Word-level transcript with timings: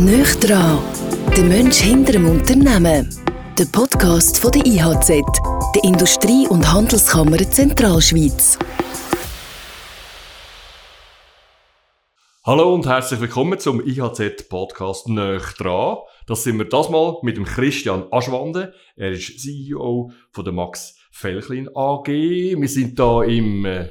Nöch 0.00 0.34
dran, 0.36 0.78
der 1.36 1.44
Mensch 1.44 1.76
hinter 1.76 2.12
dem 2.12 2.26
Unternehmen. 2.26 3.14
Der 3.58 3.66
Podcast 3.66 4.38
von 4.38 4.50
der 4.50 4.64
IHZ, 4.64 5.08
der 5.74 5.84
Industrie- 5.84 6.48
und 6.48 6.72
Handelskammer 6.72 7.36
Zentralschweiz. 7.36 8.58
Hallo 12.46 12.74
und 12.74 12.86
herzlich 12.86 13.20
willkommen 13.20 13.58
zum 13.58 13.86
IHZ-Podcast 13.86 15.10
Nöch 15.10 15.52
dran. 15.58 15.98
Das 16.26 16.44
sind 16.44 16.56
wir 16.56 16.64
das 16.64 16.88
mal 16.88 17.18
mit 17.20 17.36
dem 17.36 17.44
Christian 17.44 18.06
Aschwande. 18.10 18.72
Er 18.96 19.10
ist 19.10 19.38
CEO 19.38 20.12
von 20.30 20.44
der 20.44 20.54
Max 20.54 20.96
Felchlin 21.10 21.68
AG. 21.74 22.06
Wir 22.06 22.68
sind 22.68 22.98
da 22.98 23.22
im 23.22 23.66
äh, 23.66 23.90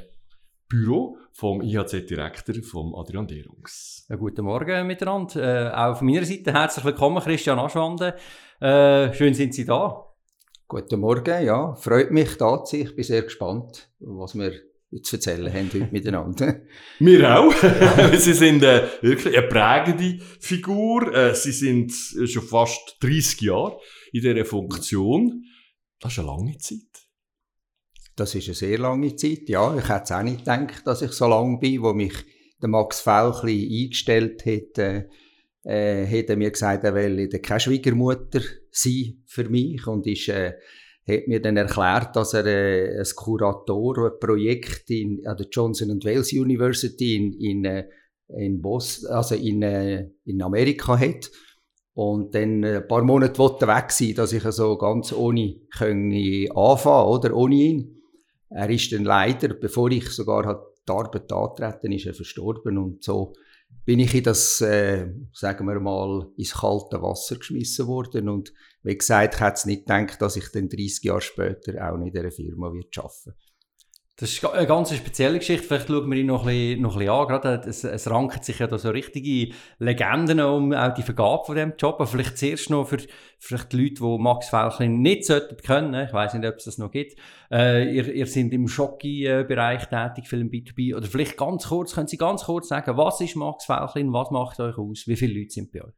Büro 0.68 1.19
vom 1.40 1.62
IHZ-Direktor, 1.62 2.56
vom 2.62 2.94
Adrian 2.94 3.26
Derungs. 3.26 4.04
Ja, 4.10 4.16
guten 4.16 4.44
Morgen 4.44 4.86
miteinander. 4.86 5.70
Äh, 5.70 5.74
auch 5.74 5.96
von 5.96 6.06
meiner 6.06 6.26
Seite 6.26 6.52
herzlich 6.52 6.84
willkommen, 6.84 7.22
Christian 7.22 7.58
Aschwande. 7.58 8.14
Äh, 8.60 9.14
schön 9.14 9.32
sind 9.32 9.54
Sie 9.54 9.64
da. 9.64 10.04
Guten 10.68 11.00
Morgen, 11.00 11.42
ja. 11.42 11.74
Freut 11.76 12.10
mich 12.10 12.36
da 12.36 12.62
zu 12.62 12.76
sein. 12.76 12.86
Ich 12.88 12.94
bin 12.94 13.04
sehr 13.04 13.22
gespannt, 13.22 13.88
was 14.00 14.34
wir 14.34 14.52
zu 15.02 15.16
erzählen 15.16 15.50
haben 15.50 15.70
heute 15.72 15.88
miteinander. 15.90 16.60
Wir 16.98 17.38
auch. 17.38 17.54
Sie 18.18 18.34
sind 18.34 18.62
äh, 18.62 18.88
wirklich 19.00 19.34
eine 19.34 19.48
prägende 19.48 20.22
Figur. 20.40 21.14
Äh, 21.14 21.34
Sie 21.34 21.52
sind 21.52 21.90
schon 21.90 22.42
fast 22.42 22.98
30 23.00 23.40
Jahre 23.40 23.80
in 24.12 24.20
dieser 24.20 24.44
Funktion. 24.44 25.44
Das 26.00 26.12
ist 26.12 26.18
eine 26.18 26.28
lange 26.28 26.58
Zeit. 26.58 26.99
Das 28.16 28.34
ist 28.34 28.48
eine 28.48 28.54
sehr 28.54 28.78
lange 28.78 29.16
Zeit, 29.16 29.48
ja. 29.48 29.76
Ich 29.76 29.88
hätte 29.88 30.02
es 30.04 30.12
auch 30.12 30.22
nicht 30.22 30.40
gedacht, 30.40 30.86
dass 30.86 31.02
ich 31.02 31.12
so 31.12 31.26
lange 31.26 31.58
bin, 31.58 31.82
wo 31.82 31.92
mich 31.92 32.14
der 32.60 32.68
Max 32.68 33.00
Felchli 33.00 33.84
eingestellt 33.84 34.44
hat. 34.44 35.06
Äh, 35.62 36.06
hat 36.06 36.30
er 36.30 36.36
mir 36.36 36.50
gesagt, 36.50 36.84
er 36.84 36.94
will 36.94 37.28
keine 37.28 37.60
Schwiegermutter 37.60 38.40
sein 38.70 39.22
für 39.26 39.48
mich 39.48 39.86
und 39.86 40.06
ist, 40.06 40.28
äh, 40.28 40.54
hat 41.06 41.28
mir 41.28 41.40
dann 41.40 41.56
erklärt, 41.56 42.16
dass 42.16 42.32
er 42.32 42.46
äh, 42.46 42.98
ein 42.98 43.06
Kurator, 43.14 44.06
ein 44.06 44.18
Projekt 44.18 44.88
in, 44.90 45.26
an 45.26 45.36
der 45.36 45.48
Johnson 45.50 46.02
Wales 46.02 46.32
University 46.32 47.16
in, 47.16 47.32
in, 47.34 47.64
äh, 47.64 47.88
in, 48.28 48.62
Bos 48.62 49.04
also 49.04 49.34
in, 49.34 49.62
äh, 49.62 50.08
in 50.24 50.40
Amerika 50.40 50.98
hat. 50.98 51.30
Und 51.92 52.34
dann 52.34 52.64
ein 52.64 52.86
paar 52.86 53.02
Monate 53.02 53.36
wollte 53.38 53.66
weg 53.66 53.90
sein, 53.90 54.14
dass 54.14 54.32
ich 54.32 54.44
also 54.44 54.78
ganz 54.78 55.12
ohne 55.12 55.56
können 55.76 56.50
anfangen, 56.54 57.08
oder? 57.08 57.36
Ohne 57.36 57.54
ihn. 57.54 57.99
Er 58.50 58.68
ist 58.68 58.92
dann 58.92 59.04
leider, 59.04 59.54
bevor 59.54 59.90
ich 59.90 60.08
sogar 60.10 60.44
hat 60.44 60.62
die 60.88 60.92
Arbeit 60.92 61.32
antreten, 61.32 61.92
ist 61.92 62.06
er 62.06 62.14
verstorben. 62.14 62.78
Und 62.78 63.04
so 63.04 63.32
bin 63.84 64.00
ich 64.00 64.14
in 64.14 64.24
das, 64.24 64.60
äh, 64.60 65.08
sagen 65.32 65.66
wir 65.66 65.80
mal, 65.80 66.28
ins 66.36 66.54
kalte 66.54 67.00
Wasser 67.00 67.36
geschmissen 67.36 67.86
worden. 67.86 68.28
Und 68.28 68.52
wie 68.82 68.96
gesagt, 68.96 69.34
ich 69.34 69.40
hätte 69.40 69.54
es 69.54 69.66
nicht 69.66 69.86
gedacht, 69.86 70.20
dass 70.20 70.36
ich 70.36 70.48
dann 70.50 70.68
30 70.68 71.04
Jahre 71.04 71.20
später 71.20 71.88
auch 71.88 71.96
in 71.96 72.12
dieser 72.12 72.30
Firma 72.30 72.66
arbeiten 72.66 73.34
das 74.20 74.32
ist 74.32 74.44
eine 74.44 74.66
ganz 74.66 74.94
spezielle 74.94 75.38
Geschichte. 75.38 75.66
Vielleicht 75.66 75.88
schauen 75.88 76.10
wir 76.10 76.18
ihn 76.18 76.26
noch 76.26 76.42
ein 76.42 76.48
bisschen, 76.48 76.82
noch 76.82 76.92
ein 76.92 76.98
bisschen 76.98 77.14
an. 77.14 77.26
Gerade 77.26 77.62
es, 77.66 77.84
es 77.84 78.10
ranken 78.10 78.42
sich 78.42 78.58
ja 78.58 78.66
da 78.66 78.76
so 78.76 78.90
richtige 78.90 79.54
Legenden 79.78 80.40
um 80.40 80.74
auch 80.74 80.92
die 80.92 81.02
Vergabe 81.02 81.42
von 81.46 81.54
diesem 81.54 81.72
Job. 81.78 81.94
Aber 81.94 82.06
vielleicht 82.06 82.36
zuerst 82.36 82.68
noch 82.68 82.86
für 82.86 82.98
vielleicht 83.38 83.72
die 83.72 83.78
Leute, 83.78 83.94
die 83.94 84.22
Max 84.22 84.50
Felchlin 84.50 85.00
nicht 85.00 85.24
sollten 85.24 85.56
können. 85.56 85.94
Ich 86.06 86.12
weiß 86.12 86.34
nicht, 86.34 86.46
ob 86.46 86.56
es 86.56 86.64
das 86.64 86.76
noch 86.76 86.90
gibt. 86.90 87.18
Äh, 87.50 87.94
ihr, 87.94 88.12
ihr 88.12 88.26
seid 88.26 88.52
im 88.52 88.68
Schocki-Bereich 88.68 89.86
tätig, 89.86 90.28
für 90.28 90.36
den 90.36 90.50
B2B. 90.50 90.94
Oder 90.94 91.06
vielleicht 91.06 91.38
ganz 91.38 91.68
kurz, 91.68 91.94
können 91.94 92.08
Sie 92.08 92.18
ganz 92.18 92.44
kurz 92.44 92.68
sagen, 92.68 92.98
was 92.98 93.22
ist 93.22 93.36
Max 93.36 93.64
Felchlin? 93.64 94.12
Was 94.12 94.30
macht 94.30 94.60
euch 94.60 94.76
aus? 94.76 95.04
Wie 95.06 95.16
viele 95.16 95.40
Leute 95.40 95.50
sind 95.50 95.72
bei 95.72 95.82
euch? 95.82 95.94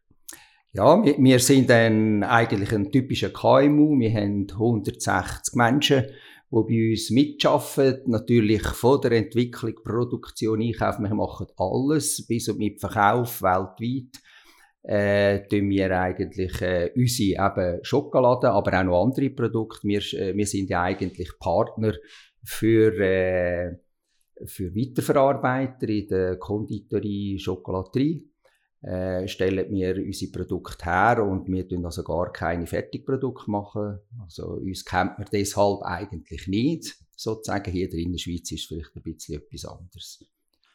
Ja, 0.75 1.05
wir, 1.05 1.17
wir 1.19 1.39
sind 1.41 1.73
ein, 1.73 2.23
eigentlich 2.23 2.73
ein 2.73 2.93
typischer 2.93 3.31
KMU. 3.31 3.99
Wir 3.99 4.15
haben 4.15 4.47
160 4.49 5.57
Menschen 5.57 6.05
die 6.53 6.69
bei 6.69 6.91
uns 6.91 7.11
mitarbeiten. 7.11 8.11
Natürlich 8.11 8.63
von 8.63 9.01
der 9.01 9.13
Entwicklung, 9.13 9.75
Produktion, 9.83 10.61
Einkauf. 10.61 10.99
Wir 10.99 11.15
machen 11.15 11.47
alles, 11.57 12.27
bis 12.27 12.49
und 12.49 12.59
mit 12.59 12.81
Verkauf 12.81 13.43
weltweit. 13.43 14.21
Äh, 14.85 15.47
tun 15.49 15.71
wir 15.71 15.97
eigentlich 15.99 16.61
äh, 16.61 16.91
unsere 16.97 17.47
eben 17.47 17.85
Schokolade, 17.85 18.51
aber 18.51 18.81
auch 18.81 18.85
noch 18.85 19.03
andere 19.05 19.31
Produkte. 19.31 19.87
Wir, 19.87 20.01
äh, 20.15 20.37
wir 20.37 20.47
sind 20.47 20.69
ja 20.71 20.83
eigentlich 20.83 21.31
Partner 21.39 21.95
für, 22.45 22.93
äh, 22.99 23.77
für 24.45 24.75
Weiterverarbeiter 24.75 25.89
in 25.89 26.09
der 26.09 26.37
Konditorie, 26.37 27.39
Schokolaterie 27.39 28.32
äh, 28.83 29.29
stellen 29.29 29.71
wir 29.71 29.97
unsere 29.97 30.33
Produkte 30.33 30.85
her 30.85 31.25
und 31.25 31.49
wir 31.49 31.69
tun 31.69 31.85
also 31.85 32.03
gar 32.03 32.33
keine 32.33 32.67
Fertigprodukte 32.67 33.51
machen. 33.51 33.99
Also 34.21 34.55
uns 34.55 34.85
kennt 34.85 35.19
man 35.19 35.29
deshalb 35.33 35.83
eigentlich 35.83 36.49
nicht. 36.49 36.97
Sozusagen 37.17 37.71
hier 37.71 37.93
in 37.93 38.13
der 38.13 38.19
Schweiz 38.19 38.51
ist 38.51 38.67
vielleicht 38.67 38.97
ein 38.97 39.03
bisschen 39.03 39.41
etwas 39.41 39.65
anderes. 39.65 40.25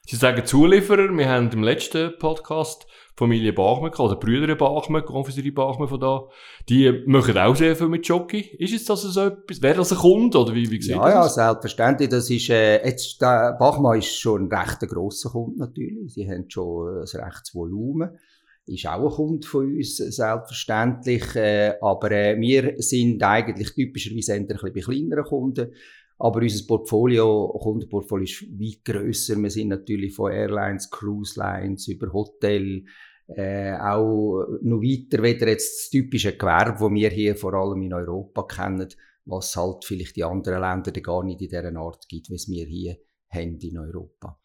Sie 0.09 0.15
sagen 0.15 0.45
Zulieferer. 0.45 1.09
Wir 1.17 1.27
haben 1.27 1.49
im 1.51 1.63
letzten 1.63 2.17
Podcast 2.17 2.87
Familie 3.17 3.51
Bachmann 3.51 3.91
oder 3.95 4.15
Brüder 4.15 4.55
Bachmann, 4.55 5.03
Konfiserie 5.03 5.51
Bachmann 5.51 5.89
von 5.89 5.99
da. 5.99 6.29
Die 6.69 7.03
machen 7.05 7.37
auch 7.37 7.57
sehr 7.57 7.75
viel 7.75 7.89
mit 7.89 8.07
Jockey. 8.07 8.39
Ist 8.57 8.73
es 8.73 8.85
das 8.85 9.01
so 9.01 9.25
etwas? 9.25 9.61
Wäre 9.61 9.75
das 9.75 9.91
ein 9.91 9.97
Kunde 9.97 10.37
oder 10.39 10.55
wie, 10.55 10.71
wie 10.71 10.81
sieht 10.81 10.91
ja, 10.91 11.03
das? 11.03 11.35
Ja, 11.35 11.51
selbstverständlich. 11.51 12.07
Das 12.07 12.29
ist, 12.29 12.49
äh, 12.49 12.85
jetzt, 12.85 13.21
der 13.21 13.57
Bachmann 13.59 13.99
ist 13.99 14.17
schon 14.17 14.47
ein 14.47 14.57
recht 14.57 14.79
grosser 14.79 15.29
Kunde 15.29 15.59
natürlich. 15.59 16.13
Sie 16.13 16.25
haben 16.25 16.49
schon 16.49 16.99
ein 16.99 17.19
rechtes 17.21 17.53
Volumen. 17.53 18.17
Ist 18.65 18.87
auch 18.87 19.09
ein 19.09 19.13
Kunde 19.13 19.45
von 19.45 19.75
uns, 19.75 19.97
selbstverständlich. 19.97 21.35
Äh, 21.35 21.73
aber 21.81 22.11
äh, 22.11 22.39
wir 22.39 22.75
sind 22.77 23.21
eigentlich 23.21 23.73
typischerweise 23.73 24.35
ein 24.35 24.47
bisschen 24.47 24.71
bei 24.73 24.79
kleineren 24.79 25.25
Kunden. 25.25 25.73
Aber 26.19 26.41
unser 26.41 26.65
Portfolio, 26.65 27.49
Kundenportfolio 27.61 28.23
ist 28.23 28.43
weit 28.59 28.83
grösser. 28.83 29.35
Wir 29.37 29.49
sind 29.49 29.69
natürlich 29.69 30.15
von 30.15 30.31
Airlines, 30.31 30.89
Cruise 30.89 31.39
Lines 31.39 31.87
über 31.87 32.11
Hotel, 32.11 32.85
äh, 33.27 33.73
auch 33.73 34.45
noch 34.61 34.81
weiter 34.81 35.21
weder 35.21 35.49
jetzt 35.49 35.79
das 35.79 35.89
typische 35.89 36.37
Gewerbe, 36.37 36.79
das 36.79 36.93
wir 36.93 37.09
hier 37.09 37.35
vor 37.35 37.53
allem 37.53 37.81
in 37.81 37.93
Europa 37.93 38.43
kennen, 38.43 38.87
was 39.25 39.55
halt 39.55 39.85
vielleicht 39.85 40.15
die 40.15 40.23
anderen 40.23 40.61
Länder 40.61 40.91
gar 41.01 41.23
nicht 41.23 41.41
in 41.41 41.49
dieser 41.49 41.75
Art 41.75 42.07
gibt, 42.07 42.29
wie 42.29 42.35
es 42.35 42.49
wir 42.49 42.65
hier 42.65 42.97
haben 43.29 43.59
in 43.59 43.77
Europa. 43.77 44.39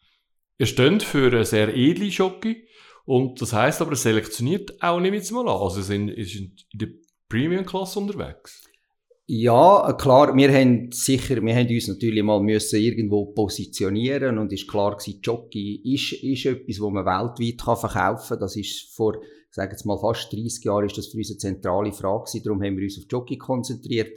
Ihr 0.57 0.65
steht 0.65 1.01
für 1.03 1.27
eine 1.27 1.45
sehr 1.45 1.75
edle 1.75 2.11
Schocke 2.11 2.57
und 3.05 3.41
das 3.41 3.53
heißt 3.53 3.81
aber, 3.81 3.95
selektioniert 3.95 4.81
auch 4.81 4.99
nicht 4.99 5.13
jetzt 5.13 5.31
mal 5.31 5.47
an. 5.47 5.61
Also 5.61 5.81
sind, 5.81 6.09
ist 6.09 6.35
in 6.35 6.55
der 6.73 6.89
Premium-Klasse 7.29 7.99
unterwegs. 7.99 8.63
Ja, 9.25 9.93
klar, 9.97 10.35
wir 10.35 10.51
haben 10.51 10.91
sicher, 10.91 11.41
wir 11.41 11.55
haben 11.55 11.69
uns 11.69 11.87
natürlich 11.87 12.23
mal 12.23 12.41
müssen 12.41 12.81
irgendwo 12.81 13.27
positionieren 13.27 14.37
und 14.37 14.51
ist 14.51 14.67
klar 14.67 14.97
gewesen, 14.97 15.21
Jockey 15.23 15.81
ist, 15.93 16.11
ist 16.21 16.45
etwas, 16.45 16.81
wo 16.81 16.89
man 16.89 17.05
weltweit 17.05 17.63
kann 17.63 17.77
verkaufen 17.77 18.27
kann. 18.27 18.39
Das 18.41 18.57
ist 18.57 18.93
vor, 18.93 19.23
ich 19.23 19.55
sage 19.55 19.71
jetzt 19.71 19.85
mal 19.85 19.97
fast 19.97 20.33
30 20.33 20.65
Jahren 20.65 20.87
ist 20.87 20.97
das 20.97 21.07
für 21.07 21.19
uns 21.19 21.29
eine 21.29 21.37
zentrale 21.37 21.93
Frage 21.93 22.25
gewesen. 22.25 22.43
Darum 22.43 22.61
haben 22.61 22.75
wir 22.75 22.83
uns 22.83 22.97
auf 22.97 23.05
Jockey 23.09 23.37
konzentriert 23.37 24.11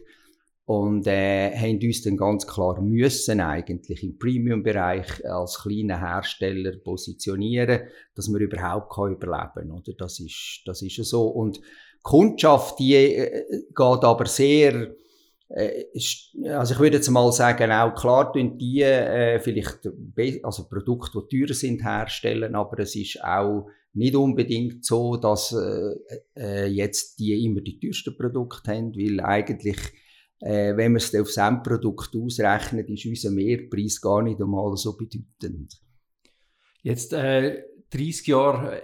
und 0.65 1.07
äh, 1.07 1.57
haben 1.57 1.79
uns 1.81 2.03
dann 2.03 2.17
ganz 2.17 2.45
klar 2.45 2.81
müssen 2.81 3.41
eigentlich 3.41 4.03
im 4.03 4.19
Premium-Bereich 4.19 5.25
als 5.25 5.61
kleiner 5.63 6.01
Hersteller 6.01 6.79
positionieren, 6.79 7.83
dass 8.17 8.29
wir 8.29 8.41
überhaupt 8.41 8.93
kann 8.93 9.13
überleben, 9.13 9.71
oder? 9.71 9.93
Das 9.97 10.19
ist, 10.19 10.63
das 10.65 10.83
ist 10.83 10.97
so 11.05 11.29
und 11.29 11.61
Kundschaft, 12.07 12.79
die 12.79 12.95
äh, 12.95 13.65
geht 13.75 14.05
aber 14.05 14.27
sehr, 14.27 14.95
äh, 15.49 15.85
also 16.51 16.75
ich 16.75 16.79
würde 16.81 16.99
jetzt 16.99 17.11
mal 17.11 17.33
sagen, 17.33 17.73
auch 17.73 17.97
klar 17.97 18.33
tun 18.33 18.57
die 18.57 18.83
äh, 18.83 19.41
vielleicht 19.41 19.81
also 20.45 20.69
Produkte, 20.69 21.27
die 21.29 21.41
teurer 21.41 21.55
sind, 21.55 21.83
herstellen, 21.83 22.55
aber 22.55 22.79
es 22.79 22.95
ist 22.95 23.25
auch 23.25 23.67
nicht 23.95 24.15
unbedingt 24.15 24.85
so, 24.85 25.17
dass 25.17 25.53
äh, 25.53 25.97
äh, 26.37 26.67
jetzt 26.67 27.19
die 27.19 27.45
immer 27.45 27.61
die 27.61 27.81
teuersten 27.81 28.17
Produkte 28.17 28.71
haben, 28.71 28.95
weil 28.95 29.19
eigentlich, 29.19 29.79
äh, 30.39 30.77
wenn 30.77 30.93
man 30.93 30.99
es 30.99 31.13
auf 31.13 31.37
Endprodukt 31.37 32.15
ausrechnet, 32.15 32.89
ist 32.89 33.07
unser 33.07 33.33
Mehrpreis 33.33 34.01
gar 34.01 34.23
nicht 34.23 34.41
einmal 34.41 34.77
so 34.77 34.97
bedeutend. 34.97 35.75
Jetzt 36.85 37.13
äh, 37.15 37.65
30 37.91 38.27
Jahre 38.27 38.83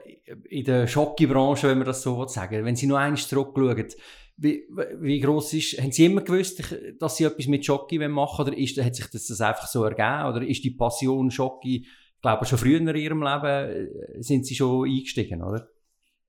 in 0.49 0.65
der 0.65 0.87
Schocke-Branche, 0.87 1.69
wenn 1.69 1.79
man 1.79 1.87
das 1.87 2.03
so 2.03 2.27
sagen 2.27 2.65
Wenn 2.65 2.77
Sie 2.77 2.87
noch 2.87 2.97
einmal 2.97 3.19
zurückschauen, 3.19 3.89
wie, 4.37 4.65
wie 5.01 5.21
gross 5.21 5.53
ist, 5.53 5.81
haben 5.81 5.93
Sie 5.93 6.07
immer 6.07 6.23
gewusst, 6.23 6.63
dass 6.99 7.17
Sie 7.17 7.25
etwas 7.25 7.47
mit 7.47 7.65
Schocke 7.65 8.09
machen 8.09 8.47
oder 8.47 8.57
ist, 8.57 8.83
hat 8.83 8.95
sich 8.95 9.07
das, 9.07 9.27
das 9.27 9.41
einfach 9.41 9.67
so 9.67 9.85
ergeben? 9.85 10.29
Oder 10.29 10.47
ist 10.47 10.65
die 10.65 10.71
Passion 10.71 11.31
Schocke, 11.31 11.69
ich 11.69 11.89
glaube 12.21 12.47
schon 12.47 12.59
früher 12.59 12.79
in 12.79 12.89
Ihrem 12.89 13.23
Leben, 13.23 13.45
äh, 13.47 14.23
sind 14.23 14.47
Sie 14.47 14.55
schon 14.55 14.89
eingestiegen, 14.89 15.43
oder? 15.43 15.69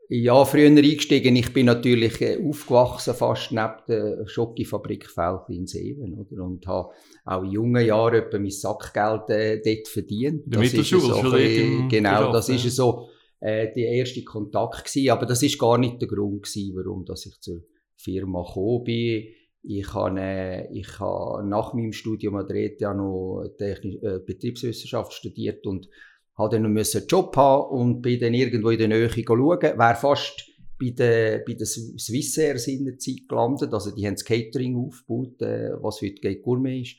Ja, 0.10 0.44
früher 0.46 0.68
eingestiegen. 0.68 1.36
Ich 1.36 1.54
bin 1.54 1.66
natürlich 1.66 2.22
äh, 2.22 2.38
aufgewachsen, 2.44 3.14
fast 3.14 3.52
neben 3.52 3.74
der 3.88 4.28
Schokofabrik 4.28 5.10
Felch 5.10 5.50
in 5.50 5.66
Seven, 5.66 6.14
oder? 6.14 6.44
Und 6.44 6.68
habe 6.68 6.90
auch 7.26 7.44
in 7.44 7.52
jungen 7.52 7.86
Jahren 7.86 8.16
etwa 8.16 8.38
mein 8.38 8.52
Sackgeld 8.52 9.30
äh, 9.30 9.62
dort 9.62 9.88
verdient. 9.88 10.44
Der 10.46 10.60
Mittelschule, 10.60 11.02
so 11.02 11.32
ein, 11.32 11.90
Genau, 11.90 12.32
das 12.32 12.50
ist 12.50 12.66
ja. 12.66 12.70
so 12.70 13.08
äh, 13.40 13.72
der 13.74 13.88
erste 13.94 14.24
Kontakt 14.24 14.86
gewesen. 14.86 15.10
Aber 15.10 15.26
das 15.26 15.42
ist 15.42 15.58
gar 15.58 15.78
nicht 15.78 16.02
der 16.02 16.08
Grund 16.08 16.44
gewesen, 16.44 16.76
warum 16.76 17.06
dass 17.06 17.26
ich 17.26 17.40
zur 17.40 17.62
Firma 17.96 18.44
gekommen 18.44 18.84
bin. 18.84 19.24
Ich 19.66 19.94
habe, 19.94 20.20
äh, 20.20 20.78
ich 20.78 21.00
habe 21.00 21.48
nach 21.48 21.74
meinem 21.74 21.94
Studium 21.94 22.36
an 22.36 22.48
der 22.48 22.58
ETH 22.58 22.82
noch 22.82 23.48
Technisch, 23.58 23.96
äh, 24.02 24.20
Betriebswissenschaft 24.20 25.14
studiert 25.14 25.66
und 25.66 25.88
habe 26.36 26.56
dann 26.56 26.66
einen 26.66 27.08
Job 27.08 27.36
haben 27.38 27.70
und 27.78 28.02
bin 28.02 28.20
dann 28.20 28.34
irgendwo 28.34 28.70
in 28.70 28.80
der 28.80 28.88
Nähe 28.88 29.10
schauen. 29.10 29.62
Wäre 29.62 29.96
fast 29.96 30.50
bei 30.80 30.90
der, 30.90 31.40
bei 31.46 31.54
der 31.54 31.66
Swissair 31.66 32.56
in 32.68 32.86
der 32.86 32.98
Zeit 32.98 33.28
gelandet. 33.28 33.74
Also 33.74 33.92
die 33.92 34.06
haben 34.06 34.16
das 34.16 34.26
Catering 34.26 34.76
aufgebaut, 34.76 35.42
äh, 35.42 35.72
was 35.82 36.02
heute 36.02 36.16
Gate 36.16 36.42
Gourmet 36.42 36.82
ist. 36.82 36.98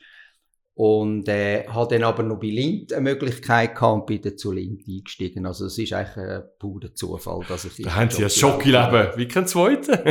Und 0.77 1.29
äh, 1.29 1.65
hatte 1.67 1.95
dann 1.95 2.03
aber 2.03 2.23
noch 2.23 2.37
bei 2.37 2.47
Lind 2.47 2.91
eine 2.91 3.01
Möglichkeit 3.01 3.75
gehabt 3.75 3.93
und 3.93 4.05
bin 4.07 4.21
dann 4.21 4.37
zu 4.37 4.51
Lind 4.51 4.81
eingestiegen. 4.85 5.45
Also 5.45 5.67
es 5.67 5.77
ist 5.77 5.93
eigentlich 5.93 6.17
ein 6.17 6.43
purer 6.59 6.93
Zufall, 6.93 7.45
dass 7.47 7.63
ich... 7.63 7.77
Da 7.77 7.95
haben 7.95 8.09
Sie 8.09 8.23
ein 8.23 8.29
Schocki-Leben, 8.29 9.11
wie 9.15 9.27
kein 9.27 9.47
zweiter. 9.47 10.05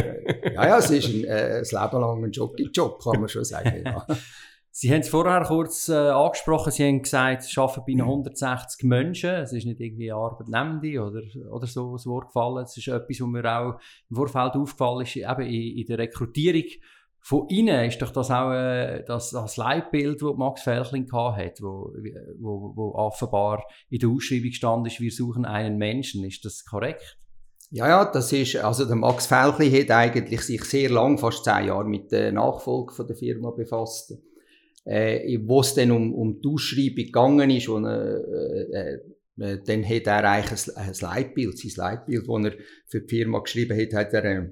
ja, 0.54 0.66
ja, 0.66 0.78
es 0.78 0.90
ist 0.90 1.08
ein, 1.08 1.24
äh, 1.24 1.58
ein 1.58 1.64
Leben 1.64 2.00
lang 2.00 2.24
ein 2.24 2.32
Schocki-Job, 2.32 3.02
kann 3.02 3.20
man 3.20 3.28
schon 3.28 3.44
sagen, 3.44 3.82
ja. 3.84 4.06
Sie 4.76 4.90
haben 4.90 5.02
es 5.02 5.08
vorher 5.08 5.44
kurz 5.44 5.88
äh, 5.88 5.94
angesprochen, 5.94 6.72
Sie 6.72 6.82
haben 6.82 7.00
gesagt, 7.00 7.44
Sie 7.44 7.60
arbeiten 7.60 7.84
bei 7.86 8.02
160 8.02 8.82
Menschen. 8.82 9.30
Es 9.30 9.52
ist 9.52 9.66
nicht 9.66 9.78
irgendwie 9.78 10.10
Arbeitnehmende 10.10 11.00
oder, 11.00 11.22
oder 11.52 11.66
so 11.68 11.92
das 11.92 12.06
Wort 12.06 12.26
gefallen. 12.26 12.64
Es 12.64 12.76
ist 12.76 12.88
etwas, 12.88 13.20
was 13.20 13.28
mir 13.28 13.44
auch 13.44 13.78
im 14.10 14.16
Vorfeld 14.16 14.56
aufgefallen 14.56 15.02
ist, 15.02 15.14
eben 15.14 15.42
in, 15.42 15.78
in 15.78 15.86
der 15.86 15.98
Rekrutierung 15.98 16.64
von 17.20 17.48
Ihnen 17.50 17.84
ist 17.86 18.02
doch 18.02 18.10
das 18.10 18.32
auch 18.32 18.50
äh, 18.50 19.04
das, 19.06 19.30
das 19.30 19.56
Leitbild, 19.56 20.20
das 20.20 20.36
Max 20.36 20.62
Felchling 20.62 21.08
hat, 21.12 21.62
wo, 21.62 21.94
wo, 22.40 22.72
wo 22.74 22.94
offenbar 22.96 23.62
in 23.90 24.00
der 24.00 24.08
Ausschreibung 24.08 24.50
stand 24.50 24.88
ist, 24.88 25.00
wir 25.00 25.12
suchen 25.12 25.44
einen 25.44 25.78
Menschen. 25.78 26.24
Ist 26.24 26.44
das 26.44 26.64
korrekt? 26.64 27.16
Ja, 27.70 27.88
ja, 27.88 28.04
das 28.10 28.32
ist, 28.32 28.56
also 28.56 28.84
der 28.86 28.96
Max 28.96 29.26
Felchling 29.26 29.72
hat 29.72 29.92
eigentlich 29.92 30.40
sich 30.40 30.64
sehr 30.64 30.90
lang, 30.90 31.16
fast 31.16 31.44
zehn 31.44 31.66
Jahre 31.68 31.84
mit 31.84 32.10
der 32.10 32.32
Nachfolge 32.32 32.92
von 32.92 33.06
der 33.06 33.14
Firma 33.14 33.52
befasst 33.52 34.18
äh, 34.84 35.38
wo 35.44 35.60
es 35.60 35.74
dann 35.74 35.90
um, 35.90 36.14
um 36.14 36.40
die 36.40 36.48
Ausschreibung 36.48 37.04
gegangen 37.04 37.50
ist, 37.50 37.68
wo 37.68 37.78
er, 37.78 38.20
äh, 38.72 38.98
äh, 39.38 39.58
dann 39.64 39.84
hat 39.88 40.06
er 40.06 40.30
eigentlich 40.30 40.76
ein, 40.76 40.88
ein 40.88 40.94
Leitbild, 41.00 41.58
sein 41.58 41.72
Leitbild, 41.76 42.28
das 42.28 42.44
er 42.44 42.58
für 42.86 43.00
die 43.00 43.08
Firma 43.08 43.38
geschrieben 43.40 43.80
hat, 43.80 43.92
hat 43.94 44.12
er 44.12 44.24
äh, 44.24 44.50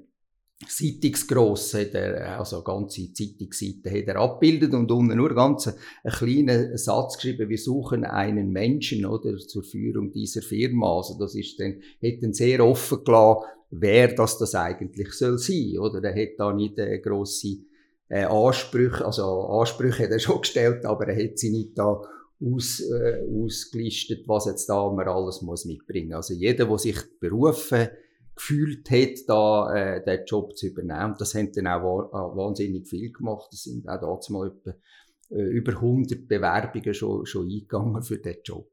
Zeitungsgross, 0.69 1.75
hat 1.75 1.95
er, 1.95 2.39
also 2.39 2.57
eine 2.57 2.65
ganze 2.65 3.13
Zeitungsseite 3.13 3.91
hat 3.91 4.07
er 4.07 4.17
abgebildet 4.17 4.73
und 4.75 4.91
unten 4.91 5.17
nur 5.17 5.35
ganz 5.35 5.67
einen 5.67 6.15
kleinen 6.15 6.79
Satz 6.79 7.17
geschrieben, 7.17 7.49
wir 7.49 7.59
suchen 7.59 8.05
einen 8.05 8.51
Menschen, 8.51 9.05
oder, 9.05 9.37
zur 9.39 9.65
Führung 9.65 10.13
dieser 10.13 10.43
Firma. 10.43 10.97
Also 10.97 11.19
das 11.19 11.35
ist 11.35 11.59
dann, 11.59 11.83
hat 12.03 12.23
dann 12.23 12.33
sehr 12.33 12.65
offen 12.65 13.03
gelassen, 13.05 13.45
wer 13.71 14.15
das 14.15 14.39
das 14.39 14.55
eigentlich 14.55 15.13
soll 15.13 15.39
sein, 15.39 15.79
oder? 15.79 16.03
Er 16.05 16.23
hat 16.23 16.35
da 16.39 16.53
nicht 16.53 16.79
eine 16.79 17.01
grosse 17.01 17.59
äh, 18.13 18.25
Ansprüche, 18.25 19.07
also 19.07 19.47
Ansprüche 19.47 20.05
hat 20.05 20.11
er 20.11 20.19
schon 20.19 20.43
gestellt, 20.43 20.85
aber 20.85 21.09
er 21.09 21.25
hat 21.25 21.39
sie 21.39 21.51
nicht 21.51 21.79
da 21.79 22.03
aus, 22.45 22.81
äh, 22.81 23.23
ausgelistet, 23.27 24.29
was 24.29 24.45
jetzt 24.45 24.69
da 24.69 24.91
man 24.91 25.09
alles 25.09 25.41
muss 25.41 25.65
mitbringen. 25.65 26.13
Also 26.13 26.35
jeder, 26.35 26.67
der 26.67 26.79
sich 26.79 26.99
berufen 27.19 27.89
gefühlt 28.35 28.91
hat, 28.91 29.19
da 29.27 29.75
äh, 29.75 30.05
den 30.05 30.27
Job 30.27 30.55
zu 30.59 30.67
übernehmen, 30.67 31.15
das 31.19 31.35
haben 31.35 31.53
dann 31.53 31.67
auch 31.69 32.11
äh, 32.11 32.37
wahnsinnig 32.37 32.87
viel 32.87 33.11
gemacht. 33.13 33.49
Es 33.51 33.63
sind 33.63 33.89
auch 33.89 34.01
da 34.01 34.33
mal 34.33 34.49
etwa, 34.49 34.75
äh, 35.31 35.45
über 35.45 35.73
100 35.73 36.29
Bewerbungen 36.29 36.93
schon, 36.93 37.25
schon 37.25 37.45
eingegangen 37.45 38.03
für 38.03 38.19
den 38.19 38.37
Job. 38.45 38.71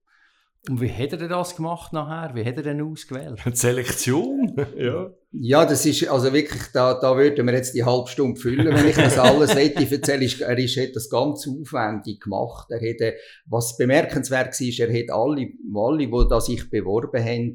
Und 0.67 0.81
wie 0.81 0.91
hat 0.91 1.13
er 1.13 1.27
das 1.27 1.55
gemacht 1.55 1.93
nachher? 1.93 2.35
Wie 2.35 2.43
hat 2.43 2.57
er 2.57 2.63
denn 2.63 2.81
ausgewählt? 2.81 3.39
Eine 3.45 3.55
Selektion, 3.55 4.55
ja. 4.77 5.09
Ja, 5.31 5.65
das 5.65 5.85
ist, 5.85 6.07
also 6.07 6.33
wirklich, 6.33 6.63
da, 6.73 6.99
da 6.99 7.15
würden 7.15 7.45
wir 7.45 7.53
jetzt 7.53 7.75
die 7.75 7.83
halbe 7.83 8.07
Stunde 8.07 8.39
füllen, 8.39 8.73
wenn 8.73 8.87
ich 8.87 8.95
das 8.95 9.17
alles 9.19 9.53
hätte 9.53 9.83
erzähle. 9.83 10.25
Er 10.25 10.57
ist, 10.57 10.75
hat 10.75 10.95
das 10.95 11.09
ganz 11.09 11.47
aufwendig 11.47 12.21
gemacht. 12.21 12.71
Er 12.71 12.79
hat, 12.81 13.13
was 13.45 13.77
bemerkenswert 13.77 14.59
war, 14.59 14.87
er 14.87 14.99
hat 14.99 15.11
alle, 15.11 15.49
alle, 15.75 15.97
die 16.07 16.27
da 16.29 16.41
sich 16.41 16.69
beworben 16.69 17.23
haben, 17.23 17.53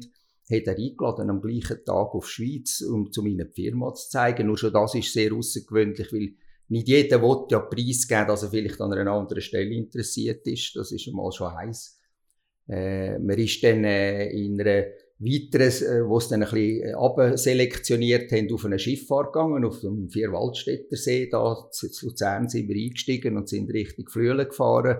hat 0.49 0.67
er 0.67 0.77
eingeladen 0.77 1.29
am 1.29 1.41
gleichen 1.41 1.83
Tag 1.83 2.15
auf 2.15 2.29
Schweiz, 2.29 2.81
um 2.81 3.11
zu 3.11 3.23
meiner 3.23 3.47
Firma 3.47 3.93
zu 3.93 4.09
zeigen. 4.09 4.47
Nur 4.47 4.57
schon 4.57 4.71
das 4.71 4.95
ist 4.95 5.11
sehr 5.11 5.33
außergewöhnlich, 5.33 6.13
weil 6.13 6.35
nicht 6.69 6.87
jeder 6.87 7.21
will 7.21 7.45
ja 7.49 7.59
preisgeben, 7.59 8.27
dass 8.27 8.43
er 8.43 8.49
vielleicht 8.49 8.79
an 8.79 8.93
einer 8.93 9.11
anderen 9.11 9.41
Stelle 9.41 9.73
interessiert 9.73 10.47
ist. 10.47 10.75
Das 10.75 10.91
ist 10.91 11.07
einmal 11.07 11.31
schon 11.31 11.53
heiß. 11.53 11.99
Äh, 12.67 13.19
man 13.19 13.37
ist 13.37 13.63
dann 13.63 13.83
äh, 13.83 14.29
in 14.29 14.59
einer 14.59 14.85
weiteren, 15.19 15.69
äh, 15.69 16.07
wo 16.07 16.17
es 16.17 16.27
dann 16.27 16.43
ein 16.43 16.49
bisschen 16.49 16.89
äh, 16.89 16.93
abselektioniert 16.93 18.31
haben, 18.31 18.53
auf 18.53 18.65
eine 18.65 18.79
Schifffahrt 18.79 19.33
gegangen, 19.33 19.63
auf 19.65 19.79
dem 19.79 20.09
Vierwaldstätter 20.09 20.95
See, 20.95 21.29
da 21.29 21.69
zu 21.71 21.87
Luzern 22.01 22.49
sind 22.49 22.67
wir 22.67 22.75
eingestiegen 22.75 23.37
und 23.37 23.47
sind 23.47 23.71
Richtung 23.71 24.09
Flüelen 24.09 24.47
gefahren 24.47 24.97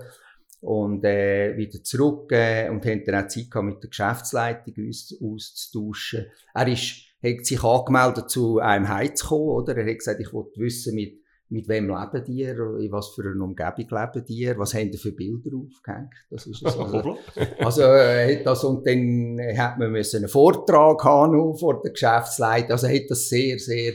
und 0.62 1.04
äh, 1.04 1.56
wieder 1.58 1.84
zurück 1.84 2.32
äh, 2.32 2.70
und 2.70 2.86
haben 2.86 3.04
dann 3.06 3.24
auch 3.24 3.28
Zeit 3.28 3.52
gehabt, 3.52 3.68
mit 3.68 3.84
der 3.84 3.90
Geschäftsleitung 3.90 4.74
uns 4.86 5.16
auszutauschen. 5.22 6.28
Er 6.54 6.68
ist, 6.68 6.96
hat 7.22 7.46
sich 7.46 7.64
angemeldet, 7.64 8.30
zu 8.30 8.60
einem 8.60 8.88
Heiz 8.88 9.20
zu 9.20 9.28
kommen, 9.28 9.50
oder? 9.50 9.76
Er 9.76 9.90
hat 9.90 9.98
gesagt, 9.98 10.22
ich 10.22 10.32
wollte 10.34 10.60
wissen, 10.60 10.96
mit 10.96 11.20
mit 11.56 11.70
wem 11.70 11.88
leben 11.88 12.24
die, 12.26 12.44
in 12.44 12.92
was 12.92 13.10
für 13.10 13.24
einer 13.24 13.44
Umgebung 13.44 13.88
leben 13.90 14.26
die, 14.28 14.54
was 14.58 14.74
haben 14.74 14.92
die 14.92 14.98
für 14.98 15.14
Bilder 15.14 15.56
aufgehängt. 15.56 16.14
Das 16.30 16.46
ist 16.46 16.62
es. 16.62 16.78
Also, 16.78 17.18
also 17.60 17.82
äh, 17.84 18.44
das, 18.44 18.64
und 18.66 18.86
dann 18.86 19.40
hat 19.58 19.80
man 19.80 19.92
müssen 19.92 20.18
einen 20.18 20.28
Vortrag 20.28 21.02
haben 21.06 21.56
vor 21.58 21.82
der 21.82 21.94
Geschäftsleitung, 21.94 22.72
also 22.72 22.88
hat 22.90 23.10
das 23.10 23.30
sehr, 23.30 23.58
sehr 23.58 23.94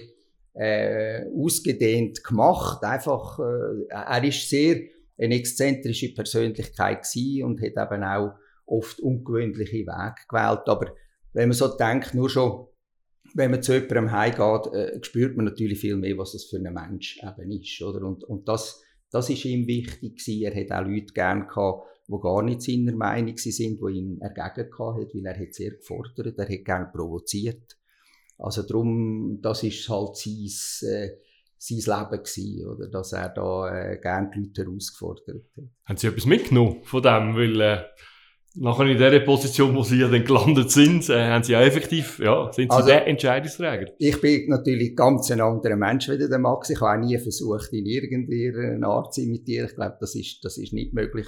äh, 0.54 1.26
ausgedehnt 1.36 2.24
gemacht. 2.24 2.82
Einfach, 2.82 3.38
äh, 3.38 3.88
er 3.90 4.24
ist 4.24 4.48
sehr 4.48 4.80
eine 5.18 5.34
exzentrische 5.34 6.14
Persönlichkeit 6.14 7.02
gewesen 7.02 7.44
und 7.44 7.60
hat 7.60 7.92
eben 7.92 8.02
auch 8.02 8.32
oft 8.64 9.00
ungewöhnliche 9.00 9.86
Wege 9.86 10.14
gewählt. 10.28 10.62
Aber 10.64 10.94
wenn 11.34 11.48
man 11.50 11.56
so 11.56 11.68
denkt, 11.76 12.14
nur 12.14 12.30
schon 12.30 12.68
wenn 13.34 13.50
man 13.50 13.62
zu 13.62 13.74
jemandem 13.74 14.12
heimgeht, 14.12 14.72
äh, 14.72 15.04
spürt 15.04 15.36
man 15.36 15.46
natürlich 15.46 15.80
viel 15.80 15.96
mehr, 15.96 16.18
was 16.18 16.32
das 16.32 16.44
für 16.44 16.56
ein 16.56 16.72
Mensch 16.72 17.20
eben 17.22 17.50
ist. 17.50 17.82
Oder? 17.82 18.06
Und, 18.06 18.24
und 18.24 18.48
das, 18.48 18.82
das 19.10 19.30
ist 19.30 19.44
ihm 19.44 19.66
wichtig 19.66 20.18
gewesen. 20.18 20.42
Er 20.42 20.60
hat 20.60 20.72
auch 20.72 20.88
Leute 20.88 21.12
gern 21.12 21.48
gehabt, 21.48 21.86
die 22.08 22.20
gar 22.20 22.42
nicht 22.42 22.62
seiner 22.62 22.96
Meinung 22.96 23.36
sind, 23.36 23.80
die 23.80 23.92
ihn 23.92 24.18
gehabt 24.18 24.58
hat, 24.58 24.70
weil 24.78 25.26
er 25.26 25.38
hat 25.38 25.54
sehr 25.54 25.72
gefordert, 25.72 26.38
er 26.38 26.48
hat 26.48 26.64
gern 26.64 26.92
provoziert. 26.92 27.76
Also 28.38 28.62
darum, 28.62 29.38
das 29.42 29.62
ist 29.62 29.88
halt 29.88 30.16
sein, 30.16 30.90
äh, 30.90 31.10
sein 31.58 31.78
Leben 31.78 32.22
gewesen, 32.22 32.66
oder? 32.66 32.88
Dass 32.88 33.12
er 33.12 33.28
da 33.28 33.68
äh, 33.68 33.98
gern 34.00 34.30
die 34.30 34.40
Leute 34.40 34.64
herausgefordert 34.64 35.44
hat. 35.56 35.64
Haben 35.84 35.96
Sie 35.98 36.06
etwas 36.06 36.26
mitgenommen 36.26 36.82
von 36.84 37.02
dem? 37.02 37.34
Weil, 37.36 37.60
äh 37.60 37.84
Nachher 38.56 38.86
in 38.86 38.98
der 38.98 39.20
Position, 39.20 39.76
wo 39.76 39.82
Sie 39.84 40.00
ja 40.00 40.08
dann 40.08 40.24
gelandet 40.24 40.72
sind, 40.72 41.08
äh, 41.08 41.28
haben 41.28 41.44
Sie 41.44 41.52
ja 41.52 41.62
effektiv, 41.62 42.18
ja, 42.18 42.52
sind 42.52 42.70
Sie 42.70 42.76
also, 42.76 42.88
der 42.88 43.06
Entscheidungsträger? 43.06 43.92
Ich 43.98 44.20
bin 44.20 44.48
natürlich 44.48 44.96
ganz 44.96 45.30
ein 45.30 45.40
anderer 45.40 45.76
Mensch 45.76 46.08
wie 46.08 46.18
der 46.18 46.38
Max. 46.38 46.68
Ich 46.70 46.80
habe 46.80 46.98
auch 46.98 47.06
nie 47.06 47.16
versucht, 47.18 47.72
in 47.72 47.86
irgendeiner 47.86 48.88
Art 48.88 49.14
zu 49.14 49.22
imitieren. 49.22 49.68
Ich 49.68 49.76
glaube, 49.76 49.96
das 50.00 50.16
ist, 50.16 50.44
das 50.44 50.58
ist 50.58 50.72
nicht 50.72 50.92
möglich. 50.94 51.26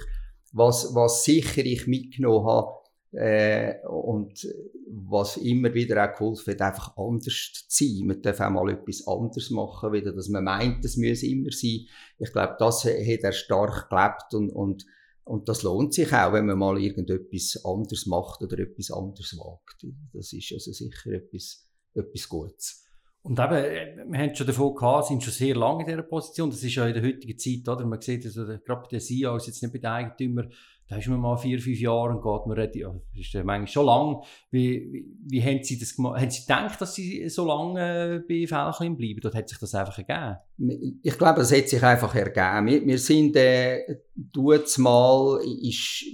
Was, 0.51 0.93
was 0.93 1.23
sicher 1.23 1.65
ich 1.65 1.87
mitgenommen 1.87 2.45
habe, 2.45 2.83
äh, 3.13 3.75
und 3.87 4.47
was 4.89 5.37
immer 5.37 5.73
wieder 5.73 6.03
auch 6.03 6.17
geholfen 6.17 6.53
hat, 6.53 6.61
einfach 6.61 6.97
anders 6.97 7.51
zu 7.67 7.85
sein. 7.85 8.07
Man 8.07 8.21
darf 8.21 8.39
auch 8.39 8.49
mal 8.49 8.71
etwas 8.71 9.07
anderes 9.07 9.49
machen, 9.51 9.93
wieder, 9.93 10.13
dass 10.13 10.29
man 10.29 10.43
meint, 10.43 10.83
es 10.83 10.97
müsse 10.97 11.27
immer 11.27 11.51
sein. 11.51 11.85
Ich 12.17 12.31
glaube, 12.31 12.55
das 12.59 12.85
hat 12.85 13.23
er 13.23 13.31
stark 13.31 13.89
gelebt 13.89 14.33
und, 14.33 14.49
und 14.49 14.85
und 15.25 15.47
das 15.47 15.63
lohnt 15.63 15.93
sich 15.93 16.11
auch, 16.13 16.33
wenn 16.33 16.45
man 16.45 16.57
mal 16.57 16.77
irgendetwas 16.77 17.63
anderes 17.63 18.05
macht 18.05 18.41
oder 18.41 18.59
etwas 18.59 18.91
anderes 18.91 19.37
wagt. 19.37 19.85
Das 20.13 20.33
ist 20.33 20.51
also 20.51 20.71
sicher 20.71 21.11
etwas, 21.11 21.67
etwas 21.93 22.27
Gutes. 22.27 22.83
Und 23.21 23.39
eben, 23.39 24.11
wir 24.11 24.19
haben 24.19 24.35
schon 24.35 24.47
davon 24.47 24.75
gehabt, 24.75 25.07
sind 25.07 25.23
schon 25.23 25.31
sehr 25.31 25.55
lange 25.55 25.83
in 25.83 25.87
dieser 25.87 26.03
Position. 26.03 26.49
Das 26.49 26.61
ist 26.61 26.75
ja 26.75 26.85
in 26.87 26.93
der 26.93 27.03
heutigen 27.03 27.39
Zeit, 27.39 27.69
oder? 27.69 27.85
Man 27.85 28.01
sieht, 28.01 28.25
also, 28.25 28.45
gerade 28.45 28.81
bei 28.81 28.87
den 28.89 28.99
CEOs, 28.99 29.47
jetzt 29.47 29.61
nicht 29.61 29.71
bei 29.71 29.79
den 29.79 29.89
Eigentümern, 29.91 30.51
da 30.89 30.97
ist 30.97 31.07
man 31.07 31.19
mal 31.19 31.37
vier, 31.37 31.59
fünf 31.59 31.79
Jahre 31.79 32.09
und 32.09 32.21
geht 32.21 32.45
man, 32.45 32.57
ja, 32.73 32.89
das 33.15 33.25
ist 33.25 33.33
manchmal 33.35 33.67
schon 33.67 33.85
lang. 33.85 34.23
Wie, 34.51 34.91
wie, 34.91 35.05
wie 35.27 35.43
haben 35.43 35.63
Sie 35.63 35.79
das 35.79 35.95
gemacht? 35.95 36.21
Haben 36.21 36.29
Sie 36.29 36.41
gedacht, 36.41 36.81
dass 36.81 36.93
Sie 36.93 37.27
so 37.29 37.45
lange 37.47 38.23
bei 38.27 38.45
Felchlin 38.45 38.97
bleiben? 38.97 39.19
Dort 39.21 39.35
hat 39.35 39.49
sich 39.49 39.57
das 39.57 39.73
einfach 39.75 39.97
ergeben? 39.97 40.99
Ich 41.01 41.17
glaube, 41.17 41.41
es 41.41 41.51
hat 41.51 41.69
sich 41.69 41.81
einfach 41.81 42.13
ergeben. 42.13 42.67
Wir, 42.67 42.85
wir 42.85 42.99
sind, 42.99 43.35
äh, 43.37 43.97
mal, 44.77 45.39
ist, 45.61 46.05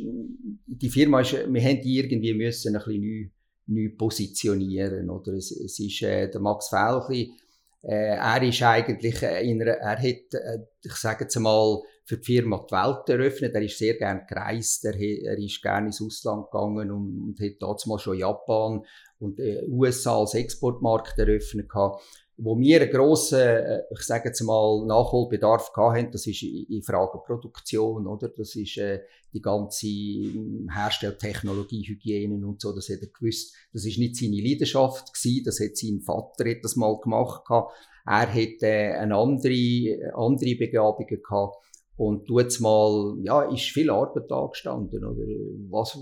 die 0.67 0.89
Firma 0.89 1.21
ist, 1.21 1.33
wir 1.33 1.61
haben 1.61 1.81
die 1.81 1.99
irgendwie 1.99 2.33
müssen 2.33 2.75
ein 2.75 2.83
bisschen 2.83 3.01
neu, 3.01 3.29
neu 3.67 3.89
positionieren, 3.97 5.09
oder? 5.09 5.33
Es, 5.33 5.51
es 5.51 5.79
ist, 5.79 6.01
äh, 6.03 6.29
der 6.29 6.41
Max 6.41 6.69
Felchli, 6.69 7.33
äh, 7.81 8.15
er 8.17 8.43
ist 8.43 8.61
eigentlich 8.61 9.21
in 9.21 9.61
einer, 9.61 9.71
er 9.71 9.97
hat, 9.97 10.33
äh, 10.33 10.59
ich 10.83 10.95
sage 10.95 11.23
jetzt 11.23 11.39
mal, 11.39 11.81
für 12.09 12.17
die 12.17 12.25
Firma 12.25 12.65
die 12.67 12.73
Welt 12.73 13.07
eröffnet. 13.07 13.53
Er 13.53 13.61
ist 13.61 13.77
sehr 13.77 13.93
gern 13.93 14.25
gereist, 14.27 14.83
er, 14.83 14.95
er 14.99 15.37
ist 15.37 15.61
gerne 15.61 15.87
ins 15.87 16.01
Ausland 16.01 16.49
gegangen 16.49 16.89
und, 16.89 17.21
und 17.21 17.39
hat 17.39 17.61
damals 17.61 17.85
mal 17.85 17.99
schon 17.99 18.17
Japan 18.17 18.83
und 19.19 19.39
äh, 19.39 19.63
USA 19.67 20.17
als 20.17 20.33
Exportmarkt 20.33 21.19
eröffnet 21.19 21.69
gehabt 21.69 22.01
wo 22.41 22.57
wir 22.57 22.81
einen 22.81 22.89
grossen, 22.89 23.39
äh, 23.39 23.81
ich 23.91 24.01
sage 24.01 24.29
jetzt 24.29 24.41
mal, 24.41 24.85
Nachholbedarf 24.85 25.71
hatten, 25.75 26.11
das 26.11 26.25
ist 26.25 26.41
in 26.41 26.81
Frage 26.83 27.19
Produktion, 27.25 28.07
oder? 28.07 28.29
Das 28.29 28.55
ist 28.55 28.77
äh, 28.77 29.01
die 29.33 29.41
ganze 29.41 29.87
hm, 29.87 30.69
Herstelltechnologie, 30.73 31.85
Hygiene 31.85 32.45
und 32.47 32.61
so, 32.61 32.73
das 32.73 32.89
hat 32.89 33.01
er 33.01 33.09
gewusst. 33.09 33.53
Das 33.73 33.85
ist 33.85 33.97
nicht 33.97 34.15
seine 34.15 34.41
Leidenschaft 34.41 35.13
gewesen, 35.13 35.43
das 35.43 35.59
hat 35.59 35.75
sein 35.75 35.99
Vater 35.99 36.49
hat 36.49 36.63
das 36.63 36.77
mal 36.77 36.97
gemacht 37.01 37.45
gehabt. 37.45 37.73
Er 38.05 38.33
hat 38.33 38.63
äh, 38.63 38.93
eine 38.93 39.15
andere, 39.15 40.13
andere 40.15 40.55
Begabungen 40.55 41.21
gehabt. 41.21 41.57
Und 41.99 42.27
tut's 42.27 42.61
mal, 42.61 43.17
ja, 43.23 43.41
ist 43.51 43.71
viel 43.71 43.89
Arbeit 43.89 44.31
angestanden, 44.31 45.03
oder? 45.03 45.21
Was, 45.69 45.97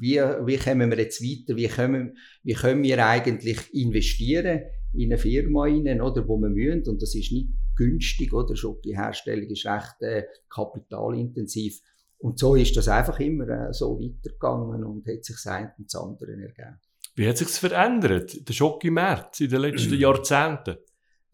wie, 0.00 0.16
wie 0.16 0.56
kommen 0.56 0.90
wir 0.90 0.98
jetzt 0.98 1.22
weiter? 1.22 1.56
Wie 1.56 1.68
können, 1.68 2.16
wie 2.42 2.54
können 2.54 2.82
wir 2.82 3.06
eigentlich 3.06 3.72
investieren 3.72 4.62
in 4.94 5.12
eine 5.12 5.18
Firma 5.18 5.62
rein, 5.62 6.02
oder? 6.02 6.26
Wo 6.26 6.38
wir 6.38 6.48
müssen? 6.48 6.90
Und 6.90 7.00
das 7.00 7.14
ist 7.14 7.30
nicht 7.30 7.50
günstig, 7.76 8.32
oder? 8.32 8.56
Schon 8.56 8.78
die 8.84 8.96
Herstellung 8.96 9.48
ist 9.48 9.64
recht 9.64 9.94
äh, 10.00 10.24
kapitalintensiv. 10.52 11.82
Und 12.18 12.40
so 12.40 12.56
ist 12.56 12.76
das 12.76 12.88
einfach 12.88 13.20
immer 13.20 13.48
äh, 13.48 13.72
so 13.72 13.96
weitergegangen 13.96 14.82
und 14.82 15.06
hat 15.06 15.24
sich 15.24 15.36
das 15.36 15.46
eine 15.46 15.72
und 15.78 15.84
das 15.84 15.94
andere 15.94 16.32
ergeben. 16.32 16.80
Wie 17.14 17.28
hat 17.28 17.38
sich 17.38 17.46
verändert, 17.46 18.48
der 18.48 18.52
Schokimarkt 18.52 19.40
in 19.40 19.50
den 19.50 19.60
letzten 19.60 19.94
Jahrzehnten? 20.00 20.78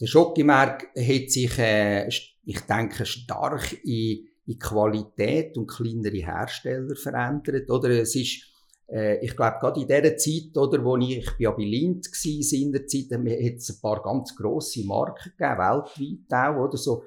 Der 0.00 0.06
Schokimarkt 0.06 0.88
hat 0.96 1.30
sich, 1.30 1.58
äh, 1.58 2.08
ich 2.08 2.60
denke, 2.68 3.06
stark 3.06 3.72
in, 3.84 4.26
in 4.46 4.58
Qualität 4.58 5.56
und 5.56 5.68
kleinere 5.68 6.16
Hersteller 6.16 6.96
verändert. 6.96 7.70
Oder 7.70 7.90
es 7.90 8.14
ist, 8.16 8.42
äh, 8.88 9.24
ich 9.24 9.36
glaube, 9.36 9.58
gerade 9.60 9.80
in 9.80 9.86
dieser 9.86 10.16
Zeit, 10.16 10.56
oder, 10.56 10.84
wo 10.84 10.96
ich, 10.96 11.18
ich 11.18 11.36
bin 11.36 11.44
ja 11.44 11.50
bei 11.52 11.62
Lind 11.62 12.06
war, 12.06 12.60
in 12.60 12.72
der 12.72 12.86
Zeit, 12.86 13.12
hat 13.12 13.56
es 13.56 13.70
ein 13.70 13.80
paar 13.80 14.02
ganz 14.02 14.34
grosse 14.34 14.84
Marken 14.84 15.32
gegeben, 15.36 15.58
weltweit 15.58 16.32
auch, 16.32 16.68
oder 16.68 16.76
so. 16.76 17.04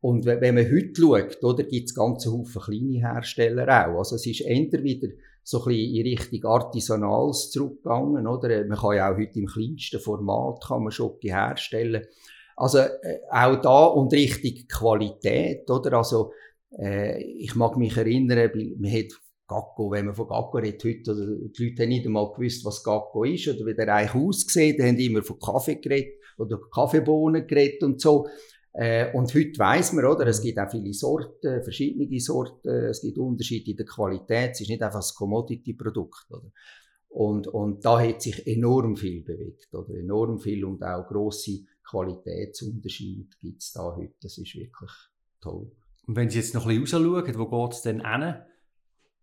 Und 0.00 0.24
wenn 0.26 0.54
man 0.54 0.70
heute 0.70 1.00
schaut, 1.00 1.42
oder, 1.42 1.64
gibt 1.64 1.88
es 1.88 1.94
ganz 1.94 2.26
Haufen 2.26 2.62
kleine 2.62 3.00
Hersteller 3.00 3.88
auch. 3.88 3.98
Also 3.98 4.16
es 4.16 4.26
ist 4.26 4.42
entweder 4.42 4.82
wieder 4.84 5.08
so 5.48 5.62
ein 5.62 5.68
bisschen 5.68 5.94
in 5.94 6.02
Richtung 6.02 6.44
Artisanals 6.50 7.50
zurückgegangen, 7.52 8.26
oder? 8.26 8.48
Man 8.64 8.76
kann 8.76 8.96
ja 8.96 9.12
auch 9.12 9.16
heute 9.16 9.38
im 9.38 9.46
kleinsten 9.46 10.00
Format 10.00 10.64
kann 10.66 10.82
man 10.82 10.90
Schoki 10.90 11.28
herstellen. 11.28 12.04
Also 12.56 12.78
äh, 12.78 13.20
auch 13.30 13.54
da 13.60 13.84
und 13.84 14.12
Richtung 14.12 14.66
Qualität, 14.66 15.70
oder? 15.70 15.98
Also 15.98 16.32
äh, 16.76 17.22
ich 17.22 17.54
mag 17.54 17.76
mich 17.76 17.96
erinnern, 17.96 18.50
man 18.80 18.90
hat 18.90 19.12
Gacko, 19.46 19.92
wenn 19.92 20.06
man 20.06 20.16
von 20.16 20.26
Gacko 20.26 20.58
redet 20.58 20.82
heute, 20.82 21.12
oder 21.12 21.26
die 21.26 21.64
Leute 21.64 21.82
haben 21.82 21.90
nicht 21.90 22.06
einmal 22.06 22.32
gewusst, 22.32 22.64
was 22.64 22.82
Gacko 22.82 23.22
ist 23.22 23.46
oder 23.46 23.66
wie 23.66 23.74
der 23.76 23.94
eigentlich 23.94 24.20
aussieht. 24.20 24.80
Die 24.80 24.82
haben 24.82 24.98
immer 24.98 25.22
von 25.22 25.38
Kaffee 25.38 25.76
geredet 25.76 26.14
oder 26.38 26.58
Kaffeebohnen 26.74 27.46
geredet 27.46 27.84
und 27.84 28.00
so. 28.00 28.26
Äh, 28.78 29.10
und 29.16 29.32
heute 29.34 29.58
weiss 29.58 29.94
man, 29.94 30.04
oder, 30.04 30.26
es 30.26 30.42
gibt 30.42 30.58
auch 30.58 30.70
viele 30.70 30.92
Sorten, 30.92 31.62
verschiedene 31.62 32.20
Sorten, 32.20 32.68
es 32.68 33.00
gibt 33.00 33.16
Unterschiede 33.16 33.70
in 33.70 33.76
der 33.78 33.86
Qualität, 33.86 34.50
es 34.52 34.60
ist 34.60 34.68
nicht 34.68 34.82
einfach 34.82 35.00
ein 35.00 35.14
Commodity-Produkt, 35.16 36.26
oder. 36.30 36.52
Und, 37.08 37.48
und 37.48 37.82
da 37.82 37.98
hat 37.98 38.20
sich 38.20 38.46
enorm 38.46 38.94
viel 38.96 39.22
bewegt, 39.22 39.74
oder, 39.74 39.94
enorm 39.94 40.38
viel 40.38 40.62
und 40.66 40.82
auch 40.82 41.06
grosse 41.06 41.64
Qualitätsunterschiede 41.88 43.36
gibt 43.40 43.62
es 43.62 43.72
da 43.72 43.96
heute, 43.96 44.12
das 44.20 44.36
ist 44.36 44.54
wirklich 44.54 44.92
toll. 45.40 45.72
Und 46.06 46.16
wenn 46.16 46.28
Sie 46.28 46.38
jetzt 46.38 46.54
noch 46.54 46.66
ein 46.66 46.78
bisschen 46.78 47.06
rausschauen, 47.06 47.38
wo 47.38 47.48
geht 47.48 47.72
es 47.72 47.82
denn 47.82 48.06
hin? 48.06 48.34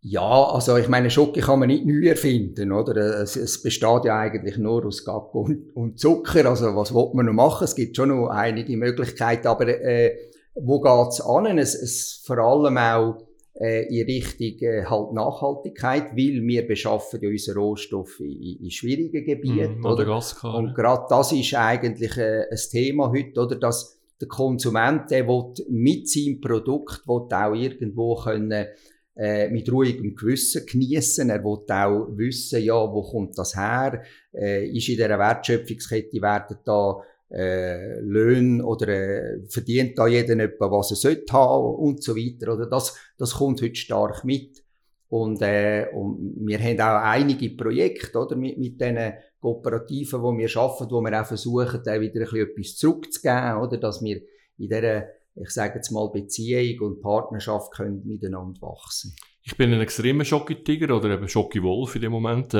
Ja, 0.05 0.43
also 0.49 0.75
ich 0.75 0.89
meine, 0.89 1.09
Schoki 1.09 1.39
kann 1.39 1.59
man 1.59 1.69
nicht 1.69 1.85
neu 1.85 2.09
erfinden, 2.09 2.73
oder? 2.73 3.21
Es, 3.21 3.37
es 3.37 3.61
besteht 3.61 4.03
ja 4.03 4.19
eigentlich 4.19 4.57
nur 4.57 4.85
aus 4.85 5.05
Gacko 5.05 5.43
und, 5.43 5.73
und, 5.75 5.97
Zucker. 5.97 6.45
Also 6.45 6.75
was 6.75 6.93
will 6.93 7.11
man 7.13 7.27
noch 7.27 7.33
machen? 7.33 7.63
Es 7.63 7.73
gibt 7.73 7.95
schon 7.95 8.09
noch 8.09 8.27
einige 8.27 8.75
Möglichkeiten, 8.75 9.47
aber 9.47 9.67
äh, 9.69 10.13
wo 10.55 10.81
geht's 10.81 11.21
an? 11.21 11.57
Es, 11.57 11.73
es 11.73 12.21
vor 12.25 12.37
allem 12.37 12.77
auch 12.77 13.25
äh, 13.53 13.85
in 13.87 14.05
Richtung 14.05 14.67
äh, 14.67 14.83
halt 14.83 15.13
Nachhaltigkeit, 15.13 16.11
weil 16.11 16.45
wir 16.45 16.67
beschaffen 16.67 17.21
ja 17.21 17.29
unsere 17.29 17.59
Rohstoffe 17.59 18.19
in, 18.19 18.59
in 18.61 18.71
schwierigen 18.71 19.23
Gebieten. 19.23 19.79
Mm, 19.79 19.85
oder? 19.85 20.21
Und 20.53 20.75
gerade 20.75 21.05
das 21.09 21.31
ist 21.31 21.53
eigentlich 21.53 22.17
äh, 22.17 22.43
ein 22.51 22.59
Thema 22.69 23.09
heute, 23.09 23.39
oder? 23.39 23.55
Dass 23.55 24.01
der 24.19 24.27
Konsument, 24.27 25.09
der 25.11 25.27
will 25.29 25.53
mit 25.69 26.09
seinem 26.09 26.41
Produkt 26.41 27.07
will 27.07 27.27
auch 27.31 27.53
irgendwo 27.53 28.15
können 28.15 28.67
äh, 29.15 29.49
mit 29.49 29.71
ruhigem 29.71 30.15
Gewissen 30.15 30.65
genießen. 30.65 31.29
Er 31.29 31.43
will 31.43 31.59
auch 31.69 32.07
wissen, 32.17 32.63
ja, 32.63 32.73
wo 32.73 33.01
kommt 33.03 33.37
das 33.37 33.55
her? 33.55 34.01
Äh, 34.33 34.67
ist 34.67 34.89
in 34.89 34.95
dieser 34.95 35.19
Wertschöpfungskette 35.19 36.21
werden 36.21 36.57
da 36.63 37.01
äh, 37.29 37.99
Löhne 37.99 38.63
oder 38.63 38.87
äh, 38.87 39.39
verdient 39.47 39.97
da 39.97 40.07
jeder 40.07 40.37
etwa, 40.39 40.69
was 40.69 40.91
er 40.91 40.97
sollte 40.97 41.33
haben 41.33 41.75
und 41.75 42.03
so 42.03 42.15
weiter. 42.15 42.53
Oder 42.53 42.67
das, 42.67 42.95
das 43.17 43.33
kommt 43.33 43.61
heute 43.61 43.75
stark 43.75 44.23
mit. 44.23 44.63
Und, 45.09 45.41
äh, 45.43 45.87
und 45.93 46.37
wir 46.47 46.57
haben 46.59 46.79
auch 46.81 47.03
einige 47.03 47.51
Projekte 47.51 48.17
oder, 48.17 48.35
mit, 48.35 48.57
mit 48.57 48.81
diesen 48.81 49.13
Kooperativen, 49.39 50.21
die 50.21 50.37
wir 50.39 50.57
arbeiten, 50.57 50.91
wo 50.91 51.01
wir 51.01 51.21
auch 51.21 51.27
versuchen, 51.27 51.81
da 51.83 52.01
wieder 52.01 52.21
ein 52.21 52.25
bisschen 52.25 52.49
etwas 52.49 52.75
zurückzugeben, 52.77 53.57
oder, 53.57 53.77
dass 53.77 54.01
wir 54.01 54.17
in 54.57 54.69
dieser 54.69 55.03
ich 55.35 55.49
sage 55.49 55.75
jetzt 55.75 55.91
mal, 55.91 56.09
Beziehung 56.11 56.87
und 56.87 57.01
Partnerschaft 57.01 57.73
können 57.73 58.05
miteinander 58.05 58.61
wachsen. 58.61 59.15
Ich 59.43 59.57
bin 59.57 59.73
ein 59.73 59.81
extremer 59.81 60.23
Schocki-Tiger 60.23 60.95
oder 60.95 61.09
eben 61.09 61.27
Schocki-Wolf 61.27 61.95
in 61.95 62.01
dem 62.01 62.11
Moment. 62.11 62.53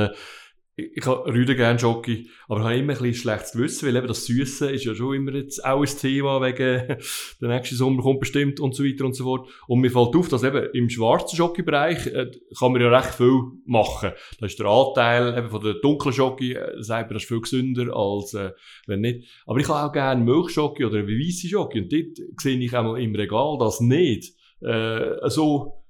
Ich 0.75 1.06
habe 1.06 1.32
Rüde 1.32 1.56
gerne 1.56 1.77
Schoki, 1.77 2.32
aber 2.48 2.62
ich 2.62 2.65
habe 2.65 2.75
immer 2.77 2.94
ein 2.94 2.98
bisschen 2.98 3.13
schlechtes 3.13 3.51
Gewissen, 3.51 3.88
weil 3.88 3.96
eben 3.96 4.08
das 4.08 4.25
Süße 4.25 4.72
ist 4.72 4.86
ja 4.86 4.96
schon 4.96 5.15
immer 5.15 5.32
jetzt 5.34 5.63
auch 5.63 5.82
ein 5.82 5.98
Thema 5.98 6.42
wegen 6.42 6.98
der 7.42 7.50
nächste 7.50 7.75
Sommer 7.75 8.01
kommt 8.01 8.22
bestimmt 8.22 8.60
und 8.60 8.74
so 8.74 8.84
weiter 8.84 9.06
und 9.06 9.15
so 9.15 9.24
fort. 9.24 9.48
Und 9.68 9.82
mir 9.82 9.92
fällt 9.92 10.15
auf, 10.15 10.30
dass 10.30 10.42
eben 10.42 10.68
im 10.74 10.89
schwarzen 10.89 11.38
Schoki-Bereich 11.38 12.08
äh, 12.08 12.32
kann 12.58 12.72
man 12.72 12.82
ja 12.82 12.89
recht 12.89 13.13
viel 13.13 13.39
machen. 13.68 14.13
Da 14.39 14.46
ist 14.48 14.58
der 14.58 14.65
Anteil 14.65 15.38
eben 15.38 15.50
von 15.51 15.63
der 15.63 15.75
dunklen 15.75 16.12
Schoki, 16.12 16.53
äh, 16.53 16.82
sagt 16.82 17.10
man, 17.10 17.13
das 17.13 17.24
ist 17.24 17.30
viel 17.30 17.42
gesünder 17.42 17.96
als 17.96 18.34
äh, 18.34 18.51
wenn 18.88 19.01
nicht. 19.01 19.30
Aber 19.46 19.60
ich 19.60 19.70
habe 19.70 19.88
auch 19.88 19.94
gerne 19.94 20.24
Milchschoki 20.24 20.86
oder 20.86 21.06
weiße 21.06 21.50
Schoki 21.50 21.82
und 21.82 21.94
dort 21.94 22.42
sehe 22.42 22.58
ich 22.58 22.75
einmal 22.75 23.00
im 23.00 23.13
Regal 23.13 23.58
das 23.60 23.80
nicht 23.80 24.34
äh, 24.62 25.30
so 25.30 25.84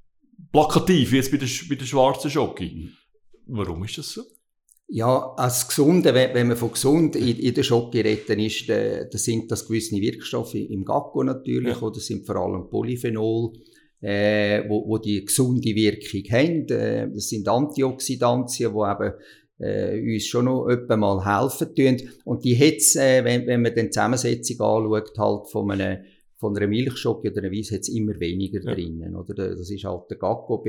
plakativ 0.51 1.13
wie 1.13 1.15
jetzt 1.15 1.31
bei 1.31 1.37
der, 1.37 1.47
bei 1.69 1.75
der 1.75 1.85
schwarzen 1.85 2.29
Schoki. 2.29 2.89
Warum 3.47 3.85
ist 3.85 3.97
das 3.97 4.11
so? 4.11 4.23
Ja, 4.87 5.33
als 5.37 5.67
Gesunde, 5.67 6.13
wenn, 6.13 6.47
man 6.47 6.57
von 6.57 6.71
gesund 6.71 7.15
in, 7.15 7.39
in 7.39 7.53
der 7.53 7.63
Schoki 7.63 8.01
reden 8.01 8.39
ist, 8.39 8.69
äh, 8.69 9.07
da 9.09 9.17
sind 9.17 9.49
das 9.51 9.65
gewisse 9.65 9.95
Wirkstoffe 9.95 10.55
im 10.55 10.85
Gacko 10.85 11.23
natürlich, 11.23 11.77
ja. 11.77 11.81
oder 11.81 11.99
sind 11.99 12.25
vor 12.25 12.35
allem 12.35 12.69
Polyphenol, 12.69 13.53
äh, 14.01 14.69
wo, 14.69 14.87
wo 14.87 14.97
die 14.97 15.25
gesunde 15.25 15.73
Wirkung 15.73 16.23
haben. 16.31 16.67
Äh, 16.67 17.09
das 17.11 17.29
sind 17.29 17.47
Antioxidantien, 17.47 18.71
die 18.71 18.77
eben 18.77 19.13
äh, 19.59 20.13
uns 20.13 20.25
schon 20.27 20.45
noch 20.45 20.67
etwa 20.67 20.97
mal 20.97 21.25
helfen 21.25 21.73
tun. 21.73 22.09
Und 22.25 22.43
die 22.43 22.57
hat's, 22.57 22.95
äh, 22.95 23.23
wenn, 23.23 23.47
wenn 23.47 23.61
man 23.61 23.73
den 23.73 23.91
Zusammensetzung 23.91 24.59
anschaut, 24.61 25.17
halt 25.17 25.49
von 25.49 25.71
einem 25.71 26.03
von 26.43 26.57
einer 26.57 26.67
Milchschoki 26.67 27.29
oder 27.29 27.41
einer 27.41 27.53
Weiss 27.53 27.71
hat 27.71 27.79
es 27.79 27.87
immer 27.87 28.19
weniger 28.19 28.61
ja. 28.61 28.73
drinnen, 28.73 29.15
oder? 29.15 29.55
Das 29.55 29.69
ist 29.69 29.85
halt 29.85 30.09
der 30.09 30.17
Gacko, 30.17 30.61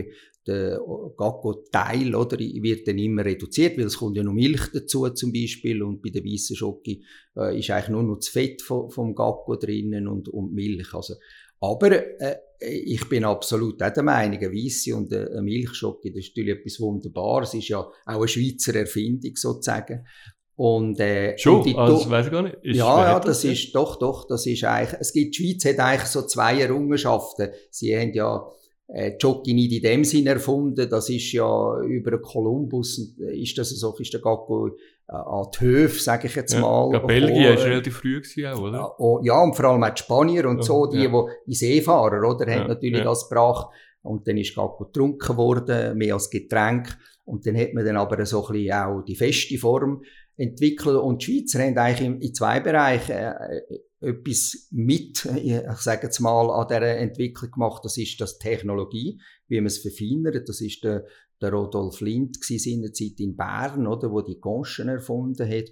der 0.47 0.79
Gacko-Teil, 1.17 2.15
oder? 2.15 2.39
Wird 2.39 2.87
dann 2.87 2.99
immer 2.99 3.25
reduziert, 3.25 3.77
weil 3.77 3.87
es 3.87 3.97
kommt 3.97 4.17
ja 4.17 4.23
noch 4.23 4.33
Milch 4.33 4.69
dazu 4.73 5.09
zum 5.09 5.33
Beispiel 5.33 5.83
und 5.83 6.01
bei 6.01 6.11
der 6.11 6.25
weißen 6.25 6.55
Schoki 6.55 7.03
äh, 7.37 7.59
ist 7.59 7.71
eigentlich 7.71 7.89
nur 7.89 8.05
noch 8.05 8.19
das 8.19 8.29
Fett 8.29 8.63
vom, 8.63 8.89
vom 8.89 9.17
Gacko 9.17 9.57
drinnen 9.57 10.07
und, 10.07 10.29
und 10.29 10.55
Milch, 10.55 10.95
also. 10.95 11.15
Aber 11.61 11.91
äh, 12.21 12.37
ich 12.61 13.09
bin 13.09 13.25
absolut 13.25 13.83
auch 13.83 13.93
der 13.93 14.03
Meinung, 14.03 14.39
eine 14.39 14.53
Weisse 14.53 14.95
und 14.95 15.13
eine 15.13 15.43
Milchschoki, 15.43 16.13
das 16.13 16.25
ist 16.25 16.37
natürlich 16.37 16.61
etwas 16.61 16.81
Wunderbares. 16.81 17.49
Es 17.49 17.55
ist 17.61 17.69
ja 17.69 17.79
auch 17.79 17.93
eine 18.05 18.29
Schweizer 18.29 18.75
Erfindung 18.77 19.35
sozusagen. 19.35 20.07
Und, 20.57 21.01
äh, 21.01 21.37
Schon? 21.37 21.63
Und 21.63 21.77
also, 21.77 21.99
das 21.99 22.11
weiß 22.11 22.27
ich 22.27 22.33
gar 22.33 22.43
nicht. 22.43 22.57
Ist, 22.63 22.77
ja, 22.77 23.05
ja, 23.05 23.21
das, 23.21 23.43
das 23.43 23.45
ist, 23.45 23.75
doch, 23.75 23.97
doch, 23.97 24.27
das 24.27 24.47
ist 24.47 24.63
eigentlich, 24.65 25.01
es 25.01 25.13
gibt, 25.13 25.37
die 25.37 25.43
Schweiz 25.43 25.65
hat 25.65 25.85
eigentlich 25.85 26.09
so 26.09 26.23
zwei 26.23 26.61
Errungenschaften. 26.61 27.51
Sie 27.71 27.97
haben 27.97 28.13
ja, 28.13 28.47
äh, 28.89 29.17
Jockey 29.19 29.55
nicht 29.55 29.73
in 29.73 29.83
dem 29.83 30.05
Sinn 30.05 30.27
erfunden, 30.27 30.89
das 30.89 31.09
ist 31.09 31.33
ja 31.33 31.81
über 31.81 32.19
Kolumbus, 32.19 33.17
äh, 33.19 33.41
ist 33.41 33.57
das 33.59 33.71
so, 33.71 33.97
ist 33.99 34.13
der 34.13 34.21
Gacko 34.21 34.69
äh, 34.69 34.73
an 35.09 35.47
die 35.55 35.65
Höfe, 35.65 36.01
sage 36.01 36.29
ich 36.29 36.37
jetzt 36.37 36.53
ja, 36.53 36.61
mal. 36.61 36.93
Ja, 36.93 36.99
Belgien 37.01 37.55
ist 37.55 37.65
relativ 37.65 37.97
früh 37.97 38.21
gewesen 38.21 38.47
auch, 38.47 38.61
oder? 38.61 39.01
Oh, 39.01 39.21
ja, 39.23 39.43
und 39.43 39.57
vor 39.57 39.67
allem 39.67 39.83
auch 39.83 39.91
die 39.91 40.03
Spanier 40.03 40.49
und 40.49 40.59
ja, 40.59 40.63
so, 40.63 40.87
die, 40.87 40.99
ja. 40.99 41.09
die, 41.09 41.31
die 41.47 41.55
Seefahrer, 41.55 42.29
oder, 42.29 42.51
haben 42.53 42.69
natürlich 42.69 43.03
das 43.03 43.29
gebracht. 43.29 43.69
Und 44.03 44.29
dann 44.29 44.37
ist 44.37 44.55
Gacko 44.55 44.85
getrunken 44.85 45.37
worden, 45.39 45.97
mehr 45.97 46.13
als 46.13 46.29
Getränk. 46.29 46.95
Und 47.25 47.47
dann 47.47 47.57
hat 47.57 47.73
man 47.73 47.87
dann 47.87 47.97
aber 47.97 48.27
so 48.27 48.47
ein 48.47 48.53
bisschen 48.53 48.73
auch 48.75 49.01
die 49.01 49.17
feste 49.17 49.57
Form 49.57 50.03
entwickelt. 50.37 50.97
Und 50.97 51.23
Schweizer 51.23 51.61
haben 51.61 51.77
eigentlich 51.79 52.09
in, 52.23 52.35
zwei 52.35 52.61
Bereichen 52.61 53.13
äh, 53.17 53.61
etwas 54.01 54.69
mit, 54.71 55.25
ich 55.37 55.63
sage 55.79 56.07
jetzt 56.07 56.21
mal, 56.21 56.51
an 56.51 56.67
dieser 56.69 56.99
Entwicklung 56.99 57.51
gemacht. 57.51 57.85
Das 57.85 57.97
ist 57.97 58.21
das 58.21 58.39
Technologie, 58.39 59.21
wie 59.49 59.61
man 59.61 59.67
es 59.67 59.79
verfeinert. 59.79 60.49
Das 60.49 60.61
ist 60.61 60.85
der, 60.85 61.05
der 61.41 61.53
Rodolf 61.53 62.01
Lind 62.01 62.39
in 62.49 62.83
der 62.83 62.93
Zeit 62.93 63.19
in 63.19 63.37
Bern, 63.37 63.87
oder, 63.87 64.11
wo 64.11 64.21
die 64.21 64.39
Conchen 64.39 64.89
erfunden 64.89 65.49
hat. 65.49 65.71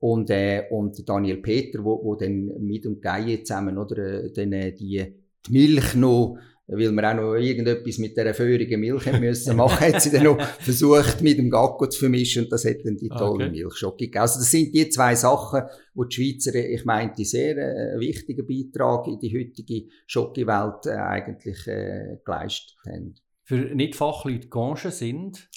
Und, 0.00 0.30
äh, 0.30 0.64
und 0.70 1.08
Daniel 1.08 1.38
Peter, 1.38 1.82
wo, 1.84 2.02
wo 2.04 2.14
dann 2.14 2.46
mit 2.60 2.84
dem 2.84 3.00
Geie 3.00 3.42
zusammen, 3.42 3.78
oder, 3.78 3.98
äh, 3.98 4.32
dann, 4.32 4.52
äh, 4.52 4.72
die, 4.72 5.14
die 5.46 5.52
Milch 5.52 5.94
noch 5.94 6.38
weil 6.68 6.92
wir 6.92 7.10
auch 7.10 7.14
noch 7.14 7.34
irgendetwas 7.34 7.96
mit 7.98 8.16
dieser 8.16 8.34
feurigen 8.34 8.80
Milch 8.80 9.10
müssen 9.18 9.56
machen, 9.56 9.80
hat 9.80 10.02
sie 10.02 10.10
dann 10.10 10.24
noch 10.24 10.40
versucht, 10.60 11.22
mit 11.22 11.38
dem 11.38 11.50
Gacko 11.50 11.86
zu 11.86 12.00
vermischen 12.00 12.44
und 12.44 12.52
das 12.52 12.66
hat 12.66 12.84
dann 12.84 12.96
die 12.96 13.08
tolle 13.08 13.46
okay. 13.46 13.50
Milchschocke 13.50 14.04
gegeben. 14.04 14.20
Also 14.20 14.38
das 14.38 14.50
sind 14.50 14.74
die 14.74 14.88
zwei 14.90 15.14
Sachen, 15.14 15.62
wo 15.94 16.04
die 16.04 16.14
Schweizer, 16.14 16.54
ich 16.54 16.84
meinte, 16.84 17.24
sehr 17.24 17.56
äh, 17.56 17.98
wichtigen 17.98 18.46
Beitrag 18.46 19.06
in 19.06 19.18
die 19.18 19.34
heutige 19.34 19.88
Schocke-Welt 20.06 20.86
äh, 20.86 20.90
eigentlich 20.90 21.66
äh, 21.66 22.18
geleistet 22.22 22.76
haben. 22.86 23.14
Für 23.44 23.56
Nicht-Fachleute 23.56 24.48
Conche 24.48 24.90
sind? 24.90 25.48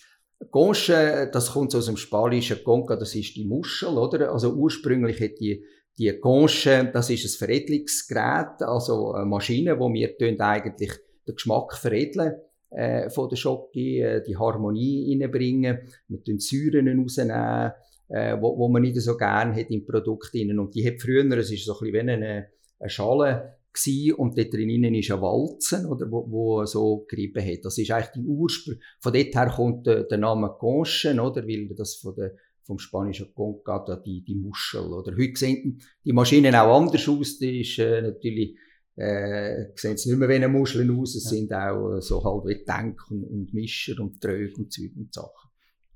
Conche, 0.50 1.30
das 1.32 1.52
kommt 1.52 1.76
aus 1.76 1.86
dem 1.86 1.98
Spanischen 1.98 2.64
Conca, 2.64 2.96
das 2.96 3.14
ist 3.16 3.36
die 3.36 3.46
Muschel, 3.46 3.90
oder? 3.90 4.32
Also 4.32 4.54
ursprünglich 4.54 5.20
hat 5.20 5.40
die 5.40 5.64
die 5.98 6.20
Conche, 6.20 6.90
das 6.92 7.10
ist 7.10 7.26
ein 7.26 7.38
Veredelungsgerät, 7.38 8.62
also 8.62 9.14
eine 9.14 9.26
Maschine, 9.26 9.80
wo 9.80 9.92
wir 9.92 10.16
eigentlich 10.20 10.92
den 11.28 11.36
Geschmack 11.36 11.76
veredeln 11.76 12.36
äh, 12.72 13.10
von 13.10 13.30
der 13.30 13.36
Schocke, 13.36 13.80
äh, 13.80 14.24
die 14.24 14.38
Harmonie 14.38 15.18
reinbringen, 15.20 15.80
mit 16.08 16.28
den 16.28 16.40
Säuren 16.40 17.00
rausnehmen, 17.00 17.72
äh, 18.10 18.38
wo, 18.42 18.58
wo 18.58 18.70
man 18.70 18.82
nicht 18.82 19.00
so 19.02 19.18
gerne 19.18 19.56
hat 19.56 19.70
im 19.70 19.86
Produkt 19.86 20.34
drin. 20.34 20.58
Und 20.58 20.74
die 20.76 20.88
hat 20.88 21.02
früher, 21.02 21.26
es 21.38 21.52
ist 21.52 21.66
so 21.66 21.74
ein 21.74 21.80
bisschen 21.80 21.94
wie 21.94 22.00
eine, 22.00 22.48
eine 22.80 22.90
Schale 22.90 23.58
gewesen, 23.74 24.16
und 24.16 24.38
dort 24.38 24.54
drinnen 24.54 24.96
ist 24.96 25.12
ein 25.12 25.22
Walzen, 25.22 25.86
oder, 25.86 26.10
wo, 26.12 26.26
wo 26.30 26.66
so 26.66 27.06
gerieben 27.08 27.46
hat. 27.46 27.64
Das 27.64 27.78
ist 27.78 27.92
eigentlich 27.92 28.12
die 28.16 28.26
Ursprung. 28.26 28.78
Von 29.00 29.14
dort 29.14 29.36
her 29.36 29.54
kommt 29.56 29.88
der, 29.88 30.04
der 30.04 30.18
Name 30.18 30.56
Conche, 30.60 31.14
oder, 31.14 31.48
weil 31.48 31.70
das 31.76 31.96
von 31.96 32.16
der 32.16 32.36
vom 32.64 32.80
spanischen 32.80 33.34
Conca, 33.34 33.80
die, 34.06 34.24
die 34.24 34.36
Muschel. 34.36 34.94
Oder 34.94 35.12
heute 35.14 35.36
sehen 35.36 35.82
die 36.06 36.14
Maschinen 36.14 36.56
auch 36.56 36.78
anders 36.78 37.08
aus. 37.08 37.38
Die 37.40 37.62
ist 37.62 37.80
äh, 37.80 38.02
natürlich, 38.02 38.58
äh, 38.96 39.66
sehen 39.76 39.98
sie 39.98 40.10
nicht 40.10 40.20
mehr 40.20 40.30
wie 40.30 40.36
eine 40.36 40.48
Muschel 40.48 40.90
aus. 40.92 41.16
Es 41.16 41.26
ja. 41.26 41.30
sind 41.32 41.54
auch 41.54 41.98
äh, 41.98 42.02
so 42.02 42.24
halt 42.24 42.46
wie 42.46 42.64
Tank 42.64 43.02
und, 43.10 43.54
Mischer 43.54 44.00
und 44.00 44.22
Tröge 44.22 44.54
und 44.58 44.72
Zeug 44.72 44.92
und 44.96 45.14
Sachen. 45.14 45.50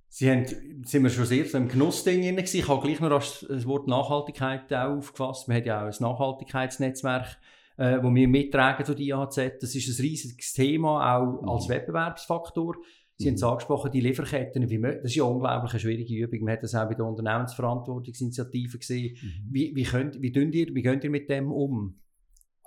Sie 0.08 0.32
haben, 0.32 0.46
sind 0.86 1.04
wir 1.04 1.10
schon 1.10 1.26
sehr 1.26 1.46
so 1.46 1.58
im 1.58 1.68
Genussding 1.68 2.22
drin 2.22 2.38
gewesen. 2.38 2.58
Ich 2.58 2.68
habe 2.70 2.88
gleich 2.88 3.02
noch 3.02 3.20
das 3.20 3.66
Wort 3.66 3.88
Nachhaltigkeit 3.88 4.74
auch 4.74 4.98
aufgefasst. 4.98 5.48
Wir 5.50 5.56
haben 5.56 5.66
ja 5.66 5.82
auch 5.82 5.88
ein 5.88 5.96
Nachhaltigkeitsnetzwerk, 6.00 7.38
äh, 7.76 7.98
wo 8.02 8.16
wir 8.16 8.28
mittragen 8.28 8.86
durch 8.86 8.98
die 8.98 9.10
IHZ. 9.10 9.62
Das 9.62 9.76
ist 9.76 10.00
ein 10.00 10.02
riesiges 10.02 10.54
Thema, 10.54 11.18
auch 11.18 11.54
als 11.54 11.68
mhm. 11.68 11.74
Wettbewerbsfaktor. 11.74 12.78
Sie 13.18 13.26
mhm. 13.26 13.30
haben 13.30 13.36
es 13.36 13.44
angesprochen, 13.44 13.92
die 13.92 14.02
Lieferketten, 14.02 14.70
wie, 14.70 14.82
das 14.82 15.06
ist 15.06 15.16
ja 15.16 15.24
unglaublich 15.24 15.72
eine 15.72 15.80
schwierige 15.80 16.16
Übung. 16.16 16.42
Man 16.42 16.54
hat 16.54 16.64
das 16.64 16.76
auch 16.76 16.88
bei 16.88 16.96
der 16.96 17.06
Unternehmensverantwortungsinitiative 17.06 18.78
gesehen. 18.78 19.16
Mhm. 19.22 19.54
Wie, 19.54 19.76
wie, 19.76 19.84
könnt, 19.84 20.22
wie, 20.22 20.34
ihr, 20.34 20.76
wie 20.76 20.82
geht 20.82 21.04
ihr 21.04 21.10
mit 21.10 21.30
dem 21.30 21.52
um? 21.52 22.00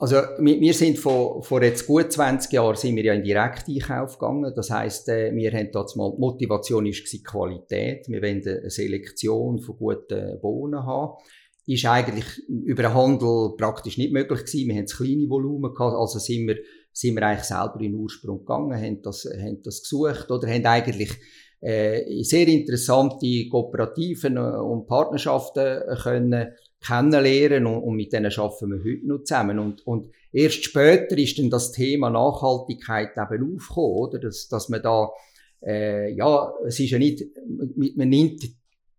Also 0.00 0.17
wir 0.38 0.75
sind 0.75 0.97
vor, 0.97 1.43
vor 1.43 1.61
jetzt 1.61 1.85
gut 1.88 2.12
20 2.12 2.52
Jahren 2.52 2.76
sind 2.76 2.95
wir 2.95 3.02
ja 3.02 3.14
in 3.14 3.25
Direkteinkauf 3.25 4.17
gegangen. 4.17 4.52
Das 4.55 4.71
heißt, 4.71 5.09
äh, 5.09 5.35
wir 5.35 5.52
haben 5.52 5.71
dort 5.73 5.97
mal 5.97 6.12
die 6.17 6.21
Motivation 6.21 6.87
ist 6.87 7.25
Qualität. 7.25 8.07
Wir 8.09 8.23
wollen 8.23 8.47
eine 8.47 8.71
Selektion 8.71 9.59
von 9.59 9.76
guten 9.76 10.38
Bohnen 10.40 10.87
haben. 10.87 11.19
Ist 11.67 11.85
eigentlich 11.85 12.26
über 12.49 12.85
den 12.85 12.95
Handel 12.95 13.57
praktisch 13.59 13.99
nicht 13.99 14.12
möglich 14.12 14.45
gewesen. 14.45 14.69
Wir 14.69 14.76
haben 14.76 14.85
das 14.85 14.97
kleine 14.97 15.28
Volumen 15.28 15.75
gehabt, 15.75 15.97
also 15.97 16.21
sind 16.21 16.47
wir 16.47 16.59
sind 16.99 17.14
wir 17.14 17.23
eigentlich 17.23 17.45
selber 17.45 17.76
in 17.76 17.93
den 17.93 17.95
Ursprung 17.95 18.40
gegangen, 18.40 18.81
haben 18.81 19.02
das, 19.02 19.25
haben 19.25 19.62
das 19.62 19.83
gesucht 19.83 20.28
oder 20.31 20.49
haben 20.49 20.67
eigentlich 20.67 21.11
äh, 21.61 22.23
sehr 22.25 22.49
interessante 22.49 23.49
Kooperativen 23.49 24.37
äh, 24.37 24.40
und 24.40 24.87
Partnerschaften 24.87 25.64
äh, 25.64 25.97
können 26.02 26.52
kennenlernen 26.81 27.67
und, 27.67 27.83
und 27.83 27.97
mit 27.97 28.12
denen 28.12 28.33
arbeiten 28.33 28.71
wir 28.71 28.78
heute 28.78 29.06
noch 29.06 29.23
zusammen. 29.25 29.58
Und, 29.58 29.87
und 29.87 30.08
erst 30.32 30.65
später 30.65 31.17
ist 31.19 31.39
dann 31.39 31.50
das 31.50 31.73
Thema 31.73 32.11
Nachhaltigkeit 32.11 33.11
eben 33.17 33.54
aufgekommen, 33.54 33.97
oder? 33.97 34.19
Dass, 34.19 34.49
dass 34.49 34.69
man 34.69 34.82
da, 34.82 35.08
äh, 35.65 36.13
ja, 36.15 36.52
es 36.67 36.80
ist 36.80 36.91
ja 36.91 36.99
nicht, 36.99 37.25
man 37.97 38.08
nimmt 38.08 38.43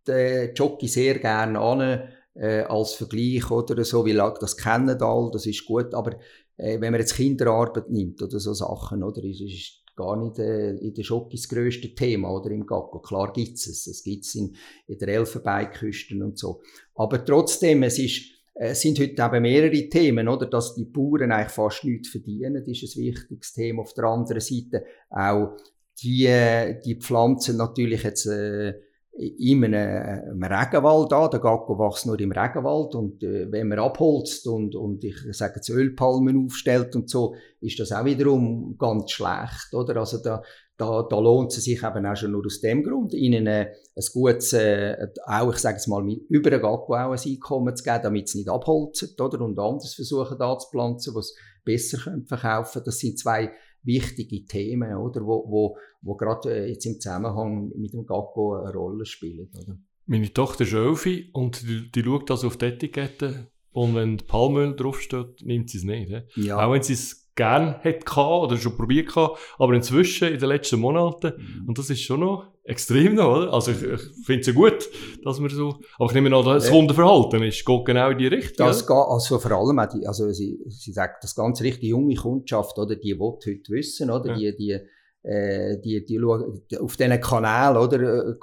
den 0.08 0.54
Jockey 0.54 0.88
sehr 0.88 1.20
gerne 1.20 1.60
an, 1.60 2.10
äh, 2.36 2.62
als 2.62 2.94
Vergleich, 2.94 3.50
oder 3.52 3.84
so, 3.84 4.06
wie 4.06 4.14
lange 4.14 4.38
das 4.40 4.58
kennen 4.58 5.02
all, 5.02 5.30
das 5.32 5.46
ist 5.46 5.66
gut, 5.66 5.94
aber 5.94 6.20
äh, 6.58 6.80
wenn 6.80 6.92
man 6.92 7.02
jetzt 7.02 7.16
Kinderarbeit 7.16 7.90
nimmt 7.90 8.22
oder 8.22 8.40
so 8.40 8.54
Sachen, 8.54 9.04
oder, 9.04 9.24
ist, 9.24 9.42
ist 9.42 9.80
gar 9.96 10.16
nicht 10.16 10.40
äh, 10.40 10.72
in 10.78 10.94
der 10.94 11.04
Schocke 11.04 11.36
das 11.36 11.50
grösste 11.50 11.94
Thema, 11.94 12.32
oder 12.32 12.52
im 12.52 12.66
Gacko. 12.66 13.00
Klar 13.00 13.34
gibt's 13.34 13.68
es, 13.68 13.86
es 13.86 14.04
gibt's 14.04 14.34
in, 14.36 14.56
in 14.88 14.98
der 14.98 15.10
Elfenbeinküsten 15.10 16.24
und 16.24 16.38
so. 16.38 16.62
Aber 16.96 17.24
trotzdem, 17.24 17.84
es 17.84 18.00
ist, 18.00 18.32
es 18.54 18.82
sind 18.82 19.00
heute 19.00 19.22
eben 19.22 19.42
mehrere 19.42 19.90
Themen, 19.90 20.28
oder? 20.28 20.46
Dass 20.46 20.76
die 20.76 20.86
Bauern 20.86 21.32
eigentlich 21.32 21.52
fast 21.52 21.84
nichts 21.84 22.10
verdienen, 22.10 22.66
ist 22.66 22.96
ein 22.96 23.04
wichtiges 23.04 23.54
Thema. 23.54 23.82
Auf 23.82 23.94
der 23.94 24.06
anderen 24.06 24.42
Seite 24.42 24.86
auch 25.10 25.58
die, 26.02 26.26
äh, 26.26 26.80
die 26.82 26.96
Pflanzen 26.96 27.58
natürlich 27.58 28.04
jetzt, 28.04 28.26
äh, 28.26 28.74
in 29.20 29.66
einem, 29.66 29.74
einem 29.74 30.44
Regenwald 30.44 31.12
an. 31.12 31.30
Der 31.30 31.42
Gacko 31.42 31.78
wächst 31.78 32.06
nur 32.06 32.20
im 32.20 32.32
Regenwald. 32.32 32.96
Und 32.96 33.22
äh, 33.22 33.52
wenn 33.52 33.68
man 33.68 33.80
abholzt 33.80 34.48
und, 34.48 34.76
und 34.76 35.04
ich 35.04 35.16
sage 35.32 35.56
jetzt 35.56 35.70
Ölpalmen 35.70 36.46
aufstellt 36.46 36.96
und 36.96 37.10
so, 37.10 37.36
ist 37.60 37.80
das 37.80 37.92
auch 37.92 38.06
wiederum 38.06 38.78
ganz 38.78 39.12
schlecht. 39.12 39.74
Oder? 39.74 39.98
Also 39.98 40.20
da, 40.24 40.42
da, 40.78 41.04
da 41.04 41.20
lohnt 41.20 41.52
es 41.52 41.66
sich 41.66 41.84
eben 41.84 42.06
auch 42.06 42.16
schon 42.16 42.32
nur 42.32 42.46
aus 42.46 42.62
dem 42.62 42.82
Grund, 42.82 43.14
ihnen 43.14 43.46
äh, 43.48 43.74
ein 43.94 44.06
gutes, 44.14 44.54
äh, 44.54 44.96
auch 45.26 45.52
ich 45.52 45.60
sage 45.60 45.78
es 45.78 45.88
mal, 45.88 46.08
über 46.30 46.50
den 46.50 46.62
Gacko 46.62 46.94
auch 46.94 47.12
ein 47.12 47.20
Einkommen 47.20 47.76
zu 47.76 47.84
geben, 47.84 48.00
damit 48.04 48.30
sie 48.30 48.38
nicht 48.38 48.50
abholzen 48.50 49.16
oder? 49.20 49.42
und 49.42 49.60
anders 49.60 49.96
versuchen 49.96 50.40
anzupflanzen, 50.40 51.14
was 51.14 51.36
besser 51.66 51.98
verkaufen 52.26 52.72
können. 52.72 52.86
Das 52.86 53.00
sind 53.00 53.20
zwei 53.20 53.52
wichtige 53.84 54.46
Themen, 54.46 54.96
oder, 54.96 55.22
wo, 55.22 55.46
wo, 55.50 55.78
wo 56.02 56.16
gerade 56.16 56.54
äh, 56.54 56.70
jetzt 56.70 56.86
im 56.86 57.00
Zusammenhang 57.00 57.72
mit 57.76 57.94
dem 57.94 58.06
Gacko 58.06 58.56
eine 58.56 58.74
Rolle 58.74 59.06
spielen. 59.06 59.50
Oder? 59.54 59.78
Meine 60.06 60.34
Tochter 60.34 60.64
ist 60.64 60.74
Elfi 60.74 61.30
und 61.34 61.62
die, 61.68 61.92
die 61.92 62.04
schaut 62.04 62.30
das 62.30 62.44
auf 62.44 62.58
die 62.58 62.66
Etikette 62.66 63.48
und 63.72 63.96
wenn 63.96 64.18
Palmöl 64.18 64.76
draufsteht, 64.76 65.46
nimmt 65.46 65.70
sie 65.70 65.78
es 65.78 65.84
nicht. 65.84 66.12
Ja. 66.36 66.58
Auch 66.58 66.74
wenn 66.74 66.82
sie 66.82 66.94
es 66.94 67.19
gern 67.40 67.76
hätte 67.80 68.20
oder 68.20 68.58
schon 68.58 68.76
probiert 68.76 69.16
hatte, 69.16 69.40
aber 69.58 69.74
inzwischen 69.74 70.28
in 70.28 70.40
den 70.40 70.50
letzten 70.50 70.80
Monaten, 70.80 71.34
mhm. 71.38 71.70
und 71.70 71.78
das 71.78 71.90
ist 71.90 72.02
schon 72.02 72.20
noch 72.20 72.48
extrem 72.66 73.16
noch, 73.16 73.38
oder? 73.38 73.54
Also 73.54 73.72
ich, 73.72 73.82
ich 73.82 74.02
finde 74.26 74.42
es 74.42 74.48
ja 74.48 74.54
gut, 74.54 74.90
dass 75.24 75.40
man 75.40 75.50
so, 75.50 75.80
aber 75.98 76.10
ich 76.10 76.14
nehme 76.14 76.36
an, 76.36 76.44
das 76.44 76.68
ja. 76.68 76.74
Hundeverhalten 76.74 77.42
ist, 77.44 77.66
geht 77.66 77.86
genau 77.86 78.10
in 78.10 78.18
die 78.18 78.28
Richtung. 78.28 78.68
Das 78.68 78.86
geht, 78.86 78.96
also 78.96 79.40
vor 79.40 79.52
allem, 79.52 79.82
die, 79.94 80.06
also 80.06 80.30
sie, 80.32 80.60
sie 80.68 80.92
sagt, 80.92 81.24
das 81.24 81.34
ganz 81.34 81.62
richtig 81.62 81.90
junge 81.90 82.16
Kundschaft, 82.16 82.78
oder, 82.78 82.98
die 82.98 83.18
will 83.18 83.38
heute 83.46 83.70
wissen, 83.70 84.12
oder, 84.12 84.36
ja. 84.36 84.52
die, 84.52 84.58
die, 84.58 84.80
äh, 85.24 85.80
die, 85.82 86.04
die 86.04 86.20
schauen, 86.20 86.62
auf 86.82 86.98
diesen 86.98 87.22
Kanälen, 87.22 87.78
oder, 87.78 88.02
äh, 88.02 88.36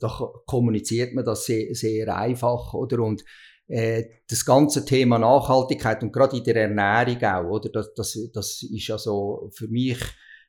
da 0.00 0.08
kommuniziert 0.46 1.14
man 1.14 1.24
das 1.24 1.46
sehr, 1.46 1.74
sehr 1.74 2.16
einfach, 2.16 2.74
oder, 2.74 3.00
und 3.00 3.24
das 3.68 4.44
ganze 4.44 4.84
Thema 4.84 5.18
Nachhaltigkeit 5.18 6.02
und 6.02 6.12
gerade 6.12 6.36
in 6.36 6.44
der 6.44 6.56
Ernährung 6.56 7.22
auch, 7.24 7.50
oder? 7.50 7.68
Das, 7.70 7.94
das, 7.94 8.16
das 8.32 8.62
ist 8.62 8.86
ja 8.86 8.96
so 8.96 9.50
für 9.52 9.68
mich 9.68 9.98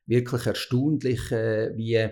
wirklich 0.06 0.46
erstaunlich, 0.46 1.32
äh, 1.32 1.72
wie, 1.76 2.08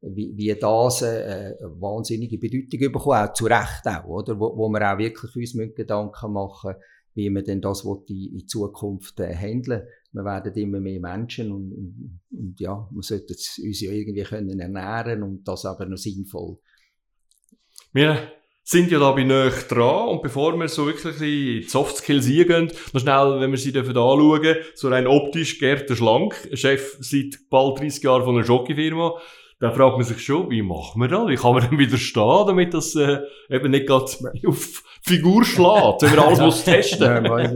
wie, 0.00 0.32
wie 0.36 0.54
das 0.54 1.02
äh, 1.02 1.54
eine 1.58 1.80
wahnsinnige 1.80 2.38
Bedeutung 2.38 2.92
bekommt, 2.92 3.16
auch 3.16 3.32
zu 3.34 3.44
Recht 3.46 3.86
auch, 3.86 4.04
oder? 4.06 4.38
Wo, 4.38 4.56
wo 4.56 4.68
wir 4.70 4.92
auch 4.92 4.98
wirklich 4.98 5.36
uns 5.36 5.74
Gedanken 5.74 6.32
machen 6.32 6.74
wie 7.16 7.30
man 7.30 7.44
denn 7.44 7.62
das 7.62 7.82
in, 7.82 8.40
in 8.40 8.46
Zukunft 8.46 9.18
äh, 9.20 9.34
handeln 9.34 9.88
Wir 10.12 10.24
werden 10.24 10.52
immer 10.54 10.80
mehr 10.80 11.00
Menschen 11.00 11.50
und, 11.50 11.72
und, 11.72 12.20
und 12.30 12.60
ja, 12.60 12.86
wir 12.90 13.02
sollten 13.02 13.32
uns 13.32 13.80
ja 13.80 13.90
irgendwie 13.90 14.22
können 14.22 14.60
ernähren 14.60 15.22
und 15.22 15.48
das 15.48 15.64
aber 15.64 15.86
noch 15.86 15.96
sinnvoll. 15.96 16.58
Wir 17.92 18.32
sind 18.68 18.90
ja 18.90 18.98
da 18.98 19.12
bei 19.12 19.22
näher 19.22 19.52
dran 19.68 20.08
und 20.08 20.22
bevor 20.22 20.58
wir 20.58 20.68
so 20.68 20.86
wirklich 20.86 21.14
in 21.14 21.20
die 21.20 21.62
Soft 21.68 21.98
Skills 21.98 22.26
eingehen, 22.26 22.72
noch 22.92 23.00
schnell, 23.00 23.40
wenn 23.40 23.52
wir 23.52 23.58
sie 23.58 23.70
dürfen 23.70 23.96
anschauen, 23.96 24.56
so 24.74 24.88
rein 24.88 25.06
optisch, 25.06 25.60
Gerd 25.60 25.88
Schlank, 25.88 26.34
Chef 26.52 26.96
seit 26.98 27.38
bald 27.48 27.78
30 27.78 28.02
Jahren 28.02 28.24
von 28.24 28.36
einer 28.36 28.44
Jockey-Firma, 28.44 29.14
da 29.60 29.70
fragt 29.70 29.96
man 29.96 30.04
sich 30.04 30.18
schon, 30.18 30.50
wie 30.50 30.62
machen 30.62 31.00
wir 31.00 31.06
das? 31.06 31.28
Wie 31.28 31.36
kann 31.36 31.54
man 31.54 31.62
denn 31.62 31.78
widerstehen, 31.78 32.44
damit 32.46 32.74
das 32.74 32.96
äh, 32.96 33.20
eben 33.48 33.70
nicht 33.70 33.86
gerade 33.86 34.10
auf 34.46 34.82
Figur 35.00 35.44
schlägt, 35.44 36.02
wenn 36.02 36.16
man 36.16 36.18
alles 36.18 36.40
muss 36.40 36.64
testen 36.64 37.22
muss? 37.22 37.50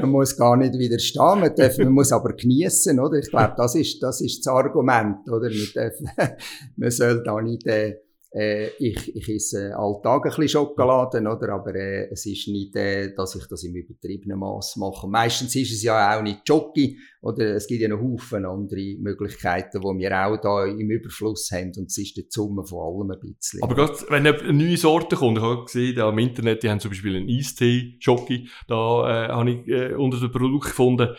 man 0.00 0.10
muss 0.10 0.36
gar 0.36 0.56
nicht 0.56 0.78
widerstehen, 0.78 1.40
man, 1.40 1.52
darf, 1.56 1.76
man 1.78 1.90
muss 1.90 2.12
aber 2.12 2.32
genießen, 2.34 2.98
oder? 3.00 3.18
Ich 3.18 3.28
glaube, 3.28 3.54
das 3.56 3.74
ist, 3.74 4.00
das 4.04 4.20
ist 4.20 4.46
das 4.46 4.54
Argument, 4.54 5.28
oder? 5.28 5.50
Man, 5.50 5.68
darf, 5.74 5.94
man 6.76 6.90
soll 6.92 7.24
da 7.24 7.42
nicht... 7.42 7.66
Äh, 7.66 7.96
äh, 8.30 8.68
ich, 8.78 9.16
ich 9.16 9.28
esse 9.28 9.74
alltag 9.76 10.26
ein 10.26 10.30
bisschen 10.30 10.48
Schokolade, 10.48 11.20
oder? 11.20 11.54
Aber 11.54 11.74
äh, 11.74 12.08
es 12.10 12.26
ist 12.26 12.48
nicht, 12.48 12.76
äh, 12.76 13.14
dass 13.14 13.34
ich 13.34 13.46
das 13.46 13.64
im 13.64 13.74
übertriebenen 13.74 14.38
Maß 14.38 14.76
mache. 14.76 15.08
Meistens 15.08 15.54
ist 15.56 15.72
es 15.72 15.82
ja 15.82 16.16
auch 16.16 16.22
nicht 16.22 16.42
Jockey, 16.44 16.98
oder? 17.22 17.54
Es 17.54 17.66
gibt 17.66 17.80
ja 17.80 17.88
noch 17.88 18.00
Haufen 18.00 18.44
andere 18.44 18.96
Möglichkeiten, 18.98 19.80
die 19.80 19.98
wir 19.98 20.26
auch 20.26 20.36
da 20.40 20.66
im 20.66 20.90
Überfluss 20.90 21.50
haben. 21.52 21.72
Und 21.76 21.86
es 21.86 21.98
ist 21.98 22.16
die 22.16 22.26
Summe 22.28 22.64
von 22.66 22.78
allem 22.80 23.10
ein 23.10 23.34
bisschen. 23.34 23.62
Aber 23.62 23.74
gerade, 23.74 23.94
wenn 24.10 24.26
eine 24.26 24.52
neue 24.52 24.76
Sorte 24.76 25.16
kommt, 25.16 25.38
ich 25.38 25.44
habe 25.44 25.64
gesehen, 25.64 25.96
da 25.96 26.10
im 26.10 26.18
Internet, 26.18 26.62
die 26.62 26.68
haben 26.68 26.80
zum 26.80 26.90
Beispiel 26.90 27.16
einen 27.16 27.28
Eistee-Jockey, 27.28 28.48
da 28.66 29.26
äh, 29.26 29.28
habe 29.28 29.50
ich 29.50 29.68
äh, 29.68 29.94
unter 29.94 30.20
dem 30.20 30.30
Produkt 30.30 30.66
gefunden, 30.66 31.16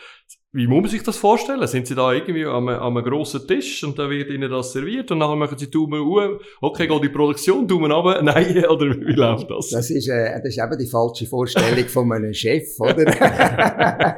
wie 0.52 0.66
muss 0.66 0.80
man 0.80 0.90
sich 0.90 1.04
das 1.04 1.16
vorstellen? 1.16 1.64
Sind 1.68 1.86
Sie 1.86 1.94
da 1.94 2.12
irgendwie 2.12 2.44
an 2.44 2.68
einem, 2.68 2.80
an 2.80 2.96
einem 2.96 3.04
grossen 3.04 3.46
Tisch 3.46 3.84
und 3.84 3.96
dann 3.96 4.10
wird 4.10 4.30
Ihnen 4.30 4.50
das 4.50 4.72
serviert 4.72 5.08
und 5.12 5.18
nachher 5.18 5.36
machen 5.36 5.56
Sie 5.56 5.70
Daumen 5.70 6.04
hoch, 6.04 6.40
okay, 6.60 6.88
geht 6.88 7.04
die 7.04 7.08
Produktion, 7.08 7.68
Daumen 7.68 7.92
runter, 7.92 8.20
nein, 8.22 8.64
oder 8.66 8.86
wie 8.86 9.12
läuft 9.12 9.48
das? 9.48 9.68
Das 9.68 9.90
ist, 9.90 10.08
äh, 10.08 10.40
das 10.42 10.56
ist 10.56 10.58
eben 10.58 10.76
die 10.76 10.86
falsche 10.86 11.26
Vorstellung 11.26 11.84
von 11.86 12.12
einem 12.12 12.34
Chef, 12.34 12.80
oder? 12.80 13.06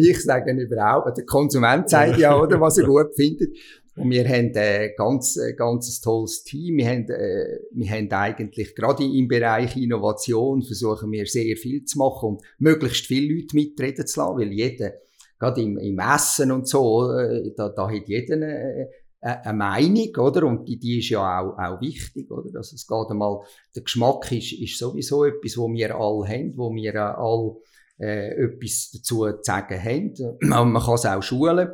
ich 0.00 0.24
sage 0.24 0.50
überhaupt, 0.50 1.16
der 1.16 1.24
Konsument 1.24 1.88
sagt 1.88 2.18
ja, 2.18 2.36
oder, 2.36 2.60
was 2.60 2.78
er 2.78 2.84
gut 2.84 3.14
findet. 3.14 3.56
Und 3.94 4.10
wir 4.10 4.28
haben 4.28 4.52
äh, 4.54 4.94
ganz, 4.96 5.36
äh, 5.36 5.54
ganz 5.54 6.00
tolles 6.00 6.42
Team. 6.42 6.78
Wir 6.78 6.86
haben, 6.88 7.08
äh, 7.08 7.58
wir 7.72 7.90
haben 7.90 8.10
eigentlich 8.10 8.74
gerade 8.74 9.04
im 9.04 9.28
Bereich 9.28 9.76
Innovation 9.76 10.62
versuchen 10.62 11.10
wir 11.10 11.26
sehr 11.26 11.56
viel 11.56 11.84
zu 11.84 11.98
machen 11.98 12.30
und 12.30 12.42
möglichst 12.58 13.06
viele 13.06 13.34
Leute 13.34 13.56
mitreden 13.56 14.06
zu 14.06 14.20
lassen, 14.20 14.38
weil 14.38 14.52
jeder 14.52 14.92
gerade 15.38 15.62
im, 15.62 15.78
im 15.78 15.98
Essen 15.98 16.52
und 16.52 16.68
so, 16.68 17.12
äh, 17.12 17.52
da, 17.56 17.68
da 17.68 17.88
hat 17.90 18.08
jeder 18.08 18.34
eine, 18.34 18.88
eine 19.20 19.56
Meinung, 19.56 20.16
oder? 20.16 20.44
Und 20.46 20.68
die, 20.68 20.78
die 20.78 20.98
ist 20.98 21.10
ja 21.10 21.40
auch, 21.40 21.58
auch 21.58 21.80
wichtig, 21.80 22.30
oder? 22.30 22.56
Also 22.56 22.76
es 22.76 22.86
geht 22.86 23.10
einmal, 23.10 23.40
der 23.74 23.82
Geschmack 23.82 24.30
ist, 24.32 24.52
ist 24.52 24.78
sowieso 24.78 25.24
etwas, 25.24 25.56
wo 25.56 25.68
wir 25.68 25.94
alle 25.94 26.28
haben, 26.28 26.52
wo 26.56 26.74
wir 26.74 26.94
alle 26.96 27.56
äh, 27.98 28.44
etwas 28.44 28.90
dazu 28.92 29.26
zu 29.26 29.38
sagen 29.42 29.82
haben. 29.82 30.14
Man 30.40 30.82
kann 30.82 30.94
es 30.94 31.06
auch 31.06 31.22
schulen. 31.22 31.68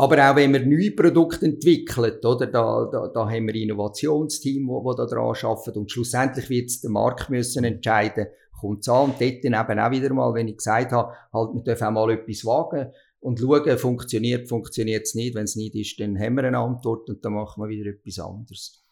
Aber 0.00 0.30
auch 0.30 0.36
wenn 0.36 0.52
wir 0.52 0.64
neue 0.64 0.92
Produkte 0.92 1.44
entwickeln, 1.44 2.18
oder, 2.24 2.46
da, 2.46 2.88
da, 2.90 3.08
da 3.08 3.28
haben 3.28 3.46
wir 3.48 3.54
Innovationsteam, 3.56 4.68
wo, 4.68 4.84
wo 4.84 4.94
da 4.94 5.06
dran 5.06 5.34
arbeiten 5.42 5.78
und 5.78 5.90
schlussendlich 5.90 6.48
wird 6.48 6.70
es 6.70 6.80
der 6.80 6.90
Markt 6.90 7.30
müssen 7.30 7.64
entscheiden, 7.64 8.28
kommt 8.60 8.80
es 8.80 8.88
an. 8.88 9.10
Und 9.10 9.20
dort 9.20 9.44
dann 9.44 9.54
eben 9.54 9.80
auch 9.80 9.90
wieder 9.90 10.12
mal, 10.12 10.34
wenn 10.34 10.48
ich 10.48 10.56
gesagt 10.56 10.92
habe, 10.92 11.12
halt, 11.32 11.54
wir 11.54 11.62
dürfen 11.62 11.86
auch 11.86 11.92
mal 11.92 12.10
etwas 12.10 12.44
wagen 12.44 12.92
und 13.20 13.38
schauen, 13.38 13.78
funktioniert, 13.78 14.48
funktioniert 14.48 15.06
es 15.06 15.14
nicht. 15.14 15.34
Wenn 15.34 15.44
es 15.44 15.56
nicht 15.56 15.74
ist, 15.74 15.98
dann 16.00 16.18
haben 16.18 16.36
wir 16.36 16.44
eine 16.44 16.58
Antwort 16.58 17.08
und 17.08 17.24
dann 17.24 17.34
machen 17.34 17.62
wir 17.62 17.68
wieder 17.68 17.90
etwas 17.90 18.18
anderes. 18.18 18.84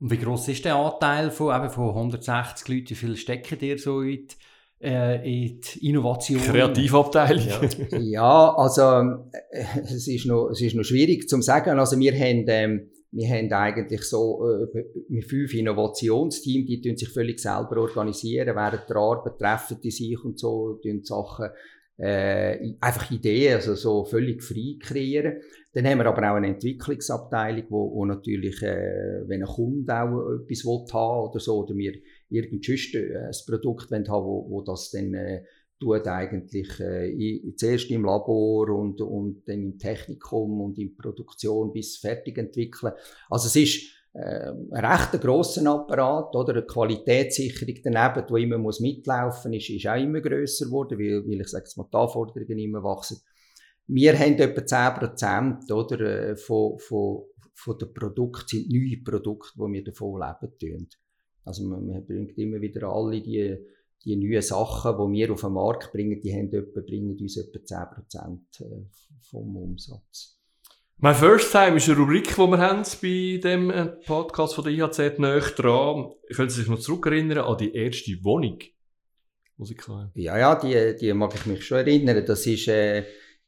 Und 0.00 0.10
wie 0.10 0.18
groß 0.18 0.48
ist 0.48 0.64
der 0.64 0.76
Anteil 0.76 1.30
von, 1.30 1.54
eben 1.54 1.70
von 1.70 1.88
160 1.88 2.68
Leuten? 2.68 2.90
Wie 2.90 2.94
viel 2.94 3.16
stecken 3.16 3.58
dir 3.58 3.78
so 3.78 4.02
in 4.02 4.26
die, 4.26 4.86
äh, 4.86 5.16
in 5.16 5.60
die 5.60 5.88
Innovation? 5.88 6.40
Kreativabteilung. 6.40 7.68
Ja. 7.90 7.98
ja, 7.98 8.54
also 8.54 9.22
äh, 9.50 9.64
es, 9.82 10.08
ist 10.08 10.26
noch, 10.26 10.50
es 10.50 10.60
ist 10.60 10.74
noch 10.74 10.84
schwierig 10.84 11.28
zu 11.28 11.40
sagen. 11.40 11.78
Also 11.78 11.98
wir 11.98 12.12
haben... 12.12 12.44
Ähm, 12.48 12.90
wir 13.14 13.28
haben 13.28 13.52
eigentlich 13.52 14.02
so 14.02 14.44
äh, 14.48 15.22
fünf 15.22 15.54
Innovationsteams, 15.54 16.66
die 16.66 16.96
sich 16.96 17.08
völlig 17.08 17.38
selber 17.38 17.78
organisieren, 17.78 18.56
während 18.56 18.88
der 18.88 18.96
Arbeit 18.96 19.38
treffen 19.38 19.78
die 19.82 19.90
sich 19.90 20.22
und 20.24 20.38
so, 20.38 20.80
tun 20.82 21.04
Sachen, 21.04 21.50
äh, 21.96 22.74
einfach 22.80 23.10
Ideen, 23.12 23.54
also 23.54 23.76
so 23.76 24.04
völlig 24.04 24.42
frei 24.42 24.76
kreieren. 24.80 25.40
Dann 25.72 25.86
haben 25.86 25.98
wir 25.98 26.06
aber 26.06 26.30
auch 26.30 26.36
eine 26.36 26.48
Entwicklungsabteilung, 26.48 27.64
wo, 27.68 27.94
wo 27.94 28.04
natürlich, 28.04 28.60
äh, 28.62 29.22
wenn 29.26 29.42
ein 29.42 29.48
Kunde 29.48 29.94
auch 29.94 30.40
etwas 30.40 30.64
will 30.64 30.84
haben 30.92 31.28
oder 31.28 31.38
so, 31.38 31.58
oder 31.58 31.76
wir 31.76 31.92
irgendein 32.30 32.74
äh, 32.94 33.30
Produkt 33.46 33.92
haben 33.92 34.08
wollen, 34.08 34.24
wo, 34.24 34.50
wo 34.50 34.62
das 34.62 34.90
dann 34.90 35.14
äh, 35.14 35.42
tut 35.84 36.08
eigentlich 36.08 36.80
äh, 36.80 37.54
zuerst 37.56 37.90
im 37.90 38.04
Labor 38.04 38.70
und, 38.70 39.00
und 39.00 39.42
dann 39.46 39.62
im 39.62 39.78
Technikum 39.78 40.60
und 40.62 40.78
in 40.78 40.96
Produktion 40.96 41.72
bis 41.72 41.98
fertig 41.98 42.38
entwickeln. 42.38 42.92
Also 43.28 43.48
es 43.48 43.56
ist 43.56 43.90
äh, 44.14 44.50
ein 44.72 44.84
recht 44.84 45.20
grosser 45.20 45.68
Apparat, 45.70 46.34
oder? 46.34 46.54
Eine 46.54 46.66
Qualitätssicherung 46.66 47.74
daneben, 47.84 48.26
die 48.26 48.42
immer 48.42 48.58
muss 48.58 48.80
mitlaufen 48.80 49.50
muss, 49.52 49.60
ist, 49.60 49.70
ist 49.70 49.86
auch 49.86 50.00
immer 50.00 50.20
grösser 50.20 50.66
geworden, 50.66 50.98
weil, 50.98 51.26
weil 51.26 51.40
ich 51.42 51.48
sage 51.48 51.68
die 51.76 51.96
Anforderungen 51.96 52.58
immer 52.58 52.82
wachsen. 52.82 53.18
Wir 53.86 54.18
haben 54.18 54.38
etwa 54.38 54.62
10% 54.62 55.70
oder, 55.72 56.00
äh, 56.00 56.36
von, 56.36 56.78
von, 56.78 57.24
von 57.52 57.78
den 57.78 57.92
Produkten, 57.92 58.48
sind 58.48 58.70
neue 58.70 59.02
Produkte, 59.04 59.52
die 59.56 59.72
wir 59.72 59.84
davon 59.84 60.20
leben 60.20 60.58
tun. 60.58 60.88
Also 61.44 61.66
man, 61.66 61.86
man 61.86 62.06
bringt 62.06 62.38
immer 62.38 62.60
wieder 62.60 62.88
alle 62.88 63.20
die 63.20 63.58
die 64.04 64.16
neuen 64.16 64.42
Sachen, 64.42 64.92
die 64.92 65.18
wir 65.18 65.32
auf 65.32 65.40
den 65.40 65.52
Markt 65.52 65.92
bringen, 65.92 66.20
die 66.20 66.32
haben 66.32 66.52
etwa, 66.52 66.80
bringen 66.80 67.16
uns 67.18 67.36
etwa 67.36 67.58
10% 67.58 68.38
äh, 68.60 68.64
vom 69.30 69.56
Umsatz. 69.56 70.38
My 70.98 71.12
First 71.12 71.50
Time 71.50 71.76
ist 71.76 71.88
eine 71.88 71.98
Rubrik, 71.98 72.28
die 72.28 72.38
wir 72.38 72.58
haben 72.58 72.82
bei 73.02 73.40
dem 73.42 73.70
äh, 73.70 73.86
Podcast 74.06 74.54
von 74.54 74.64
der 74.64 74.72
IHZ 74.72 75.18
näher 75.18 75.40
dran. 75.40 76.12
Können 76.34 76.50
Sie 76.50 76.60
sich 76.60 76.68
noch 76.68 76.78
zurückerinnern 76.78 77.38
an 77.38 77.58
die 77.58 77.74
erste 77.74 78.12
Wohnung, 78.22 78.58
die 78.60 79.64
Sie 79.64 79.76
hatten? 79.76 80.10
Ja, 80.14 80.38
ja, 80.38 80.54
die, 80.54 80.96
die 80.98 81.12
mag 81.12 81.34
ich 81.34 81.46
mich 81.46 81.66
schon 81.66 81.78
erinnern. 81.78 82.24
Das 82.24 82.46
ist, 82.46 82.68
äh, 82.68 83.04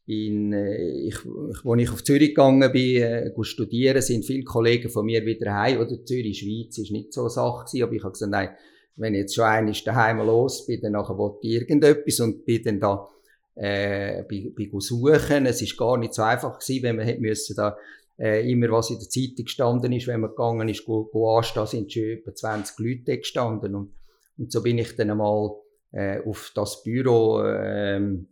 in, 0.06 0.52
äh, 0.52 1.06
ich, 1.06 1.18
als 1.64 1.80
ich 1.82 1.90
auf 1.90 2.02
Zürich 2.02 2.30
gegangen 2.30 2.72
bin, 2.72 3.02
äh, 3.02 3.32
studieren, 3.42 4.02
sind 4.02 4.24
viele 4.24 4.44
Kollegen 4.44 4.90
von 4.90 5.06
mir 5.06 5.24
wieder 5.24 5.54
heim. 5.54 5.78
Oder 5.78 6.04
Zürich, 6.04 6.40
Schweiz 6.40 6.78
ist 6.78 6.90
nicht 6.90 7.12
so 7.12 7.22
eine 7.22 7.30
Sache 7.30 7.64
gewesen, 7.66 7.82
aber 7.84 7.92
ich 7.92 8.02
habe 8.02 8.12
gesagt, 8.12 8.32
nein, 8.32 8.50
wenn 8.96 9.14
ich 9.14 9.20
jetzt 9.20 9.34
schon 9.34 9.44
einmal 9.44 9.74
daheim 9.84 10.18
los 10.18 10.66
bin, 10.66 10.80
dann 10.80 10.92
nachher 10.92 11.16
wollte 11.16 11.46
ich 11.46 11.54
irgendetwas 11.54 12.20
und 12.20 12.44
bin 12.44 12.62
dann 12.64 12.80
da, 12.80 13.08
äh, 13.54 14.22
bin, 14.24 14.54
bin 14.54 14.80
suchen. 14.80 15.46
Es 15.46 15.62
ist 15.62 15.76
gar 15.76 15.96
nicht 15.98 16.14
so 16.14 16.22
einfach 16.22 16.58
gewesen, 16.58 16.82
wenn 16.82 16.96
man 16.96 17.04
hätte 17.04 17.20
müssen 17.20 17.56
da, 17.56 17.76
äh, 18.18 18.50
immer 18.50 18.70
was 18.70 18.90
in 18.90 18.98
der 18.98 19.08
Zeitung 19.08 19.44
gestanden 19.44 19.92
ist, 19.92 20.06
wenn 20.06 20.20
man 20.20 20.30
gegangen 20.30 20.68
ist, 20.68 20.84
go, 20.84 21.04
go 21.04 21.36
anstehen, 21.36 21.66
sind 21.66 21.92
schon 21.92 22.04
etwa 22.04 22.34
20 22.34 22.78
Leute 22.78 23.18
gestanden 23.18 23.74
und, 23.74 23.92
und 24.38 24.50
so 24.50 24.62
bin 24.62 24.78
ich 24.78 24.96
dann 24.96 25.10
einmal 25.10 25.50
äh, 25.92 26.20
auf 26.20 26.52
das 26.54 26.82
Büro, 26.82 27.42
ähm, 27.44 28.28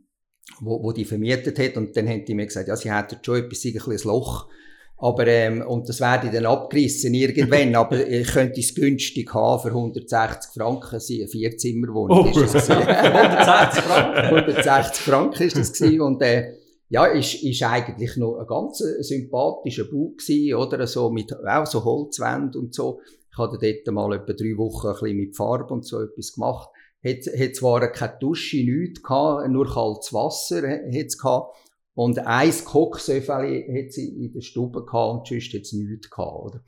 wo, 0.60 0.82
wo 0.82 0.92
die 0.92 1.04
vermietet 1.04 1.58
hat 1.58 1.76
und 1.76 1.96
dann 1.96 2.08
haben 2.08 2.24
die 2.24 2.34
mir 2.34 2.46
gesagt, 2.46 2.68
ja, 2.68 2.76
sie 2.76 2.92
hätten 2.92 3.18
schon 3.22 3.44
etwas, 3.44 3.64
ein 3.64 4.08
Loch 4.08 4.48
aber, 4.96 5.26
ähm, 5.26 5.62
und 5.66 5.88
das 5.88 6.00
werde 6.00 6.28
ich 6.28 6.32
dann 6.32 6.46
abgerissen 6.46 7.14
irgendwann, 7.14 7.74
aber 7.76 8.06
ich 8.06 8.28
könnte 8.28 8.60
es 8.60 8.74
günstig 8.74 9.32
haben 9.34 9.62
für 9.62 9.68
160 9.68 10.52
Franken, 10.52 11.00
sie 11.00 11.20
eine 11.22 11.28
Vierzimmerwohnung 11.28 12.32
oh. 12.34 12.40
ist 12.40 12.54
das 12.54 12.70
160 12.70 13.84
Franken? 13.84 14.36
160 14.36 15.04
Franken 15.04 15.42
ist 15.42 15.58
das 15.58 15.72
gewesen. 15.72 16.00
und, 16.00 16.22
äh, 16.22 16.54
ja, 16.90 17.06
ist, 17.06 17.42
ist 17.42 17.62
eigentlich 17.62 18.16
noch 18.16 18.38
ein 18.38 18.46
ganz 18.46 18.78
sympathischer 18.78 19.84
Bau 19.84 20.14
gewesen, 20.16 20.54
oder? 20.54 20.86
So 20.86 21.10
mit, 21.10 21.34
auch 21.44 21.66
so 21.66 21.84
Holzwände 21.84 22.58
und 22.58 22.74
so. 22.74 23.00
Ich 23.32 23.38
hatte 23.38 23.58
dort 23.60 23.94
mal 23.94 24.14
etwa 24.14 24.32
drei 24.32 24.56
Wochen 24.56 24.88
ein 24.88 24.92
bisschen 24.92 25.16
mit 25.16 25.36
Farbe 25.36 25.74
und 25.74 25.84
so 25.84 26.00
etwas 26.00 26.34
gemacht. 26.34 26.68
Hat, 27.04 27.26
hat 27.38 27.56
zwar 27.56 27.90
keine 27.90 28.16
Dusche, 28.20 28.58
nichts 28.58 29.02
gehabt, 29.02 29.50
nur 29.50 29.66
kaltes 29.66 30.12
Wasser 30.12 30.62
hat 30.62 31.06
es 31.06 31.18
gehabt. 31.18 31.56
Und 31.94 32.18
ein 32.18 32.52
Kochsöffeli 32.64 33.84
hat 33.84 33.92
sie 33.92 34.24
in 34.24 34.32
der 34.32 34.40
Stube 34.40 34.84
gehabt 34.84 35.18
und 35.20 35.28
sonst 35.28 35.54
hat 35.54 35.64
sie 35.64 35.84
nichts 35.84 36.10
gehabt, 36.10 36.44
oder? 36.44 36.60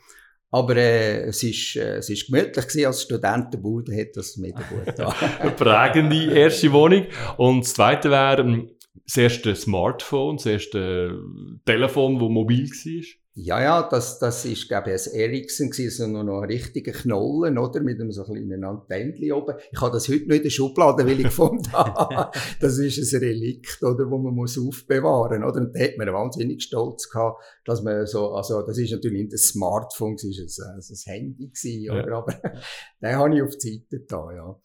Aber 0.51 0.77
äh, 0.77 1.25
es 1.25 1.43
ist, 1.43 1.77
äh, 1.77 1.97
es 1.97 2.09
ist 2.09 2.27
gemütlich 2.27 2.67
gewesen, 2.69 2.87
als 2.87 3.03
Studentenbude 3.03 3.97
hat 3.99 4.17
das 4.17 4.37
mega 4.37 4.63
gut. 4.63 5.01
Eine 5.41 5.51
prägende 5.51 6.33
erste 6.33 6.73
Wohnung. 6.73 7.07
Und 7.37 7.65
das 7.65 7.75
zweite 7.75 8.11
wäre 8.11 8.43
ähm, 8.43 8.71
das 9.05 9.17
erste 9.17 9.55
Smartphone, 9.55 10.37
das 10.37 10.47
erste 10.47 11.19
Telefon, 11.65 12.19
das 12.19 12.29
mobil 12.29 12.71
war. 12.71 13.26
Ja, 13.39 13.61
ja, 13.61 13.83
das, 13.83 14.19
das 14.19 14.47
ist, 14.47 14.67
glaube 14.67 14.95
ich, 14.95 15.07
ein 15.07 15.13
Ericsson 15.13 15.69
gewesen, 15.69 16.15
so 16.15 16.23
noch 16.23 16.41
ein 16.41 16.49
richtiger 16.49 16.93
Knollen, 16.93 17.59
oder? 17.59 17.83
Mit 17.83 18.01
einem 18.01 18.11
so 18.11 18.25
kleinen 18.25 18.65
Antennchen 18.65 19.31
oben. 19.33 19.57
Ich 19.71 19.79
habe 19.79 19.93
das 19.93 20.09
heute 20.09 20.27
noch 20.27 20.37
in 20.37 20.43
der 20.43 20.49
Schublade, 20.49 21.07
weil 21.07 21.21
ich 21.21 21.27
gefunden 21.27 21.71
habe, 21.73 22.31
das 22.61 22.79
ist 22.79 23.13
ein 23.13 23.21
Relikt, 23.21 23.83
oder? 23.83 24.11
Wo 24.11 24.17
man 24.17 24.35
muss 24.35 24.59
aufbewahren, 24.59 25.45
oder? 25.45 25.61
Und 25.61 25.77
da 25.77 25.81
hat 25.81 25.99
man 25.99 26.15
wahnsinnig 26.15 26.63
stolz 26.63 27.11
gehabt, 27.11 27.45
dass 27.67 27.83
man 27.83 28.07
so, 28.07 28.33
also, 28.33 28.63
das 28.63 28.79
ist 28.79 28.93
natürlich 28.93 29.25
nicht 29.25 29.35
ein 29.35 29.39
Smartphone, 29.39 30.15
es 30.15 30.25
ist 30.25 30.59
ein, 30.63 30.79
ein 30.79 31.13
Handy 31.13 31.49
gewesen, 31.49 31.91
oder? 31.91 32.09
Ja. 32.09 32.17
Aber 32.17 32.33
den 33.03 33.17
habe 33.17 33.37
ich 33.37 33.43
auf 33.43 33.57
die 33.59 33.87
Seite 33.91 34.03
da, 34.09 34.33
ja. 34.35 34.61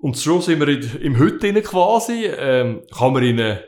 Und 0.00 0.18
schon 0.18 0.42
sind 0.42 0.58
wir 0.58 0.66
in, 0.66 0.82
im 1.02 1.18
Heute 1.20 1.62
quasi, 1.62 2.24
ähm, 2.24 2.82
kann 2.92 3.12
man 3.12 3.22
Ihnen 3.22 3.58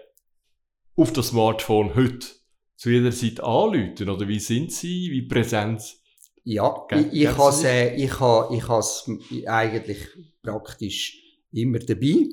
auf 0.97 1.13
das 1.13 1.29
Smartphone 1.29 1.95
heute 1.95 2.40
zu 2.81 2.89
jeder 2.89 3.11
Zeit 3.11 3.41
anrufen? 3.41 4.09
Oder 4.09 4.27
wie 4.27 4.41
sind 4.41 4.73
Sie? 4.73 5.11
Wie 5.11 5.23
präsent? 5.23 5.99
Ja, 6.45 6.87
ich, 6.91 7.13
ich 7.13 7.37
habe 7.37 7.69
äh, 7.69 7.95
ich 7.95 8.05
ich 8.05 8.69
has 8.69 9.11
eigentlich 9.47 9.99
praktisch 10.43 11.23
immer 11.53 11.79
dabei. 11.79 12.25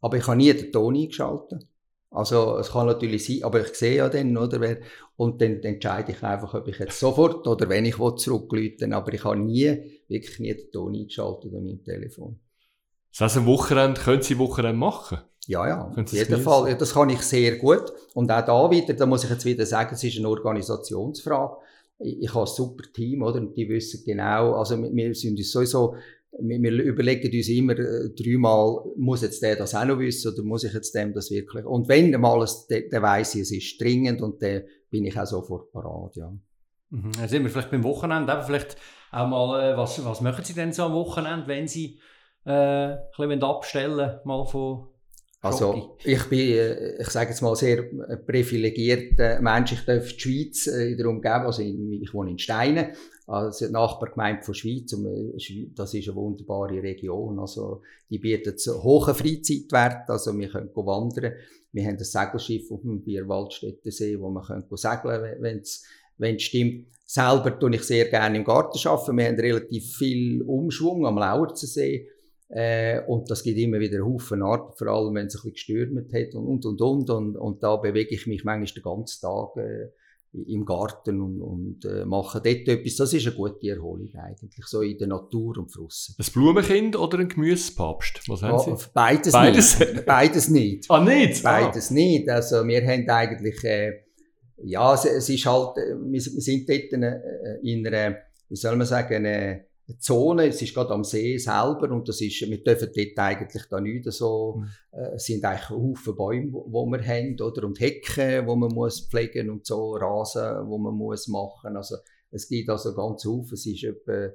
Aber 0.00 0.16
ich 0.16 0.26
habe 0.26 0.38
nie 0.38 0.52
den 0.52 0.72
Ton 0.72 0.96
eingeschaltet. 0.96 1.68
Also 2.10 2.58
es 2.58 2.70
kann 2.70 2.86
natürlich 2.86 3.26
sein, 3.26 3.44
aber 3.44 3.60
ich 3.60 3.74
sehe 3.74 3.96
ja 3.96 4.08
dann, 4.08 4.36
oder, 4.36 4.60
wer, 4.60 4.78
und 5.16 5.40
dann, 5.40 5.60
dann 5.60 5.74
entscheide 5.74 6.12
ich 6.12 6.22
einfach, 6.22 6.54
ob 6.54 6.66
ich 6.66 6.78
jetzt 6.78 6.98
sofort 6.98 7.46
oder 7.46 7.68
wenn 7.68 7.84
ich 7.84 7.96
zurückrufen 7.96 8.92
aber 8.92 9.12
ich 9.12 9.22
habe 9.22 9.38
nie, 9.38 10.00
wirklich 10.08 10.38
nie 10.40 10.54
den 10.54 10.70
Ton 10.72 10.94
eingeschaltet 10.94 11.54
an 11.54 11.62
meinem 11.64 11.84
Telefon. 11.84 12.40
Das 13.10 13.20
heißt, 13.20 13.36
ein 13.38 13.46
Wochenende, 13.46 14.00
können 14.00 14.22
Sie 14.22 14.38
Wochenende 14.38 14.78
machen? 14.78 15.18
Ja, 15.46 15.66
ja, 15.68 15.92
auf 15.96 16.12
jeden 16.12 16.40
Fall. 16.40 16.76
Das 16.76 16.92
kann 16.92 17.10
ich 17.10 17.22
sehr 17.22 17.56
gut. 17.56 17.92
Und 18.14 18.30
auch 18.30 18.44
da 18.44 18.70
wieder, 18.70 18.94
da 18.94 19.06
muss 19.06 19.24
ich 19.24 19.30
jetzt 19.30 19.44
wieder 19.44 19.64
sagen, 19.64 19.94
es 19.94 20.02
ist 20.02 20.18
eine 20.18 20.28
Organisationsfrage. 20.28 21.56
Ich, 21.98 22.22
ich 22.22 22.34
habe 22.34 22.44
ein 22.44 22.46
super 22.46 22.84
Team, 22.92 23.22
oder? 23.22 23.40
Und 23.40 23.56
die 23.56 23.68
wissen 23.68 24.02
genau, 24.04 24.54
also 24.54 24.76
wir 24.82 25.14
sind 25.14 25.38
uns 25.38 25.52
sowieso 25.52 25.94
wir, 26.38 26.60
wir 26.60 26.82
überlegen 26.82 27.34
uns 27.34 27.48
immer 27.48 27.78
äh, 27.78 28.10
dreimal, 28.10 28.84
muss 28.96 29.22
jetzt 29.22 29.42
der 29.42 29.56
das 29.56 29.74
auch 29.74 29.84
noch 29.84 29.98
wissen 29.98 30.32
oder 30.32 30.42
muss 30.42 30.64
ich 30.64 30.72
jetzt 30.72 30.94
dem 30.94 31.12
das 31.12 31.30
wirklich? 31.30 31.64
Und 31.64 31.88
wenn 31.88 32.10
mal 32.20 32.44
dann, 32.68 32.82
dann 32.90 33.02
weiss 33.02 33.34
ich, 33.34 33.42
es 33.42 33.52
ist 33.52 33.80
dringend 33.80 34.22
und 34.22 34.42
dann 34.42 34.62
bin 34.90 35.04
ich 35.04 35.18
auch 35.18 35.26
sofort 35.26 35.72
parat, 35.72 36.16
ja. 36.16 36.32
Mhm. 36.90 37.12
Dann 37.12 37.28
sind 37.28 37.42
wir 37.42 37.50
vielleicht 37.50 37.70
beim 37.70 37.84
Wochenende, 37.84 38.32
aber 38.32 38.42
vielleicht 38.42 38.76
auch 39.10 39.28
mal, 39.28 39.72
äh, 39.72 39.76
was, 39.76 40.04
was 40.04 40.20
machen 40.20 40.44
Sie 40.44 40.54
denn 40.54 40.72
so 40.72 40.84
am 40.84 40.92
Wochenende, 40.92 41.46
wenn 41.46 41.66
Sie 41.66 41.98
äh, 42.44 42.50
ein 42.50 42.98
bisschen 43.16 43.42
abstellen 43.42 44.20
mal 44.24 44.44
von 44.44 44.88
also 45.46 45.96
ich 46.04 46.22
bin, 46.24 46.38
äh, 46.38 47.00
ich 47.00 47.08
sage 47.08 47.30
jetzt 47.30 47.42
mal, 47.42 47.56
sehr 47.56 47.84
privilegierter 48.26 49.40
Mensch. 49.40 49.72
Ich 49.72 49.84
darf 49.84 50.12
die 50.12 50.20
Schweiz 50.20 50.66
äh, 50.66 50.92
in 50.92 50.96
der 50.96 51.06
Umgebung, 51.06 51.46
also 51.46 51.62
ich 51.62 52.12
wohne 52.12 52.30
in 52.32 52.38
Steinen, 52.38 52.92
also 53.26 53.68
Nachbargemeinde 53.68 54.42
von 54.42 54.54
Schweiz. 54.54 54.92
Äh, 54.92 55.68
das 55.74 55.94
ist 55.94 56.08
eine 56.08 56.16
wunderbare 56.16 56.82
Region. 56.82 57.38
Also 57.38 57.82
die 58.10 58.18
bietet 58.18 58.60
einen 58.66 58.82
hohen 58.82 59.14
Freizeitwert. 59.14 60.08
Also 60.08 60.36
wir 60.38 60.48
können 60.48 60.70
wandern. 60.74 61.32
Wir 61.72 61.84
haben 61.84 61.96
ein 61.96 62.04
Segelschiff 62.04 62.70
auf 62.70 62.82
dem 62.82 63.02
Bierwaldstättensee, 63.02 64.18
wo 64.20 64.30
man 64.30 64.44
können 64.44 64.64
segeln 64.70 65.36
wenn 65.40 65.58
es 65.58 65.84
wenn 66.18 66.36
es 66.36 66.42
stimmt. 66.42 66.86
Selber 67.04 67.56
tue 67.56 67.74
ich 67.76 67.82
sehr 67.82 68.06
gerne 68.06 68.36
im 68.38 68.44
Garten 68.44 68.78
arbeiten. 68.88 69.16
Wir 69.16 69.26
haben 69.26 69.38
relativ 69.38 69.96
viel 69.96 70.42
Umschwung 70.42 71.06
am 71.06 71.18
Lauerzensee. 71.18 72.08
Äh, 72.48 73.00
und 73.06 73.28
das 73.28 73.42
gibt 73.42 73.58
immer 73.58 73.80
wieder 73.80 74.04
Haufen 74.04 74.42
Arbeit, 74.42 74.78
vor 74.78 74.86
allem 74.88 75.14
wenn 75.16 75.26
es 75.26 75.34
ein 75.34 75.50
bisschen 75.50 75.52
gestürmt 75.52 76.12
hat 76.12 76.34
und, 76.34 76.64
und, 76.64 76.80
und, 76.80 77.10
und. 77.10 77.36
Und, 77.36 77.62
da 77.62 77.76
bewege 77.76 78.14
ich 78.14 78.26
mich 78.26 78.44
manchmal 78.44 78.72
den 78.72 78.82
ganzen 78.82 79.20
Tag 79.20 79.56
äh, 79.56 79.88
im 80.46 80.64
Garten 80.64 81.20
und, 81.20 81.40
und 81.40 81.84
äh, 81.84 82.04
mache 82.04 82.40
dort 82.40 82.68
etwas. 82.68 82.96
Das 82.96 83.12
ist 83.12 83.26
eine 83.26 83.34
gute 83.34 83.68
Erholung 83.68 84.10
eigentlich, 84.14 84.64
so 84.66 84.82
in 84.82 84.98
der 84.98 85.08
Natur 85.08 85.58
und 85.58 85.74
draussen. 85.74 86.14
Ein 86.18 86.26
Blumenkind 86.32 86.96
oder 86.96 87.18
ein 87.18 87.28
Gemüsepapst? 87.28 88.28
Was 88.28 88.42
haben 88.42 88.58
Sie? 88.58 88.70
Ja, 88.70 88.90
beides, 88.94 89.32
beides 89.32 89.78
nicht. 89.78 90.06
Beides 90.06 90.48
nicht. 90.48 90.90
ah, 90.90 91.02
nicht? 91.02 91.42
Beides 91.42 91.90
ah. 91.90 91.94
nicht. 91.94 92.28
Also 92.28 92.66
wir 92.66 92.86
haben 92.86 93.08
eigentlich, 93.08 93.64
äh, 93.64 93.92
ja, 94.62 94.94
es, 94.94 95.04
es, 95.04 95.28
ist 95.28 95.46
halt, 95.46 95.78
äh, 95.78 95.96
wir, 95.98 96.20
sind 96.20 96.68
dort 96.68 96.92
in, 96.92 97.02
äh, 97.02 97.20
in 97.62 97.86
einer, 97.86 98.18
wie 98.48 98.56
soll 98.56 98.76
man 98.76 98.86
sagen, 98.86 99.14
eine, 99.16 99.64
Zone, 100.00 100.48
es 100.48 100.60
ist 100.60 100.74
gerade 100.74 100.90
am 100.90 101.04
See 101.04 101.38
selber 101.38 101.90
und 101.92 102.08
das 102.08 102.20
ist, 102.20 102.40
wir 102.40 102.62
dürfen 102.62 102.90
dort 102.94 103.18
eigentlich 103.18 103.62
da 103.70 103.80
nicht 103.80 104.10
so, 104.12 104.56
mhm. 104.58 104.68
äh, 104.90 105.14
es 105.14 105.26
sind 105.26 105.44
eigentlich 105.44 105.70
Haufen 105.70 106.16
Bäume, 106.16 106.52
wo, 106.52 106.66
wo 106.68 106.86
wir 106.86 107.02
haben, 107.06 107.40
oder, 107.40 107.64
und 107.64 107.78
Hecken, 107.78 108.46
wo 108.46 108.56
man 108.56 108.74
muss 108.74 109.08
pflegen 109.08 109.48
und 109.48 109.64
so, 109.64 109.92
Rasen, 109.92 110.68
wo 110.68 110.78
man 110.78 110.94
muss 110.94 111.28
machen, 111.28 111.76
also 111.76 111.96
es 112.32 112.48
gibt 112.48 112.68
also 112.68 112.94
ganz 112.94 113.24
Haufen, 113.24 113.54
es 113.54 113.64
ist 113.64 113.84
etwa, 113.84 114.30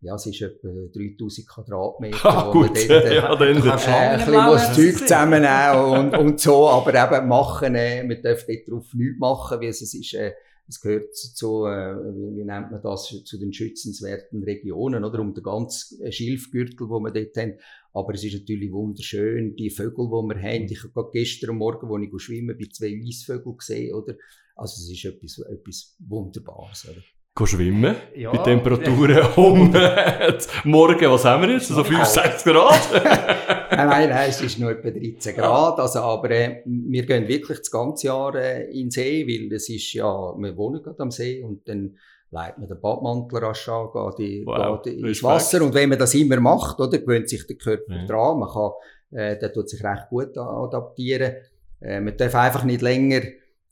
ja, 0.00 0.16
es 0.16 0.26
ist 0.26 0.42
etwa 0.42 0.68
3000 0.92 1.48
Quadratmeter, 1.48 2.24
ah, 2.24 2.46
wo 2.48 2.52
gut. 2.52 2.74
man 2.74 2.88
dort, 2.88 3.04
ja, 3.12 3.36
dann, 3.36 3.48
äh, 3.48 3.52
ein 3.52 4.18
bisschen 4.18 4.34
was 4.34 4.74
Zeug 4.74 4.98
zusammennehmen 4.98 6.00
und, 6.00 6.18
und 6.18 6.40
so, 6.40 6.68
aber 6.68 6.90
eben 6.94 7.28
machen, 7.28 7.76
äh, 7.76 8.04
wir 8.08 8.20
dürfen 8.20 8.46
dort 8.48 8.68
drauf 8.68 8.92
nichts 8.94 9.20
machen, 9.20 9.60
weil 9.60 9.68
es 9.68 9.82
ist, 9.82 10.14
äh, 10.14 10.32
es 10.68 10.80
gehört 10.80 11.14
zu, 11.14 11.66
äh, 11.66 11.94
wie, 11.96 12.36
wie, 12.36 12.44
nennt 12.44 12.70
man 12.70 12.82
das, 12.82 13.06
zu 13.24 13.38
den 13.38 13.52
schützenswerten 13.52 14.42
Regionen, 14.42 15.04
oder? 15.04 15.20
Um 15.20 15.34
den 15.34 15.44
ganzen 15.44 16.10
Schilfgürtel, 16.10 16.88
wo 16.88 17.00
wir 17.00 17.12
dort 17.12 17.36
haben. 17.36 17.54
Aber 17.92 18.14
es 18.14 18.24
ist 18.24 18.34
natürlich 18.34 18.72
wunderschön, 18.72 19.54
die 19.56 19.70
Vögel, 19.70 20.06
die 20.06 20.34
wir 20.34 20.42
haben. 20.42 20.64
Ich 20.70 20.82
habe 20.82 21.10
gestern 21.12 21.56
Morgen, 21.56 21.86
als 21.90 22.12
ich 22.12 22.22
schwimmen 22.22 22.56
bei 22.58 22.66
zwei 22.72 22.92
Weissvögeln 22.92 23.56
gesehen, 23.56 23.94
oder? 23.94 24.14
Also, 24.56 24.82
es 24.82 24.90
ist 24.90 25.04
etwas, 25.04 25.38
etwas 25.38 25.96
Wunderbares, 26.00 26.88
oder? 26.88 27.02
schwimmen. 27.46 27.96
Ja, 28.14 28.32
bei 28.32 28.42
Temperaturen 28.44 29.26
um 29.36 29.70
morgen, 30.64 31.10
was 31.10 31.24
haben 31.26 31.42
wir 31.42 31.50
jetzt? 31.50 31.68
So 31.68 31.84
5, 31.84 32.04
6 32.04 32.44
Grad? 32.44 33.55
nein, 33.70 33.88
nein, 33.88 34.08
nein, 34.10 34.28
es 34.30 34.40
ist 34.40 34.58
nur 34.58 34.70
etwa 34.70 34.90
13 34.90 35.36
Grad. 35.36 35.78
Also, 35.78 36.00
aber 36.00 36.30
äh, 36.30 36.62
wir 36.64 37.06
gehen 37.06 37.28
wirklich 37.28 37.58
das 37.58 37.70
ganze 37.70 38.08
Jahr 38.08 38.34
äh, 38.34 38.64
in 38.70 38.86
den 38.86 38.90
See, 38.90 39.26
weil 39.26 39.52
es 39.54 39.68
ist 39.68 39.92
ja, 39.92 40.04
wir 40.06 40.56
wohnen 40.56 40.82
gerade 40.82 41.00
am 41.00 41.10
See 41.10 41.42
und 41.42 41.68
dann 41.68 41.96
leitet 42.30 42.58
man 42.58 42.68
den 42.68 42.80
Badmantel 42.80 43.38
rasch 43.38 43.68
an, 43.68 43.88
geht, 44.16 44.46
wow, 44.46 44.82
geht 44.82 44.98
ins 44.98 45.22
Wasser. 45.22 45.62
Und 45.62 45.74
wenn 45.74 45.88
man 45.88 45.98
das 45.98 46.14
immer 46.14 46.40
macht, 46.40 46.80
oder, 46.80 46.98
gewöhnt 46.98 47.28
sich 47.28 47.46
der 47.46 47.56
Körper 47.56 47.94
ja. 47.94 48.06
dran. 48.06 48.38
Man 48.40 48.48
kann, 48.48 48.70
äh, 49.12 49.38
der 49.38 49.52
tut 49.52 49.68
sich 49.68 49.82
recht 49.82 50.08
gut 50.10 50.36
adaptieren. 50.36 51.36
Äh, 51.80 52.00
man 52.00 52.16
darf 52.16 52.34
einfach 52.34 52.64
nicht 52.64 52.82
länger 52.82 53.22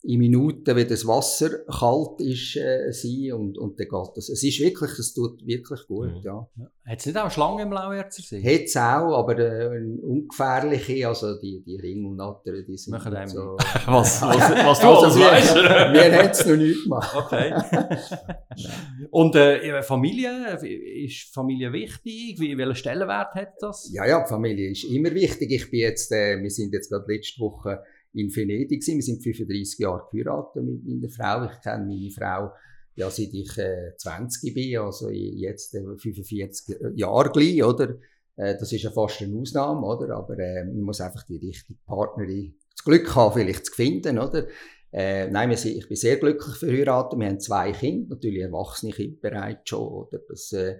in 0.07 0.19
Minuten, 0.19 0.77
wenn 0.77 0.87
das 0.87 1.07
Wasser 1.07 1.61
kalt 1.65 2.21
ist, 2.21 2.57
äh, 2.57 2.93
sein 2.93 3.33
und, 3.33 3.57
und 3.57 3.81
dann 3.81 3.89
geht 3.89 4.17
das. 4.17 4.29
Es 4.29 4.43
ist 4.43 4.61
wirklich, 4.61 4.99
es 4.99 5.15
tut 5.15 5.47
wirklich 5.47 5.81
gut, 5.87 6.11
mhm. 6.11 6.21
ja. 6.23 6.47
ja. 6.57 6.71
Hat 6.87 6.99
es 6.99 7.07
nicht 7.07 7.17
auch 7.17 7.31
Schlangen 7.31 7.61
im 7.61 7.73
Lauerzer 7.73 8.23
See? 8.23 8.43
Hat 8.43 8.67
es 8.67 8.77
auch, 8.77 9.17
aber 9.17 9.39
äh, 9.39 9.81
ungefährliche, 10.03 11.09
also 11.09 11.41
die, 11.41 11.63
die 11.67 11.77
Ring 11.77 12.05
und 12.05 12.17
Natter, 12.17 12.53
die 12.53 12.77
sind 12.77 12.93
Machen 12.93 13.27
so... 13.29 13.57
was, 13.87 14.21
was, 14.21 14.51
was 14.67 14.81
du 14.81 14.87
also 14.89 15.07
alles 15.07 15.17
weißt? 15.17 15.55
Wir 15.55 16.19
haben 16.19 16.31
es 16.31 16.47
noch 16.47 16.57
nicht 16.57 16.83
gemacht. 16.83 17.17
Okay. 17.17 17.55
und 19.11 19.35
äh, 19.37 19.83
Familie, 19.83 20.59
ist 21.03 21.33
Familie 21.33 21.73
wichtig? 21.73 22.39
Wie, 22.39 22.59
welchen 22.59 22.75
Stellenwert 22.75 23.35
hat 23.35 23.55
das? 23.59 23.91
Ja, 23.91 24.07
ja, 24.07 24.27
Familie 24.27 24.71
ist 24.71 24.85
immer 24.85 25.15
wichtig. 25.15 25.51
Ich 25.51 25.71
bin 25.71 25.81
jetzt, 25.81 26.13
äh, 26.13 26.39
wir 26.43 26.51
sind 26.51 26.75
jetzt 26.75 26.91
gerade 26.91 27.11
letzte 27.11 27.41
Woche 27.41 27.81
in 28.15 28.35
Venedig 28.35 28.83
sind. 28.83 28.97
Wir 28.97 29.03
sind 29.03 29.23
35 29.23 29.79
Jahre 29.79 30.09
geheiratet 30.11 30.63
mit 30.63 30.85
meiner 30.85 31.09
Frau. 31.09 31.45
Ich 31.45 31.61
kenne 31.61 31.87
meine 31.87 32.11
Frau 32.11 32.53
ja, 32.97 33.11
seit 33.11 33.33
ich 33.33 33.59
äh, 33.59 33.97
20 33.97 34.55
bin, 34.55 34.79
also 34.79 35.11
jetzt 35.11 35.75
äh, 35.75 35.83
45 35.97 36.77
Jahre 36.95 37.31
gleich, 37.31 37.63
oder? 37.63 37.97
Äh, 38.37 38.57
das 38.59 38.73
ist 38.73 38.83
ja 38.83 38.91
fast 38.91 39.23
eine 39.23 39.37
Ausnahme, 39.37 39.87
oder? 39.87 40.17
Aber 40.17 40.39
äh, 40.39 40.65
man 40.65 40.83
muss 40.83 41.01
einfach 41.01 41.25
die 41.25 41.39
richtige 41.39 41.79
Partnerin, 41.87 42.55
das 42.71 42.85
Glück 42.85 43.15
haben, 43.15 43.35
vielleicht 43.35 43.67
zu 43.67 43.73
finden, 43.73 44.19
oder? 44.19 44.47
Äh, 44.93 45.29
nein, 45.29 45.55
sind, 45.57 45.77
ich 45.77 45.89
bin 45.89 45.97
sehr 45.97 46.19
glücklich 46.19 46.57
verheiratet. 46.57 47.19
Wir 47.19 47.27
haben 47.27 47.41
zwei 47.41 47.73
Kinder, 47.73 48.15
natürlich 48.15 48.43
erwachsene 48.43 48.93
Kinder 48.93 49.19
bereits 49.21 49.69
schon, 49.69 49.89
oder? 49.89 50.21
Das, 50.29 50.53
äh, 50.53 50.77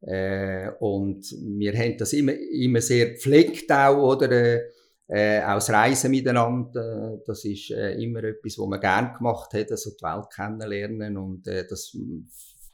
äh, 0.00 0.72
und 0.80 1.24
wir 1.40 1.72
haben 1.78 1.96
das 1.98 2.12
immer, 2.12 2.34
immer 2.34 2.80
sehr 2.80 3.10
gepflegt 3.10 3.70
auch, 3.70 4.16
oder? 4.16 4.60
Äh, 5.06 5.42
auch 5.42 5.56
das 5.56 5.70
Reisen 5.70 6.10
miteinander, 6.10 7.14
äh, 7.14 7.18
das 7.26 7.44
ist 7.44 7.70
äh, 7.70 7.94
immer 8.02 8.24
etwas, 8.24 8.58
was 8.58 8.66
man 8.66 8.80
gerne 8.80 9.12
gemacht 9.16 9.52
hat, 9.52 9.70
also 9.70 9.90
die 9.90 10.02
Welt 10.02 10.30
kennenlernen 10.34 11.18
und 11.18 11.46
äh, 11.46 11.66
das 11.66 11.94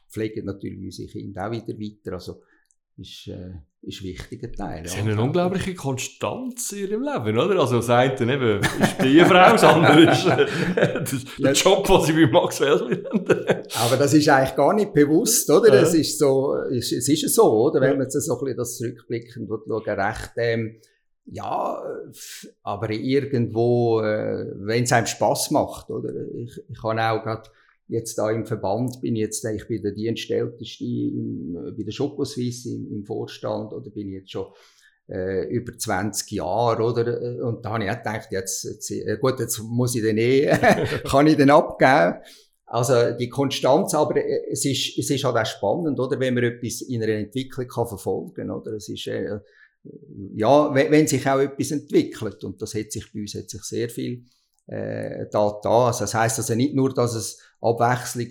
pflegen 0.09 0.45
natürlich 0.45 0.81
unsere 0.81 1.09
Kinder 1.09 1.49
auch 1.49 1.51
wieder 1.51 1.75
weiter. 1.79 2.12
Also 2.12 2.43
ist, 3.01 3.29
äh, 3.29 3.55
ist 3.83 4.01
ein 4.03 4.05
wichtiger 4.05 4.53
Teil. 4.53 4.87
Sie 4.87 4.97
ja. 4.97 5.03
haben 5.03 5.11
eine 5.11 5.23
unglaubliche 5.23 5.75
Konstanz 5.75 6.71
in 6.73 6.79
ihrem 6.88 7.03
Leben, 7.03 7.38
oder? 7.38 7.59
Also 7.59 7.77
das 7.77 7.90
eine 7.90 8.12
eben 8.12 8.61
ist 8.61 9.03
die 9.03 9.19
Ehefrau, 9.19 9.53
das 9.53 9.64
andere 9.64 10.12
ist 10.12 10.27
äh, 10.27 11.01
das, 11.01 11.25
der 11.38 11.53
Job, 11.53 11.87
den 11.87 12.01
sie 12.03 12.12
bei 12.12 12.31
Max 12.31 12.61
Wellsli 12.61 13.03
haben. 13.03 13.27
Aber 13.75 13.97
das 13.97 14.12
ist 14.12 14.29
eigentlich 14.29 14.55
gar 14.55 14.75
nicht 14.75 14.93
bewusst, 14.93 15.51
oder? 15.51 15.73
Es 15.73 15.95
ist 15.95 16.19
so, 16.19 16.55
es, 16.71 16.93
es 16.93 17.09
ist 17.09 17.35
so, 17.35 17.51
oder? 17.51 17.81
Wenn 17.81 17.97
man 17.97 18.03
jetzt 18.03 18.21
so 18.21 18.35
ein 18.35 18.45
bisschen 18.45 18.57
das 18.57 18.77
zurückblickend 18.77 19.49
schaut, 19.49 19.87
recht, 19.88 20.33
ähm, 20.37 20.81
ja, 21.26 21.83
aber 22.62 22.90
irgendwo, 22.90 24.00
äh, 24.00 24.46
wenn 24.56 24.85
es 24.85 24.92
einem 24.92 25.06
Spaß 25.06 25.50
macht, 25.52 25.90
oder? 25.90 26.12
Ich, 26.35 26.61
ich 26.68 26.83
habe 26.83 27.00
auch 27.00 27.22
gerade 27.22 27.50
jetzt 27.88 28.18
da 28.18 28.30
im 28.30 28.46
Verband, 28.46 29.00
bin 29.00 29.16
jetzt, 29.16 29.44
ich 29.44 29.66
bin 29.66 29.83
der 29.83 29.92
Dienstälteste 29.92 30.85
im, 30.85 31.74
bei 31.76 31.83
der 31.83 31.92
Schokoswiss 31.92 32.66
im, 32.66 32.88
im 32.92 33.04
Vorstand, 33.04 33.72
oder 33.72 33.90
bin 33.90 34.11
jetzt 34.11 34.30
schon 34.30 34.46
äh, 35.09 35.46
über 35.48 35.76
20 35.76 36.30
Jahre, 36.30 36.83
oder? 36.83 37.44
Und 37.44 37.64
da 37.64 37.70
habe 37.70 37.85
ich 37.85 37.90
auch 37.90 37.98
gedacht, 37.98 38.28
jetzt, 38.30 38.64
jetzt 38.64 38.90
äh, 38.90 39.18
gut, 39.20 39.40
jetzt 39.40 39.59
muss 39.59 39.94
ich 39.94 40.02
den 40.02 40.18
eh, 40.18 40.46
kann 41.09 41.26
ich 41.26 41.37
den 41.37 41.50
abgeben. 41.50 42.22
Also 42.64 43.11
die 43.18 43.28
Konstanz, 43.28 43.94
aber 43.94 44.16
äh, 44.16 44.52
es 44.52 44.64
ist, 44.64 44.96
es 44.96 45.11
ist 45.11 45.24
halt 45.24 45.37
auch 45.37 45.46
spannend, 45.46 45.98
oder? 45.98 46.20
Wenn 46.20 46.35
man 46.35 46.44
etwas 46.44 46.83
in 46.83 47.02
einer 47.02 47.14
Entwicklung 47.14 47.66
kann 47.66 47.88
verfolgen, 47.88 48.50
oder? 48.50 48.74
Es 48.74 48.88
ist, 48.88 49.09
äh, 49.09 49.40
ja, 50.35 50.75
wenn, 50.75 51.07
sich 51.07 51.27
auch 51.27 51.38
etwas 51.38 51.71
entwickelt, 51.71 52.45
und 52.45 52.61
das 52.61 52.75
hat 52.75 52.93
sich 52.93 53.12
bei 53.12 53.21
uns 53.21 53.35
hat 53.35 53.49
sich 53.49 53.62
sehr 53.62 53.88
viel 53.88 54.25
äh, 54.66 55.27
da, 55.31 55.59
da. 55.62 55.87
Also 55.87 56.01
das 56.01 56.14
heißt 56.14 56.38
also 56.38 56.55
nicht 56.55 56.75
nur, 56.75 56.93
dass 56.93 57.14
es 57.14 57.40
Abwechslung 57.61 58.29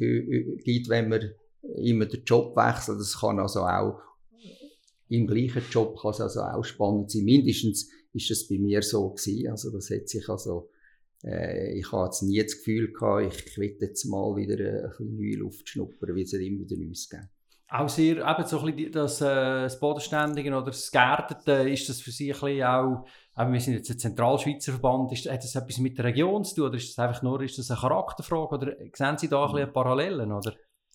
gibt, 0.63 0.89
wenn 0.89 1.09
man 1.09 1.31
immer 1.75 2.05
den 2.05 2.23
Job 2.23 2.55
wechselt, 2.55 2.99
das 2.99 3.19
kann 3.19 3.39
also 3.39 3.61
auch 3.61 3.99
im 5.09 5.25
gleichen 5.25 5.63
Job 5.71 5.99
kann 5.99 6.11
es 6.11 6.21
also 6.21 6.41
auch 6.41 6.63
spannend 6.63 7.11
sein. 7.11 7.23
Mindestens 7.23 7.89
ist 8.13 8.29
es 8.29 8.47
bei 8.47 8.59
mir 8.59 8.83
so 8.83 9.09
gewesen. 9.09 9.49
Also 9.49 9.71
das 9.71 9.89
hat 9.89 10.07
sich 10.07 10.29
also 10.29 10.69
äh, 11.23 11.77
ich 11.77 11.91
habe 11.91 12.05
jetzt 12.05 12.21
nie 12.21 12.41
das 12.41 12.57
Gefühl 12.57 12.93
gehabt, 12.93 13.33
ich, 13.47 13.57
will 13.57 13.75
jetzt 13.79 14.05
mal 14.05 14.35
wieder 14.35 14.57
ein 14.57 14.89
bisschen 14.89 15.17
neue 15.17 15.37
Luft 15.37 15.67
schnuppern, 15.67 16.15
wie 16.15 16.21
es 16.21 16.33
immer 16.33 16.59
wieder 16.61 16.77
Neues 16.77 17.09
gibt. 17.09 17.23
Auch 17.71 17.87
sehr, 17.87 18.17
eben 18.17 18.47
so 18.47 18.59
ein 18.59 18.75
bisschen 18.75 18.91
das, 18.91 19.21
äh, 19.21 19.25
das 19.25 19.79
Bodenständige 19.79 20.49
oder 20.49 20.65
das 20.65 20.89
Geerdete, 20.89 21.69
ist 21.69 21.87
das 21.87 22.01
für 22.01 22.09
Sie 22.09 22.33
ein 22.33 22.39
bisschen 22.39 22.63
auch, 22.63 23.05
eben 23.37 23.53
wir 23.53 23.59
sind 23.59 23.75
jetzt 23.75 23.91
ein 23.91 23.99
Zentralschweizer 23.99 24.71
Verband, 24.71 25.11
ist, 25.11 25.29
hat 25.29 25.43
das 25.43 25.53
etwas 25.53 25.77
mit 25.77 25.97
der 25.97 26.05
Region 26.05 26.43
zu 26.43 26.55
tun 26.55 26.65
oder 26.65 26.77
ist 26.77 26.89
das 26.89 27.05
einfach 27.05 27.21
nur 27.21 27.41
ist 27.41 27.59
das 27.59 27.69
eine 27.69 27.79
Charakterfrage 27.79 28.55
oder 28.55 28.73
sehen 28.93 29.17
Sie 29.19 29.29
da 29.29 29.45
ein 29.45 29.51
bisschen 29.51 29.73
Parallelen, 29.73 30.31
oder? 30.31 30.53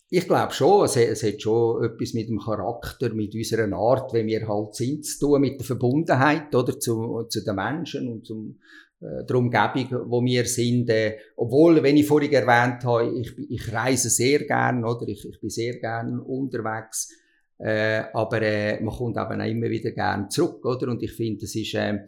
Ich 0.09 0.27
glaube 0.27 0.53
schon, 0.53 0.85
es, 0.85 0.97
es 0.97 1.23
hat 1.23 1.41
schon 1.41 1.83
etwas 1.83 2.13
mit 2.13 2.29
dem 2.29 2.39
Charakter, 2.39 3.11
mit 3.13 3.33
unserer 3.33 3.73
Art, 3.73 4.13
wie 4.13 4.25
wir 4.25 4.47
halt 4.47 4.75
sind, 4.75 5.05
zu 5.05 5.19
tun, 5.19 5.41
mit 5.41 5.59
der 5.59 5.65
Verbundenheit 5.65 6.53
oder, 6.53 6.77
zu, 6.79 7.23
zu 7.29 7.43
den 7.43 7.55
Menschen 7.55 8.07
und 8.09 8.25
zum, 8.27 8.59
der 8.99 9.35
Umgebung, 9.35 10.09
wo 10.09 10.23
wir 10.23 10.45
sind. 10.45 10.89
Äh, 10.89 11.17
obwohl, 11.35 11.81
wenn 11.83 11.97
ich 11.97 12.07
vorhin 12.07 12.31
erwähnt 12.31 12.83
habe, 12.85 13.11
ich, 13.19 13.37
ich 13.49 13.73
reise 13.73 14.09
sehr 14.09 14.45
gern, 14.45 14.83
oder? 14.83 15.07
Ich, 15.07 15.27
ich 15.27 15.39
bin 15.39 15.49
sehr 15.49 15.79
gern 15.79 16.19
unterwegs. 16.19 17.09
Äh, 17.57 18.03
aber 18.13 18.41
äh, 18.41 18.81
man 18.81 18.93
kommt 18.93 19.17
eben 19.17 19.41
auch 19.41 19.45
immer 19.45 19.69
wieder 19.69 19.91
gern 19.91 20.29
zurück, 20.29 20.65
oder? 20.65 20.89
Und 20.89 21.01
ich 21.03 21.13
finde, 21.13 21.45
es 21.45 21.55
ist, 21.55 21.73
äh, 21.73 21.99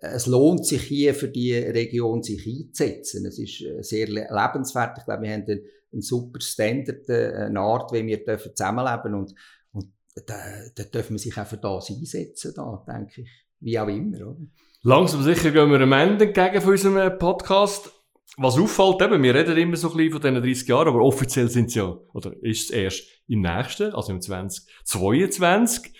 es 0.00 0.26
lohnt 0.26 0.66
sich 0.66 0.82
hier 0.82 1.14
für 1.14 1.28
die 1.28 1.54
Region 1.54 2.22
sich 2.22 2.46
einzusetzen. 2.46 3.26
Es 3.26 3.38
ist 3.38 3.60
äh, 3.62 3.82
sehr 3.82 4.08
lebenswert. 4.08 4.98
Ich 4.98 5.04
glaube, 5.04 5.22
wir 5.22 5.32
haben 5.32 5.44
einen, 5.44 5.60
einen 5.92 6.02
super 6.02 6.40
Standard, 6.40 7.08
äh, 7.08 7.32
eine 7.46 7.60
Art, 7.60 7.92
wie 7.92 8.06
wir 8.06 8.24
dürfen 8.24 8.54
zusammenleben 8.54 9.14
und, 9.14 9.34
und 9.72 9.92
da, 10.26 10.36
da 10.74 10.84
dürfen 10.84 11.14
wir 11.14 11.18
sich 11.18 11.36
auch 11.36 11.46
für 11.46 11.58
das 11.58 11.90
einsetzen, 11.90 12.52
da, 12.54 12.84
denke 12.86 13.22
ich. 13.22 13.30
Wie 13.60 13.78
auch 13.78 13.88
immer, 13.88 14.26
oder? 14.26 14.46
Langsam 14.86 15.22
sicher 15.22 15.50
gehen 15.50 15.70
wir 15.70 15.80
am 15.80 15.92
Ende 15.92 16.26
entgegen 16.26 16.60
von 16.60 16.72
unserem 16.72 17.18
Podcast. 17.18 17.90
Was 18.36 18.58
auffällt, 18.58 19.00
eben, 19.00 19.22
wir 19.22 19.34
reden 19.34 19.56
immer 19.56 19.76
so 19.76 19.90
ein 19.90 19.96
bisschen 19.96 20.12
von 20.12 20.20
diesen 20.20 20.42
30 20.42 20.68
Jahren, 20.68 20.88
aber 20.88 21.00
offiziell 21.00 21.48
sind 21.48 21.68
es 21.68 21.74
ja, 21.74 21.96
oder 22.12 22.34
ist 22.42 22.64
es 22.64 22.70
erst 22.70 23.02
im 23.26 23.40
nächsten, 23.40 23.94
also 23.94 24.12
im 24.12 24.20
2022. 24.20 25.90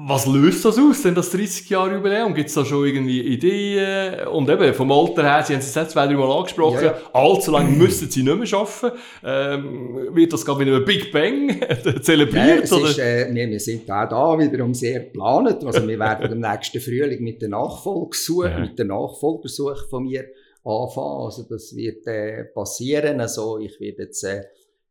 Was 0.00 0.26
löst 0.26 0.64
das 0.64 0.78
aus, 0.78 1.02
denn 1.02 1.16
das 1.16 1.30
30 1.30 1.68
Jahre 1.70 1.96
Jubiläum? 1.96 2.32
Gibt 2.32 2.48
es 2.48 2.54
da 2.54 2.64
schon 2.64 2.86
irgendwie 2.86 3.20
Ideen? 3.20 4.28
Und 4.28 4.48
eben, 4.48 4.72
vom 4.72 4.92
Alter 4.92 5.24
her, 5.24 5.42
Sie 5.42 5.54
haben 5.54 5.60
es 5.60 5.74
jetzt 5.74 5.90
zwei, 5.90 6.06
drei 6.06 6.14
Mal 6.14 6.30
angesprochen, 6.30 6.84
ja. 6.84 6.96
allzu 7.12 7.50
lange 7.50 7.70
müssen 7.70 8.08
Sie 8.08 8.22
nicht 8.22 8.52
mehr 8.52 8.60
arbeiten. 8.60 8.96
Ähm, 9.24 10.14
wird 10.14 10.32
das 10.32 10.46
gerade 10.46 10.64
mit 10.64 10.68
einem 10.68 10.84
Big 10.84 11.10
Bang 11.10 11.60
zelebriert? 12.02 12.70
Ja? 12.70 12.86
Ist, 12.86 12.98
äh, 13.00 13.32
nee, 13.32 13.50
wir 13.50 13.58
sind 13.58 13.90
auch 13.90 14.08
da 14.08 14.38
wiederum 14.38 14.72
sehr 14.72 15.00
geplant. 15.00 15.64
Also 15.64 15.88
wir 15.88 15.98
werden 15.98 16.30
im 16.30 16.40
nächsten 16.40 16.80
Frühling 16.80 17.24
mit 17.24 17.42
der 17.42 17.48
Nachfolgesuche, 17.48 18.50
ja. 18.50 18.60
mit 18.60 18.78
der 18.78 18.86
Nachfolgersuche 18.86 19.84
von 19.90 20.04
mir 20.04 20.26
anfangen. 20.62 21.24
Also 21.24 21.42
das 21.42 21.74
wird 21.74 22.06
äh, 22.06 22.44
passieren. 22.44 23.20
Also 23.20 23.58
ich 23.58 23.80
werde 23.80 24.04
jetzt... 24.04 24.22
Äh, 24.22 24.44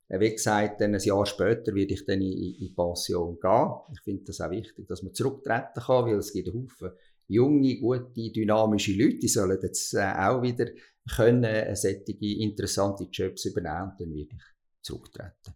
wie 0.10 0.32
gesagt, 0.32 0.80
dann 0.82 0.96
ein 0.96 1.02
Jahr 1.02 1.26
später 1.26 1.76
werde 1.76 1.94
ich 1.94 2.06
dann 2.06 2.22
in, 2.22 2.56
in 2.60 2.76
Pension 2.76 3.38
gehen. 3.40 3.72
Ich 3.94 4.02
finde 4.02 4.24
das 4.26 4.40
auch 4.40 4.52
wichtig, 4.52 4.88
dass 4.88 5.04
man 5.04 5.14
zurücktreten 5.14 5.82
kann, 5.82 6.06
weil 6.06 6.18
es 6.18 6.32
gibt 6.32 6.48
Haufen 6.54 6.92
junge, 7.28 7.78
gute, 7.78 8.32
dynamische 8.32 8.94
Leute, 8.94 9.20
die 9.20 9.28
sollen 9.28 9.60
jetzt 9.62 9.94
äh, 9.94 10.14
auch 10.18 10.42
wieder 10.42 10.68
können 11.16 11.44
äh, 11.44 11.76
solche 11.76 12.16
interessante 12.20 13.08
Jobs 13.12 13.46
übernehmen 13.46 13.92
und 13.92 14.02
dann 14.02 14.16
werde 14.16 14.30
ich 14.34 14.44
zurücktreten. 14.82 15.56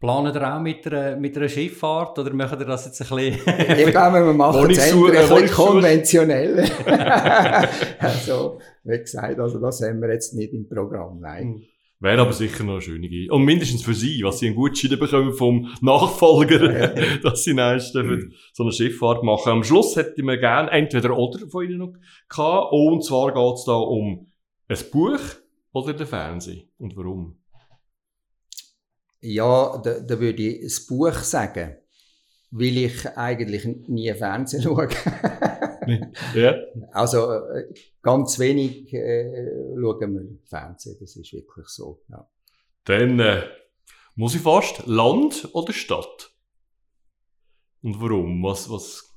Planen 0.00 0.34
ihr 0.34 0.54
auch 0.56 0.60
mit 0.60 0.84
einer, 0.88 1.16
mit 1.16 1.36
einer 1.36 1.48
Schifffahrt 1.48 2.18
oder 2.18 2.32
machen 2.32 2.58
ihr 2.58 2.66
das 2.66 2.86
jetzt 2.86 3.00
ein 3.00 3.16
bisschen... 3.16 3.34
ich 3.78 3.86
glaube, 3.86 4.24
wir 4.24 4.32
machen 4.32 4.68
es 4.70 4.92
ein 4.92 5.00
bisschen 5.00 5.46
konventionell. 5.48 6.58
also, 8.00 8.58
wie 8.82 8.98
gesagt, 8.98 9.38
also 9.38 9.60
das 9.60 9.80
haben 9.82 10.00
wir 10.00 10.12
jetzt 10.12 10.34
nicht 10.34 10.52
im 10.54 10.68
Programm, 10.68 11.20
nein. 11.20 11.62
Wäre 12.02 12.22
aber 12.22 12.32
sicher 12.32 12.64
noch 12.64 12.72
eine 12.72 12.82
schöne 12.82 13.06
Idee. 13.06 13.30
Und 13.30 13.44
mindestens 13.44 13.84
für 13.84 13.94
sie, 13.94 14.24
was 14.24 14.40
sie 14.40 14.46
einen 14.46 14.56
Gutschein 14.56 14.98
bekommen 14.98 15.32
vom 15.34 15.72
Nachfolger, 15.82 16.96
ja. 16.96 17.16
dass 17.22 17.44
sie 17.44 17.54
nächstes 17.54 17.94
mhm. 17.94 18.32
so 18.52 18.64
eine 18.64 18.72
Schifffahrt 18.72 19.22
machen. 19.22 19.52
Am 19.52 19.62
Schluss 19.62 19.94
hätte 19.94 20.20
mir 20.24 20.36
gerne 20.36 20.68
entweder 20.72 21.16
oder 21.16 21.46
von 21.46 21.64
ihnen 21.64 21.78
noch 21.78 21.92
gehabt. 22.28 22.72
Und 22.72 23.04
zwar 23.04 23.32
geht 23.32 23.54
es 23.54 23.64
da 23.66 23.74
um 23.74 24.26
ein 24.66 24.78
Buch 24.90 25.20
oder 25.72 25.92
den 25.92 26.08
Fernsehen. 26.08 26.68
Und 26.76 26.96
warum? 26.96 27.38
Ja, 29.20 29.80
da, 29.84 30.00
da 30.00 30.18
würde 30.18 30.42
ich 30.42 30.62
das 30.64 30.84
Buch 30.84 31.14
sagen, 31.14 31.76
weil 32.50 32.78
ich 32.78 33.08
eigentlich 33.16 33.64
nie 33.86 34.12
Fernsehen 34.12 34.62
schaue. 34.64 34.88
ja. 36.34 36.54
Also 36.92 37.32
äh, 37.32 37.72
ganz 38.02 38.38
wenig 38.38 38.92
äh, 38.92 39.74
schauen 39.74 40.14
wir 40.14 40.38
Fernsehen, 40.44 40.96
das 41.00 41.16
ist 41.16 41.32
wirklich 41.32 41.68
so. 41.68 42.00
Ja. 42.08 42.28
Dann 42.84 43.18
äh, 43.20 43.42
muss 44.14 44.34
ich 44.34 44.42
fast 44.42 44.86
Land 44.86 45.48
oder 45.52 45.72
Stadt? 45.72 46.30
Und 47.82 48.00
warum? 48.00 48.42
Was, 48.42 48.70
was? 48.70 49.12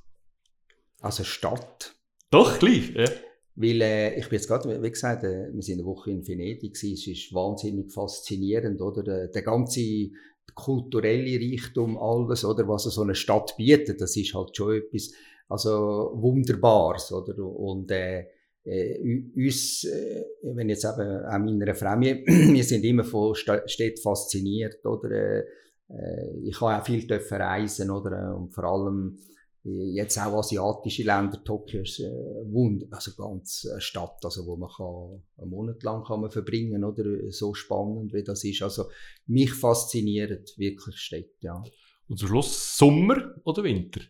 Also 1.00 1.24
Stadt. 1.24 1.94
Doch, 2.30 2.58
gleich, 2.58 2.90
ja. 2.94 3.08
Weil 3.54 3.80
äh, 3.80 4.18
ich 4.18 4.28
bin 4.28 4.38
jetzt 4.38 4.48
gerade, 4.48 4.82
wie 4.82 4.90
gesagt, 4.90 5.24
äh, 5.24 5.52
wir 5.52 5.62
sind 5.62 5.78
eine 5.78 5.86
Woche 5.86 6.10
in 6.10 6.26
Venedig, 6.26 6.74
es 6.74 6.82
ist 7.06 7.32
wahnsinnig 7.32 7.90
faszinierend, 7.92 8.80
oder? 8.82 9.02
Der, 9.02 9.28
der 9.28 9.42
ganze 9.42 10.10
kulturelle 10.54 11.38
Reichtum, 11.38 11.98
alles, 11.98 12.44
oder 12.44 12.66
was 12.68 12.84
so 12.84 13.02
eine 13.02 13.14
Stadt 13.14 13.56
bietet, 13.56 14.00
das 14.00 14.16
ist 14.16 14.34
halt 14.34 14.56
schon 14.56 14.76
etwas, 14.76 15.12
also 15.48 16.12
Wunderbares, 16.14 17.12
oder? 17.12 17.38
Und 17.38 17.90
äh, 17.90 18.26
äh, 18.64 19.22
uns, 19.36 19.84
äh, 19.84 20.24
wenn 20.42 20.68
jetzt 20.68 20.84
eben 20.84 21.24
auch 21.24 21.38
meiner 21.38 21.74
Familie, 21.74 22.24
wir 22.26 22.64
sind 22.64 22.84
immer 22.84 23.04
von 23.04 23.34
Städten 23.34 24.00
fasziniert, 24.00 24.84
oder? 24.84 25.10
Äh, 25.10 25.44
äh, 25.88 26.38
ich 26.44 26.60
habe 26.60 26.80
auch 26.80 26.84
viel 26.84 27.06
dürfen 27.06 27.40
reisen, 27.40 27.90
oder? 27.90 28.36
Und 28.36 28.52
vor 28.52 28.64
allem 28.64 29.18
jetzt 29.66 30.18
auch 30.18 30.38
asiatische 30.38 31.02
Länder, 31.02 31.42
Tokio 31.42 31.82
ist 31.82 32.00
äh, 32.00 32.04
wund 32.04 32.86
also 32.92 33.12
ganz 33.16 33.66
eine 33.70 33.80
Stadt, 33.80 34.24
also 34.24 34.46
wo 34.46 34.56
man 34.56 34.70
kann, 34.70 35.22
einen 35.38 35.50
Monat 35.50 35.82
lang 35.82 36.04
kann 36.04 36.20
man 36.20 36.30
verbringen, 36.30 36.84
oder? 36.84 37.04
So 37.32 37.52
spannend, 37.54 38.12
wie 38.12 38.22
das 38.22 38.44
ist. 38.44 38.62
Also 38.62 38.84
mich 39.26 39.52
fasziniert 39.52 40.56
wirklich 40.56 40.96
Städte, 40.96 41.34
ja. 41.40 41.62
Und 42.08 42.18
zum 42.18 42.28
Schluss 42.28 42.78
Sommer 42.78 43.34
oder 43.44 43.64
Winter? 43.64 44.00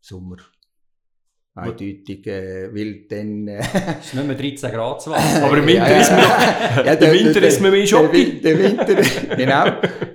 Sommer. 0.00 0.36
Eindeutig, 1.56 2.26
äh, 2.26 2.68
weil 2.74 3.06
dann... 3.08 3.48
Äh, 3.48 3.60
ist 4.00 4.14
nicht 4.14 4.26
mehr 4.26 4.36
13 4.36 4.70
Grad 4.72 5.00
zu 5.00 5.14
Aber 5.14 5.56
im 5.56 5.66
Winter 5.66 5.90
ja, 5.90 6.00
ist 6.00 6.10
man, 6.10 6.18
ja, 6.20 6.84
ja, 6.84 6.96
der, 6.96 7.12
Winter 7.12 7.40
der, 7.40 7.48
ist 7.48 7.60
man 7.62 7.70
mehr 7.70 7.86
Shopping. 7.86 8.42
Der, 8.42 8.56
der, 8.56 8.58
Winter, 8.58 8.94
genau, 9.36 9.64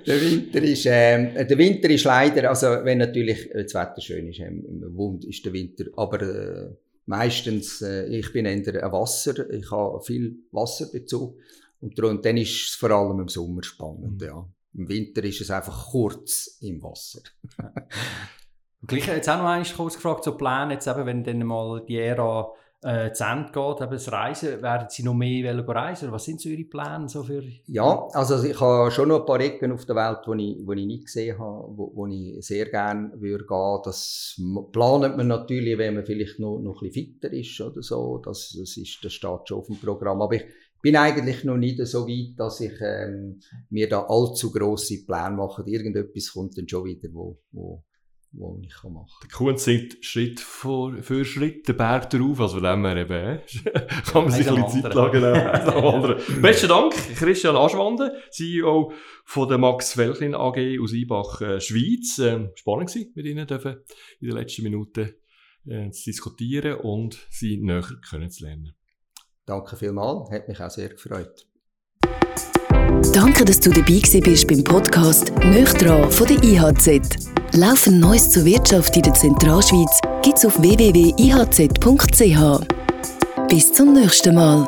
der 0.06 0.20
Winter 0.20 0.62
ist, 0.62 0.86
äh, 0.86 1.44
der 1.44 1.58
Winter 1.58 1.90
ist 1.90 2.04
leider, 2.04 2.48
also 2.48 2.66
wenn 2.84 2.98
natürlich 2.98 3.50
das 3.52 3.74
Wetter 3.74 4.00
schön 4.00 4.28
ist, 4.28 4.38
ähm, 4.38 4.64
wund 4.94 5.24
ist 5.24 5.44
der 5.44 5.52
Winter, 5.52 5.86
aber 5.96 6.22
äh, 6.22 6.70
meistens, 7.06 7.82
äh, 7.82 8.06
ich 8.06 8.32
bin 8.32 8.46
eher 8.46 8.84
ein 8.84 8.92
Wasser, 8.92 9.50
ich 9.50 9.68
habe 9.72 10.00
viel 10.00 10.36
Wasserbezug 10.52 11.36
und, 11.80 11.98
und 11.98 12.24
dann 12.24 12.36
ist 12.36 12.68
es 12.68 12.74
vor 12.76 12.92
allem 12.92 13.18
im 13.18 13.28
Sommer 13.28 13.64
spannend, 13.64 14.20
mhm. 14.20 14.26
ja. 14.26 14.48
Im 14.74 14.88
Winter 14.88 15.22
ist 15.24 15.40
es 15.40 15.50
einfach 15.50 15.90
kurz 15.90 16.58
im 16.60 16.82
Wasser. 16.82 17.20
Gleich 18.86 19.06
jetzt 19.06 19.28
auch 19.28 19.38
noch 19.38 19.44
einmal 19.44 19.64
kurz 19.76 19.94
gefragt, 19.94 20.24
so 20.24 20.36
Pläne, 20.36 20.74
jetzt 20.74 20.86
eben, 20.86 21.06
wenn 21.06 21.24
dann 21.24 21.46
mal 21.46 21.84
die 21.86 21.98
Ära 21.98 22.52
äh, 22.82 23.12
zu 23.12 23.24
Ende 23.24 23.52
geht, 23.52 23.80
eben 23.80 23.92
das 23.92 24.10
Reisen, 24.10 24.60
werden 24.60 24.88
Sie 24.90 25.04
noch 25.04 25.14
mehr 25.14 25.56
reisen 25.68 26.06
oder 26.06 26.14
was 26.14 26.24
sind 26.24 26.40
so 26.40 26.48
Ihre 26.48 26.64
Pläne 26.64 27.08
so 27.08 27.22
für... 27.22 27.42
Ja, 27.66 28.08
also 28.12 28.42
ich 28.42 28.60
habe 28.60 28.90
schon 28.90 29.08
noch 29.08 29.20
ein 29.20 29.26
paar 29.26 29.40
Ecken 29.40 29.70
auf 29.70 29.84
der 29.84 29.94
Welt, 29.94 30.18
die 30.26 30.52
ich, 30.52 30.68
ich 30.68 30.86
nicht 30.86 31.04
gesehen 31.04 31.38
habe, 31.38 31.68
wo, 31.76 31.92
wo 31.94 32.06
ich 32.08 32.44
sehr 32.44 32.66
gerne 32.66 33.12
würde 33.20 33.46
gehen. 33.46 33.80
Das 33.84 34.40
planet 34.72 35.16
man 35.16 35.28
natürlich, 35.28 35.78
wenn 35.78 35.94
man 35.94 36.04
vielleicht 36.04 36.40
noch, 36.40 36.58
noch 36.58 36.82
ein 36.82 36.88
bisschen 36.88 37.06
fitter 37.20 37.32
ist 37.32 37.60
oder 37.60 37.82
so, 37.82 38.18
das, 38.18 38.56
das, 38.58 38.76
ist, 38.76 38.98
das 39.04 39.12
steht 39.12 39.48
schon 39.48 39.58
auf 39.58 39.66
dem 39.68 39.76
Programm, 39.76 40.20
aber 40.20 40.34
ich 40.34 40.44
bin 40.82 40.96
eigentlich 40.96 41.44
noch 41.44 41.56
nicht 41.56 41.78
so 41.86 42.08
weit, 42.08 42.36
dass 42.36 42.60
ich 42.60 42.72
ähm, 42.80 43.40
mir 43.70 43.88
da 43.88 44.06
allzu 44.08 44.50
grosse 44.50 45.04
Pläne 45.06 45.36
mache. 45.36 45.62
Irgendetwas 45.64 46.32
kommt 46.32 46.58
dann 46.58 46.68
schon 46.68 46.84
wieder, 46.84 47.08
wo, 47.12 47.38
wo 47.52 47.84
wo 48.32 48.58
ich 48.62 48.82
machen 48.84 48.94
kann. 48.94 49.06
Der 49.22 49.30
Kuhn 49.30 49.56
singt 49.56 50.04
Schritt 50.04 50.40
für, 50.40 51.02
für 51.02 51.24
Schritt 51.24 51.68
den 51.68 51.76
Berg 51.76 52.10
darauf, 52.10 52.40
also 52.40 52.60
von 52.60 52.64
dem 52.64 52.84
her 52.86 52.96
eben, 52.96 53.40
kann 54.06 54.24
man 54.24 54.32
sich 54.32 54.48
ein 54.48 54.62
bisschen 54.62 54.82
Zeit 54.82 54.94
lassen. 54.94 56.40
Besten 56.42 56.68
Dank, 56.68 56.94
Christian 57.16 57.56
Aschwande, 57.56 58.16
CEO 58.30 58.92
von 59.24 59.48
der 59.48 59.58
Max 59.58 59.92
Felchlin 59.92 60.34
AG 60.34 60.78
aus 60.80 60.92
Ibach, 60.92 61.40
äh, 61.42 61.60
Schweiz. 61.60 62.18
Ähm, 62.18 62.50
spannend 62.54 62.88
gewesen, 62.88 63.12
mit 63.14 63.26
Ihnen 63.26 63.46
dürfen 63.46 63.76
in 64.20 64.28
den 64.28 64.36
letzten 64.36 64.62
Minuten 64.62 65.14
äh, 65.66 65.90
zu 65.90 66.04
diskutieren 66.04 66.80
und 66.80 67.18
Sie 67.30 67.58
näher 67.58 67.86
kennenzulernen. 68.08 68.74
Danke 69.44 69.76
vielmals, 69.76 70.30
hat 70.30 70.48
mich 70.48 70.60
auch 70.60 70.70
sehr 70.70 70.88
gefreut. 70.88 71.46
Danke, 73.10 73.44
dass 73.44 73.60
du 73.60 73.70
dabei 73.70 74.00
bist 74.00 74.46
beim 74.46 74.64
Podcast 74.64 75.32
«Nöchtran» 75.44 76.10
von 76.10 76.26
der 76.26 76.42
IHZ. 76.42 77.00
Laufend 77.52 78.00
Neues 78.00 78.30
zur 78.30 78.44
Wirtschaft 78.44 78.96
in 78.96 79.02
der 79.02 79.12
Zentralschweiz 79.12 80.00
gibt's 80.22 80.44
auf 80.46 80.60
www.ihz.ch. 80.62 82.38
Bis 83.48 83.72
zum 83.72 83.92
nächsten 83.92 84.34
Mal. 84.34 84.66